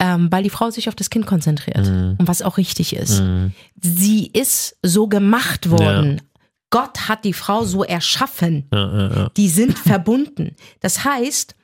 Ähm, 0.00 0.28
weil 0.32 0.42
die 0.42 0.50
Frau 0.50 0.70
sich 0.70 0.88
auf 0.88 0.96
das 0.96 1.08
Kind 1.08 1.24
konzentriert. 1.26 1.86
Mm. 1.86 2.16
Und 2.18 2.26
was 2.26 2.42
auch 2.42 2.56
richtig 2.56 2.96
ist. 2.96 3.20
mm. 3.20 3.46
Sie 3.80 4.26
ist 4.26 4.76
so 4.82 5.06
gemacht 5.06 5.70
worden. 5.70 6.20
Gott 6.70 7.08
hat 7.08 7.24
die 7.24 7.32
Frau 7.32 7.64
so 7.64 7.84
erschaffen. 7.84 8.66
Ja, 8.72 8.98
ja, 8.98 9.16
ja. 9.16 9.28
Die 9.36 9.48
sind 9.48 9.78
verbunden. 9.90 10.56
Das 10.80 11.04
heißt, 11.04 11.54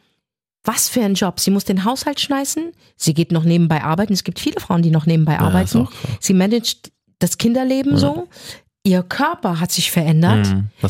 was 0.63 0.89
für 0.89 1.03
ein 1.03 1.15
Job. 1.15 1.41
Sie 1.41 1.51
muss 1.51 1.65
den 1.65 1.85
Haushalt 1.85 2.21
schmeißen. 2.21 2.71
Sie 2.97 3.15
geht 3.15 3.33
noch 3.33 3.45
nebenbei 3.45 3.83
arbeiten. 3.83 4.13
Es 4.13 4.23
gibt 4.25 4.39
viele 4.39 4.61
Frauen, 4.61 4.83
die 4.83 4.91
noch 4.91 5.07
nebenbei 5.07 5.35
ist 5.35 5.41
arbeiten. 5.41 5.89
Sie 6.21 6.35
managt 6.35 6.93
das 7.21 7.39
Kinderleben 7.39 7.97
so. 7.97 8.27
Ihr 8.83 9.03
Körper 9.03 9.61
hat 9.61 9.71
sich 9.71 9.91
verändert. 9.91 10.47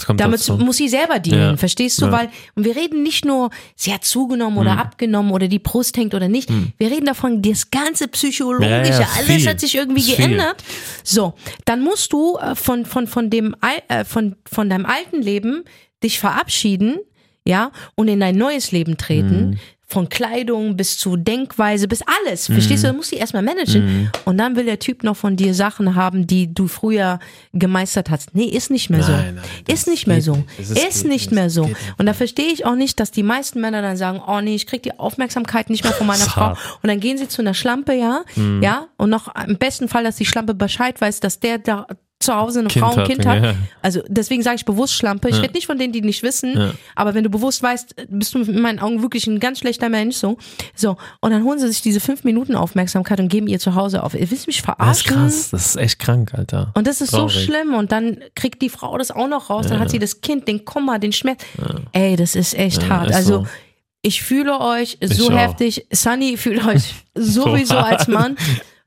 Kommt 0.07 0.21
Damit 0.21 0.39
dazu. 0.39 0.57
muss 0.59 0.77
sie 0.77 0.89
selber 0.89 1.19
dienen, 1.19 1.41
Ja. 1.41 1.57
verstehst 1.57 2.01
du? 2.01 2.07
Ja. 2.07 2.13
Weil, 2.13 2.29
und 2.55 2.65
wir 2.65 2.77
reden 2.77 3.03
nicht 3.03 3.25
nur, 3.25 3.51
sie 3.75 3.93
hat 3.93 4.05
zugenommen 4.05 4.59
oder 4.59 4.79
abgenommen 4.79 5.33
oder 5.33 5.49
die 5.49 5.59
Brust 5.59 5.97
hängt 5.97 6.15
oder 6.15 6.29
nicht. 6.29 6.49
Wir 6.79 6.89
reden 6.89 7.07
davon, 7.07 7.43
das 7.43 7.69
ganze 7.73 8.07
Psychologische, 8.07 9.01
Ja, 9.03 9.09
alles 9.19 9.45
hat 9.49 9.59
sich 9.59 9.75
irgendwie 9.75 10.03
Ist 10.03 10.11
viel. 10.13 10.17
geändert. 10.29 10.63
So, 11.03 11.35
dann 11.65 11.83
musst 11.83 12.13
du 12.13 12.37
äh, 12.39 12.55
von, 12.55 12.87
von, 12.87 13.09
von 13.09 13.29
dem, 13.29 13.57
äh, 13.89 14.05
von, 14.05 14.37
von 14.51 14.71
deinem 14.71 14.87
alten 14.87 15.21
Leben 15.21 15.65
dich 16.05 16.21
verabschieden, 16.21 16.99
ja, 17.45 17.73
und 17.97 18.07
in 18.07 18.21
dein 18.21 18.37
neues 18.37 18.71
Leben 18.71 18.99
treten. 18.99 19.59
Von 19.93 20.09
Kleidung 20.09 20.77
bis 20.77 20.97
zu 20.99 21.17
Denkweise, 21.17 21.89
bis 21.89 22.01
alles. 22.25 22.47
Verstehst 22.47 22.85
du? 22.85 22.89
Du 22.89 22.95
musst 22.95 23.11
die 23.11 23.17
erstmal 23.17 23.43
managen. 23.43 24.09
Und 24.25 24.39
dann 24.39 24.55
will 24.55 24.65
der 24.65 24.79
Typ 24.79 25.03
noch 25.03 25.17
von 25.17 25.35
dir 25.35 25.53
Sachen 25.53 25.97
haben, 25.97 26.29
die 26.29 26.55
du 26.55 26.69
früher 26.69 27.19
gemeistert 27.53 28.09
hast. 28.09 28.33
Nee, 28.35 28.45
ist 28.45 28.71
nicht 28.71 28.89
mehr 28.89 29.03
so. 29.03 29.11
Nein, 29.11 29.41
ist 29.67 29.89
nicht 29.89 30.07
mehr 30.07 30.23
so. 30.23 30.45
Ist, 30.59 30.71
ist- 30.79 31.05
nicht 31.07 31.33
mehr 31.33 31.51
so. 31.51 31.69
Und 31.99 32.07
da 32.07 32.15
verstehe 32.15 32.53
ich 32.53 32.65
auch 32.65 32.77
nicht, 32.77 33.01
dass 33.01 33.11
die 33.11 33.25
meisten 33.25 33.61
Männer 33.61 33.83
dann 33.83 33.97
sagen, 33.97 34.23
oh 34.25 34.41
nee, 34.41 34.55
ich 34.55 34.67
krieg 34.69 34.83
die 34.85 34.97
Aufmerksamkeit 34.99 35.71
nicht 35.71 35.83
mehr 35.83 35.93
von 35.93 36.07
meiner 36.07 36.25
Frau. 36.25 36.51
Und 36.83 36.89
dann 36.89 37.01
gehen 37.01 37.19
sie 37.19 37.27
zu 37.27 37.43
einer 37.43 37.55
Schlampe, 37.55 37.93
ja, 37.95 38.23
Mhm. 38.37 38.63
ja, 38.63 38.87
und 38.97 39.11
noch 39.11 39.35
im 39.47 39.59
besten 39.59 39.89
Fall, 39.89 40.05
dass 40.05 40.15
die 40.17 40.27
Schlampe 40.27 40.55
Bescheid 40.55 41.01
weiß, 41.01 41.19
dass 41.21 41.41
der 41.41 41.59
da 41.59 41.87
zu 42.31 42.37
Hause 42.37 42.61
eine 42.61 42.69
Kind 42.69 42.85
Frau 42.85 42.93
und 42.93 42.99
hat, 43.01 43.07
Kind 43.09 43.27
hat. 43.27 43.43
ja. 43.43 43.55
Also 43.83 44.03
deswegen 44.09 44.43
sage 44.43 44.57
ich 44.57 44.65
bewusst 44.65 44.95
Schlampe. 44.95 45.29
Ich 45.29 45.37
Ja. 45.37 45.43
rede 45.43 45.55
nicht 45.55 45.67
von 45.67 45.79
denen, 45.79 45.93
die 45.93 46.01
nicht 46.03 46.23
wissen, 46.23 46.57
Ja. 46.57 46.73
aber 46.95 47.15
wenn 47.15 47.25
du 47.25 47.31
bewusst 47.31 47.63
weißt, 47.63 47.95
bist 48.09 48.35
du 48.35 48.41
in 48.43 48.61
meinen 48.61 48.79
Augen 48.79 49.03
wirklich 49.03 49.27
ein 49.27 49.41
ganz 49.41 49.59
schlechter 49.59 49.89
Mensch. 49.89 50.17
So, 50.17 50.37
so 50.75 50.97
und 51.21 51.31
dann 51.31 51.45
holen 51.45 51.59
sie 51.59 51.69
sich 51.69 51.83
diese 51.83 52.01
fünf 52.01 52.25
Minuten 52.25 52.55
Aufmerksamkeit 52.55 53.19
und 53.21 53.29
geben 53.29 53.47
ihr 53.49 53.59
zu 53.59 53.75
Hause 53.75 54.03
auf. 54.03 54.15
Ihr 54.15 54.31
wisst 54.31 54.47
mich 54.47 54.63
Das 54.63 54.99
ist 54.99 55.05
verarschen. 55.07 55.15
krass. 55.17 55.49
Das 55.51 55.67
ist 55.67 55.77
echt 55.77 55.99
krank, 55.99 56.33
Alter. 56.35 56.71
Und 56.75 56.87
das 56.87 57.01
ist 57.01 57.11
Traurig. 57.11 57.33
so 57.35 57.41
schlimm. 57.41 57.75
Und 57.75 57.93
dann 57.93 58.19
kriegt 58.35 58.63
die 58.63 58.69
Frau 58.69 58.97
das 58.99 59.11
auch 59.11 59.29
noch 59.29 59.51
raus. 59.51 59.67
Dann 59.69 59.79
hat 59.81 59.91
sie 59.91 59.99
das 59.99 60.21
Kind, 60.21 60.47
den 60.49 60.65
Kummer, 60.65 60.99
den 60.99 61.13
Schmerz. 61.13 61.43
Ey, 61.93 62.17
das 62.17 62.35
ist 62.35 62.55
echt 62.55 62.89
hart. 62.89 63.11
ist 63.11 63.17
also 63.17 63.39
so. 63.41 63.47
ich 64.03 64.23
fühle 64.23 64.61
euch 64.61 64.99
so 65.03 65.29
auch. 65.31 65.37
heftig. 65.37 65.87
Sunny 65.93 66.37
fühlt 66.37 66.65
euch 66.67 66.95
sowieso 67.15 67.77
als 67.77 68.07
Mann. 68.09 68.37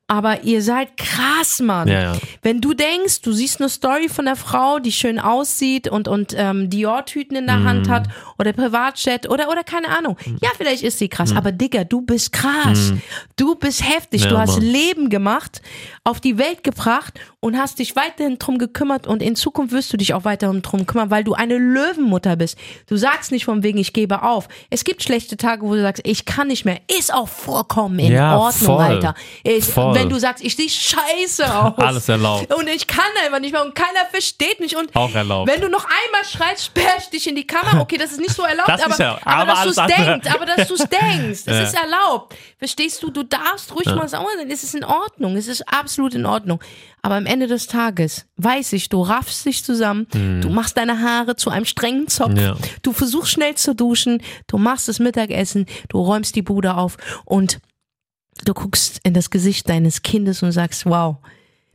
Aber 0.08 0.44
ihr 0.44 0.62
seid 0.62 0.98
krass, 0.98 1.60
Mann. 1.62 1.88
Ja, 1.88 2.02
ja. 2.14 2.18
Wenn 2.42 2.60
du 2.60 2.74
denkst, 2.74 3.22
du 3.22 3.32
siehst 3.32 3.62
eine 3.62 3.70
Story 3.70 4.10
von 4.10 4.26
der 4.26 4.36
Frau, 4.36 4.80
die 4.80 4.92
schön 4.92 5.18
aussieht 5.18 5.88
und, 5.88 6.08
und 6.10 6.34
ähm, 6.38 6.70
Dior-Tüten 6.70 7.38
in 7.38 7.48
der 7.48 7.58
Mhm. 7.58 7.64
Hand 7.64 7.90
hat 7.90 8.08
oder 8.38 8.52
Privatjet 8.52 9.30
oder, 9.30 9.50
oder 9.50 9.64
keine 9.64 9.88
Ahnung. 9.88 10.18
Ja, 10.42 10.50
vielleicht 10.58 10.84
ist 10.84 11.00
sie 11.00 11.08
krass, 11.08 11.34
aber 11.34 11.54
Digga, 11.54 11.86
du 11.86 12.02
bist 12.02 12.34
krass. 12.34 12.92
Du 13.38 13.56
bist 13.56 13.82
heftig. 13.82 14.22
Mhm. 14.22 14.26
Ja, 14.26 14.32
du 14.34 14.38
hast 14.40 14.58
Mann. 14.58 14.66
Leben 14.66 15.10
gemacht, 15.10 15.62
auf 16.04 16.20
die 16.20 16.38
Welt 16.38 16.64
gebracht 16.66 17.20
und 17.44 17.58
hast 17.58 17.80
dich 17.80 17.96
weiterhin 17.98 18.40
drum 18.40 18.58
gekümmert 18.58 19.06
und 19.06 19.22
in 19.22 19.36
Zukunft 19.36 19.74
wirst 19.74 19.92
du 19.92 19.98
dich 19.98 20.14
auch 20.14 20.24
weiterhin 20.24 20.62
drum 20.62 20.86
kümmern, 20.86 21.12
weil 21.12 21.26
du 21.26 21.34
eine 21.34 21.58
Löwenmutter 21.58 22.38
bist. 22.38 22.58
Du 22.88 22.96
sagst 22.96 23.32
nicht 23.34 23.44
von 23.46 23.64
wegen, 23.64 23.78
ich 23.78 23.92
gebe 23.92 24.24
auf. 24.24 24.48
Es 24.70 24.86
gibt 24.86 25.04
schlechte 25.04 25.36
Tage, 25.36 25.64
wo 25.64 25.74
du 25.76 25.82
sagst, 25.82 26.02
ich 26.06 26.24
kann 26.24 26.48
nicht 26.48 26.64
mehr. 26.64 26.80
Ist 26.98 27.14
auch 27.14 27.28
vollkommen 27.28 28.00
in 28.00 28.14
Ja, 28.14 28.38
Ordnung, 28.38 28.78
voll. 28.78 28.84
Alter. 28.84 29.14
Ist, 29.44 29.72
Voll. 29.72 29.94
Wenn 29.94 30.10
du 30.10 30.18
sagst, 30.20 30.44
ich 30.44 30.56
sehe 30.56 30.70
scheiße 30.70 31.44
aus. 31.54 31.78
Alles 31.78 32.08
erlaubt. 32.08 32.54
Und 32.54 32.68
ich 32.70 32.88
kann 32.88 33.04
einfach 33.26 33.40
nicht 33.40 33.52
mehr 33.52 33.64
und 33.66 33.76
keiner 33.76 34.06
versteht 34.10 34.60
mich. 34.62 34.78
Und 34.78 34.96
Auch 34.96 35.14
erlaubt. 35.14 35.52
wenn 35.52 35.60
du 35.60 35.68
noch 35.70 35.84
einmal 35.86 36.24
schreist, 36.24 36.66
sperr 36.66 36.94
ich 37.00 37.10
dich 37.10 37.28
in 37.28 37.36
die 37.36 37.46
Kamera. 37.46 37.82
Okay, 37.82 37.98
das 37.98 38.12
ist 38.14 38.22
nicht 38.22 38.34
so 38.34 38.44
erlaubt, 38.44 38.70
aber, 38.70 38.98
ja- 38.98 39.20
aber, 39.26 39.42
aber 39.42 39.46
dass 39.52 39.64
du 39.64 39.70
es 39.70 39.76
denkst, 39.98 40.30
aber 40.34 40.46
dass 40.46 40.68
du 40.70 40.74
es 40.76 40.84
denkst, 40.88 41.40
es 41.42 41.46
Ja. 41.46 41.62
ist 41.64 41.74
erlaubt. 41.76 42.36
Verstehst 42.58 43.04
du? 43.04 43.12
Du 43.12 43.24
darfst 43.24 43.76
ruhig 43.76 43.88
mal 43.88 44.08
sauer 44.08 44.28
sein. 44.38 44.50
Es 44.50 44.64
ist 44.64 44.76
in 44.76 44.86
Ordnung. 44.86 45.36
Es 45.36 45.48
ist 45.48 45.62
absolut 45.68 46.14
in 46.16 46.26
Ordnung. 46.26 46.60
Aber 47.06 47.16
am 47.16 47.26
Ende 47.26 47.48
des 47.48 47.68
Tages 47.68 48.26
weiß 48.38 48.74
ich, 48.74 48.88
du 48.88 49.02
raffst 49.02 49.46
dich 49.46 49.64
zusammen, 49.64 50.08
du 50.42 50.50
machst 50.50 50.78
deine 50.78 51.02
Haare 51.02 51.36
zu 51.36 51.50
einem 51.50 51.66
strengen 51.66 52.08
Zopf. 52.08 52.40
Ja. 52.40 52.56
du 52.82 52.94
versuchst 52.94 53.32
schnell 53.34 53.56
zu 53.56 53.76
duschen, 53.76 54.22
du 54.48 54.58
machst 54.58 54.88
das 54.88 55.00
Mittagessen, 55.00 55.66
du 55.90 56.00
räumst 56.00 56.34
die 56.36 56.42
Bude 56.42 56.76
auf 56.76 56.98
und 57.26 57.60
du 58.46 58.54
guckst 58.54 59.02
in 59.04 59.14
das 59.14 59.30
Gesicht 59.30 59.68
deines 59.68 60.02
Kindes 60.02 60.44
und 60.44 60.54
sagst, 60.54 60.86
wow, 60.86 61.18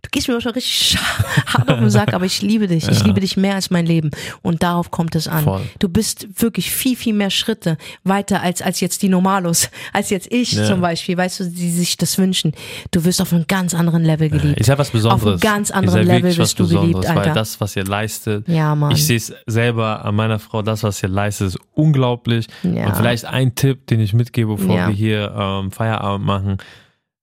du 0.02 0.10
gehst 0.10 0.28
mir 0.28 0.40
schon 0.40 0.52
richtig 0.52 0.96
hart 1.46 1.68
auf 1.70 1.78
den 1.80 1.90
Sack, 1.90 2.14
aber 2.14 2.24
ich 2.24 2.40
liebe 2.40 2.66
dich. 2.68 2.88
Ich 2.88 3.04
liebe 3.04 3.20
dich 3.20 3.36
mehr 3.36 3.56
als 3.56 3.70
mein 3.70 3.84
Leben. 3.84 4.10
Und 4.42 4.62
darauf 4.62 4.90
kommt 4.90 5.14
es 5.16 5.26
an. 5.28 5.44
Voll. 5.44 5.60
Du 5.80 5.88
bist 5.88 6.40
wirklich 6.40 6.70
viel, 6.70 6.96
viel 6.96 7.12
mehr 7.14 7.30
Schritte 7.30 7.76
weiter 8.04 8.40
als, 8.42 8.62
als 8.62 8.80
jetzt 8.80 9.02
die 9.02 9.08
Normalos, 9.08 9.68
als 9.92 10.10
jetzt 10.10 10.32
ich 10.32 10.52
Ja. 10.52 10.66
zum 10.66 10.80
Beispiel, 10.80 11.16
weißt 11.16 11.40
du, 11.40 11.44
die 11.50 11.70
sich 11.70 11.96
das 11.96 12.16
wünschen. 12.18 12.52
Du 12.92 13.04
wirst 13.04 13.20
auf 13.20 13.32
einem 13.32 13.46
ganz 13.48 13.74
anderen 13.74 14.04
Level 14.04 14.30
geliebt. 14.30 14.60
Ist 14.60 14.68
ja 14.68 14.78
was 14.78 14.90
Besonderes. 14.90 15.22
Auf 15.22 15.28
einem 15.28 15.40
ganz 15.40 15.70
anderen 15.70 16.06
ja 16.06 16.14
Level 16.14 16.34
bist 16.34 16.58
du 16.58 16.64
geliebt, 16.68 16.80
Besonderes, 17.00 17.08
Weil 17.10 17.18
Alter. 17.18 17.34
das, 17.34 17.60
was 17.60 17.76
ihr 17.76 17.84
leistet, 17.84 18.48
Ja, 18.48 18.74
Mann. 18.74 18.92
ich 18.92 19.04
sehe 19.04 19.16
es 19.16 19.32
selber 19.46 20.04
an 20.04 20.14
meiner 20.14 20.38
Frau, 20.38 20.62
das, 20.62 20.82
was 20.84 21.02
ihr 21.02 21.08
leistet, 21.08 21.48
ist 21.48 21.58
unglaublich. 21.72 22.46
Ja. 22.62 22.86
Und 22.86 22.96
vielleicht 22.96 23.24
ein 23.24 23.54
Tipp, 23.54 23.86
den 23.88 24.00
ich 24.00 24.12
mitgebe, 24.14 24.54
bevor 24.56 24.74
Ja. 24.76 24.88
wir 24.88 24.94
hier 24.94 25.34
ähm, 25.36 25.70
Feierabend 25.72 26.24
machen. 26.24 26.56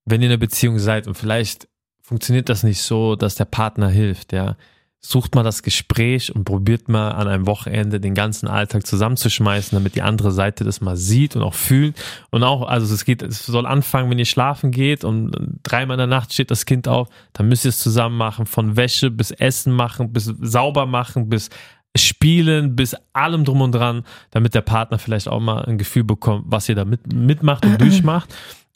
Wenn 0.05 0.21
ihr 0.21 0.27
in 0.27 0.31
einer 0.33 0.39
Beziehung 0.39 0.77
seid 0.77 1.07
und 1.07 1.15
vielleicht 1.15 1.67
funktioniert 2.05 2.49
das 2.49 2.63
nicht 2.63 2.81
so, 2.81 3.15
dass 3.15 3.35
der 3.35 3.45
Partner 3.45 3.89
hilft, 3.89 4.31
ja. 4.31 4.55
Sucht 4.99 5.35
mal 5.35 5.43
das 5.43 5.61
Gespräch 5.61 6.33
und 6.33 6.45
probiert 6.45 6.89
mal 6.89 7.11
an 7.11 7.27
einem 7.27 7.45
Wochenende 7.45 7.99
den 7.99 8.15
ganzen 8.15 8.47
Alltag 8.47 8.87
zusammenzuschmeißen, 8.87 9.75
damit 9.75 9.93
die 9.93 10.01
andere 10.01 10.31
Seite 10.31 10.63
das 10.63 10.81
mal 10.81 10.97
sieht 10.97 11.35
und 11.35 11.43
auch 11.43 11.53
fühlt. 11.53 11.95
Und 12.31 12.41
auch, 12.43 12.67
also 12.67 12.91
es 12.91 13.05
geht, 13.05 13.21
es 13.21 13.45
soll 13.45 13.67
anfangen, 13.67 14.09
wenn 14.09 14.17
ihr 14.17 14.25
schlafen 14.25 14.71
geht 14.71 15.03
und 15.03 15.59
dreimal 15.61 15.93
in 15.95 15.99
der 15.99 16.07
Nacht 16.07 16.33
steht 16.33 16.49
das 16.49 16.65
Kind 16.65 16.87
auf, 16.87 17.07
dann 17.33 17.47
müsst 17.47 17.65
ihr 17.65 17.69
es 17.69 17.79
zusammen 17.79 18.17
machen, 18.17 18.47
von 18.47 18.77
Wäsche 18.77 19.11
bis 19.11 19.29
Essen 19.29 19.73
machen, 19.73 20.11
bis 20.11 20.25
sauber 20.25 20.87
machen, 20.87 21.29
bis 21.29 21.51
Spielen, 21.95 22.75
bis 22.75 22.95
allem 23.13 23.45
drum 23.45 23.61
und 23.61 23.73
dran, 23.73 24.03
damit 24.31 24.55
der 24.55 24.61
Partner 24.61 24.97
vielleicht 24.97 25.27
auch 25.27 25.39
mal 25.39 25.65
ein 25.65 25.77
Gefühl 25.77 26.03
bekommt, 26.03 26.45
was 26.47 26.67
ihr 26.67 26.75
da 26.75 26.83
mit, 26.83 27.13
mitmacht 27.13 27.63
und 27.63 27.79
durchmacht. 27.81 28.33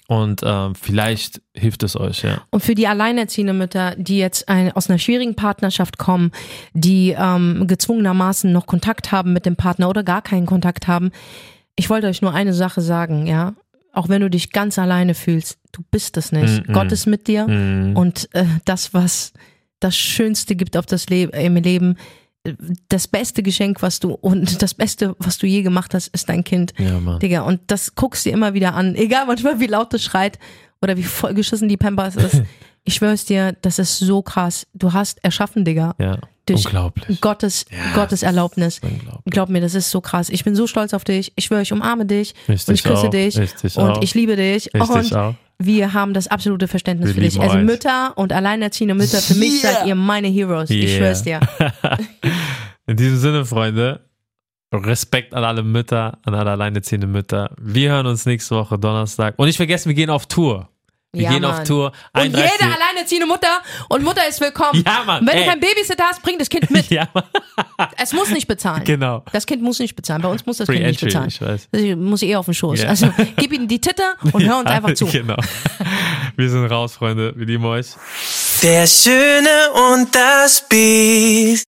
Und 0.10 0.42
ähm, 0.44 0.74
vielleicht 0.74 1.40
hilft 1.54 1.84
es 1.84 1.96
euch, 1.96 2.24
ja. 2.24 2.42
Und 2.50 2.64
für 2.64 2.74
die 2.74 2.88
alleinerziehenden 2.88 3.56
Mütter, 3.56 3.94
die 3.96 4.18
jetzt 4.18 4.50
ein, 4.50 4.72
aus 4.72 4.90
einer 4.90 4.98
schwierigen 4.98 5.36
Partnerschaft 5.36 6.00
kommen, 6.00 6.32
die 6.74 7.16
ähm, 7.16 7.68
gezwungenermaßen 7.68 8.52
noch 8.52 8.66
Kontakt 8.66 9.12
haben 9.12 9.34
mit 9.34 9.46
dem 9.46 9.56
Partner 9.56 9.88
oder 9.88 10.02
gar 10.02 10.24
keinen 10.24 10.48
Kontakt 10.48 10.88
haben, 10.88 11.12
ich 11.76 11.92
wollte 11.92 12.08
euch 12.08 12.24
nur 12.24 12.34
eine 12.34 12.56
Sache 12.56 12.82
sagen, 12.82 13.28
ja. 13.28 13.54
Auch 13.94 14.10
wenn 14.10 14.22
du 14.22 14.32
dich 14.32 14.52
ganz 14.52 14.80
alleine 14.80 15.14
fühlst, 15.14 15.60
du 15.74 15.84
bist 15.92 16.18
es 16.18 16.32
nicht. 16.32 16.68
Mm, 16.68 16.72
mm. 16.72 16.74
Gott 16.74 16.92
ist 16.92 17.06
mit 17.06 17.28
dir 17.28 17.48
Mhm. 17.48 17.96
und 17.96 18.30
äh, 18.34 18.46
das, 18.66 18.96
was 18.96 19.32
das 19.80 19.96
Schönste 19.96 20.56
gibt 20.56 20.76
auf 20.76 20.88
das 20.88 21.08
Le 21.10 21.26
im 21.26 21.56
Leben, 21.56 21.94
äh, 21.94 22.19
das 22.88 23.08
beste 23.08 23.44
Geschenk, 23.44 23.82
was 23.82 24.00
du 24.00 24.12
und 24.14 24.62
das 24.62 24.74
Beste, 24.74 25.16
was 25.20 25.38
du 25.38 25.46
je 25.48 25.62
gemacht 25.62 25.94
hast, 25.94 26.08
ist 26.08 26.30
dein 26.30 26.44
Kind. 26.44 26.74
Ja, 26.78 27.00
Mann. 27.00 27.20
Digga, 27.20 27.42
und 27.42 27.62
das 27.68 27.96
guckst 27.96 28.26
dir 28.26 28.34
immer 28.34 28.54
wieder 28.54 28.74
an. 28.76 28.96
Egal 28.96 29.26
manchmal, 29.26 29.60
wie 29.60 29.68
laut 29.68 29.94
das 29.94 30.04
schreit 30.04 30.40
oder 30.82 30.96
wie 30.98 31.04
vollgeschissen 31.04 31.68
die 31.68 31.78
Pampers 31.78 32.16
ist. 32.16 32.44
Ich 32.86 32.96
schwör's 32.96 33.26
dir, 33.26 33.56
das 33.62 33.78
ist 33.78 34.00
so 34.00 34.22
krass. 34.24 34.66
Du 34.74 34.94
hast 34.94 35.24
erschaffen, 35.24 35.64
Digga. 35.66 35.94
Ja, 36.00 36.18
Durch 36.46 36.66
unglaublich. 36.66 37.20
Gottes, 37.22 37.66
Gottes 37.94 38.24
Erlaubnis. 38.24 38.80
Unglaublich. 38.82 39.22
Glaub 39.32 39.50
mir, 39.50 39.60
das 39.62 39.76
ist 39.76 39.92
so 39.92 40.00
krass. 40.02 40.30
Ich 40.30 40.44
bin 40.46 40.56
so 40.56 40.66
stolz 40.66 40.94
auf 40.94 41.04
dich. 41.04 41.32
Ich 41.36 41.46
schwöre, 41.46 41.62
ich 41.62 41.74
umarme 41.74 42.06
dich 42.06 42.34
Richtig 42.48 42.68
und 42.70 42.74
ich 42.76 42.84
küsse 42.84 43.08
auch. 43.08 43.10
dich 43.12 43.38
Richtig 43.38 43.76
und 43.78 43.90
auch. 43.92 44.02
ich 44.02 44.16
liebe 44.16 44.38
dich. 44.38 44.74
Richtig 44.74 44.90
und 44.90 45.14
auch. 45.16 45.36
Wir 45.62 45.94
haben 45.94 46.14
das 46.14 46.28
absolute 46.28 46.68
Verständnis 46.68 47.10
Wir 47.10 47.16
für 47.16 47.22
dich. 47.22 47.40
Also 47.40 47.58
euch. 47.58 47.64
Mütter 47.66 48.14
und 48.18 48.32
alleinerziehende 48.34 48.96
Mütter, 48.96 49.20
für 49.20 49.36
mich 49.36 49.62
Yeah. 49.64 49.74
seid 49.74 49.88
ihr 49.88 49.96
meine 49.96 50.28
Heroes. 50.28 50.70
Ich 50.70 50.84
Yeah. 50.86 50.98
schwör's 50.98 51.24
dir. 51.24 51.40
In 52.88 52.96
diesem 52.98 53.18
Sinne, 53.18 53.46
Freunde, 53.46 54.02
Respekt 54.74 55.34
an 55.34 55.44
alle 55.44 55.64
Mütter, 55.64 56.18
an 56.24 56.34
alle 56.36 56.52
alleinerziehende 56.52 57.08
Mütter. 57.08 57.56
Wir 57.60 57.92
hören 57.92 58.06
uns 58.08 58.26
nächste 58.26 58.56
Woche 58.56 58.78
Donnerstag. 58.80 59.34
Und 59.38 59.48
nicht 59.48 59.58
vergessen, 59.58 59.90
wir 59.90 59.96
gehen 59.96 60.10
auf 60.10 60.28
Tour. 60.28 60.70
Wir 61.12 61.24
Ja, 61.24 61.32
gehen 61.32 61.44
auf 61.46 61.56
Mann. 61.58 61.66
Tour. 61.66 61.86
Und 61.88 62.22
31. 62.22 62.52
jede 62.52 62.72
alleinerziehende 62.72 63.26
Mutter 63.26 63.48
und 63.90 64.04
Mutter 64.04 64.28
ist 64.30 64.40
willkommen. 64.42 64.84
Ja, 64.86 65.04
Mann, 65.04 65.22
Und 65.22 65.28
Wenn 65.28 65.38
ey. 65.38 65.44
du 65.44 65.50
keinen 65.50 65.60
Babysitter 65.60 66.04
hast, 66.04 66.22
bring 66.22 66.38
das 66.38 66.48
Kind 66.50 66.70
mit. 66.70 66.88
Ja, 66.92 67.08
Mann. 67.16 67.24
Es 67.98 68.14
muss 68.14 68.30
nicht 68.30 68.48
bezahlen. 68.48 68.84
genau. 68.84 69.24
Das 69.32 69.48
Kind 69.48 69.64
muss 69.64 69.80
nicht 69.80 69.96
bezahlen. 69.96 70.22
Bei 70.22 70.30
uns 70.30 70.46
muss 70.46 70.58
das 70.58 70.68
Free 70.68 70.76
Kind 70.76 70.86
nicht 70.88 71.02
Entry, 71.02 71.06
bezahlen. 71.08 71.28
ich 71.30 71.42
weiß. 71.42 71.68
Das 71.72 71.82
muss 71.98 72.22
eh 72.22 72.36
auf 72.36 72.46
den 72.46 72.54
Schoß. 72.54 72.82
Ja. 72.84 72.90
Also 72.90 73.12
gib 73.38 73.52
ihnen 73.52 73.68
die 73.68 73.82
Titte 73.82 74.04
und 74.34 74.44
hör 74.48 74.60
uns 74.60 74.68
einfach 74.68 74.94
zu. 74.94 75.08
Genau. 75.08 75.38
Wir 76.36 76.50
sind 76.50 76.66
raus, 76.68 76.94
Freunde. 76.98 77.34
Wir 77.36 77.48
lieben 77.48 77.66
euch. 77.66 77.88
Der 78.62 78.86
Schöne 78.86 79.50
und 79.94 80.14
das 80.14 80.64
Biest. 80.70 81.68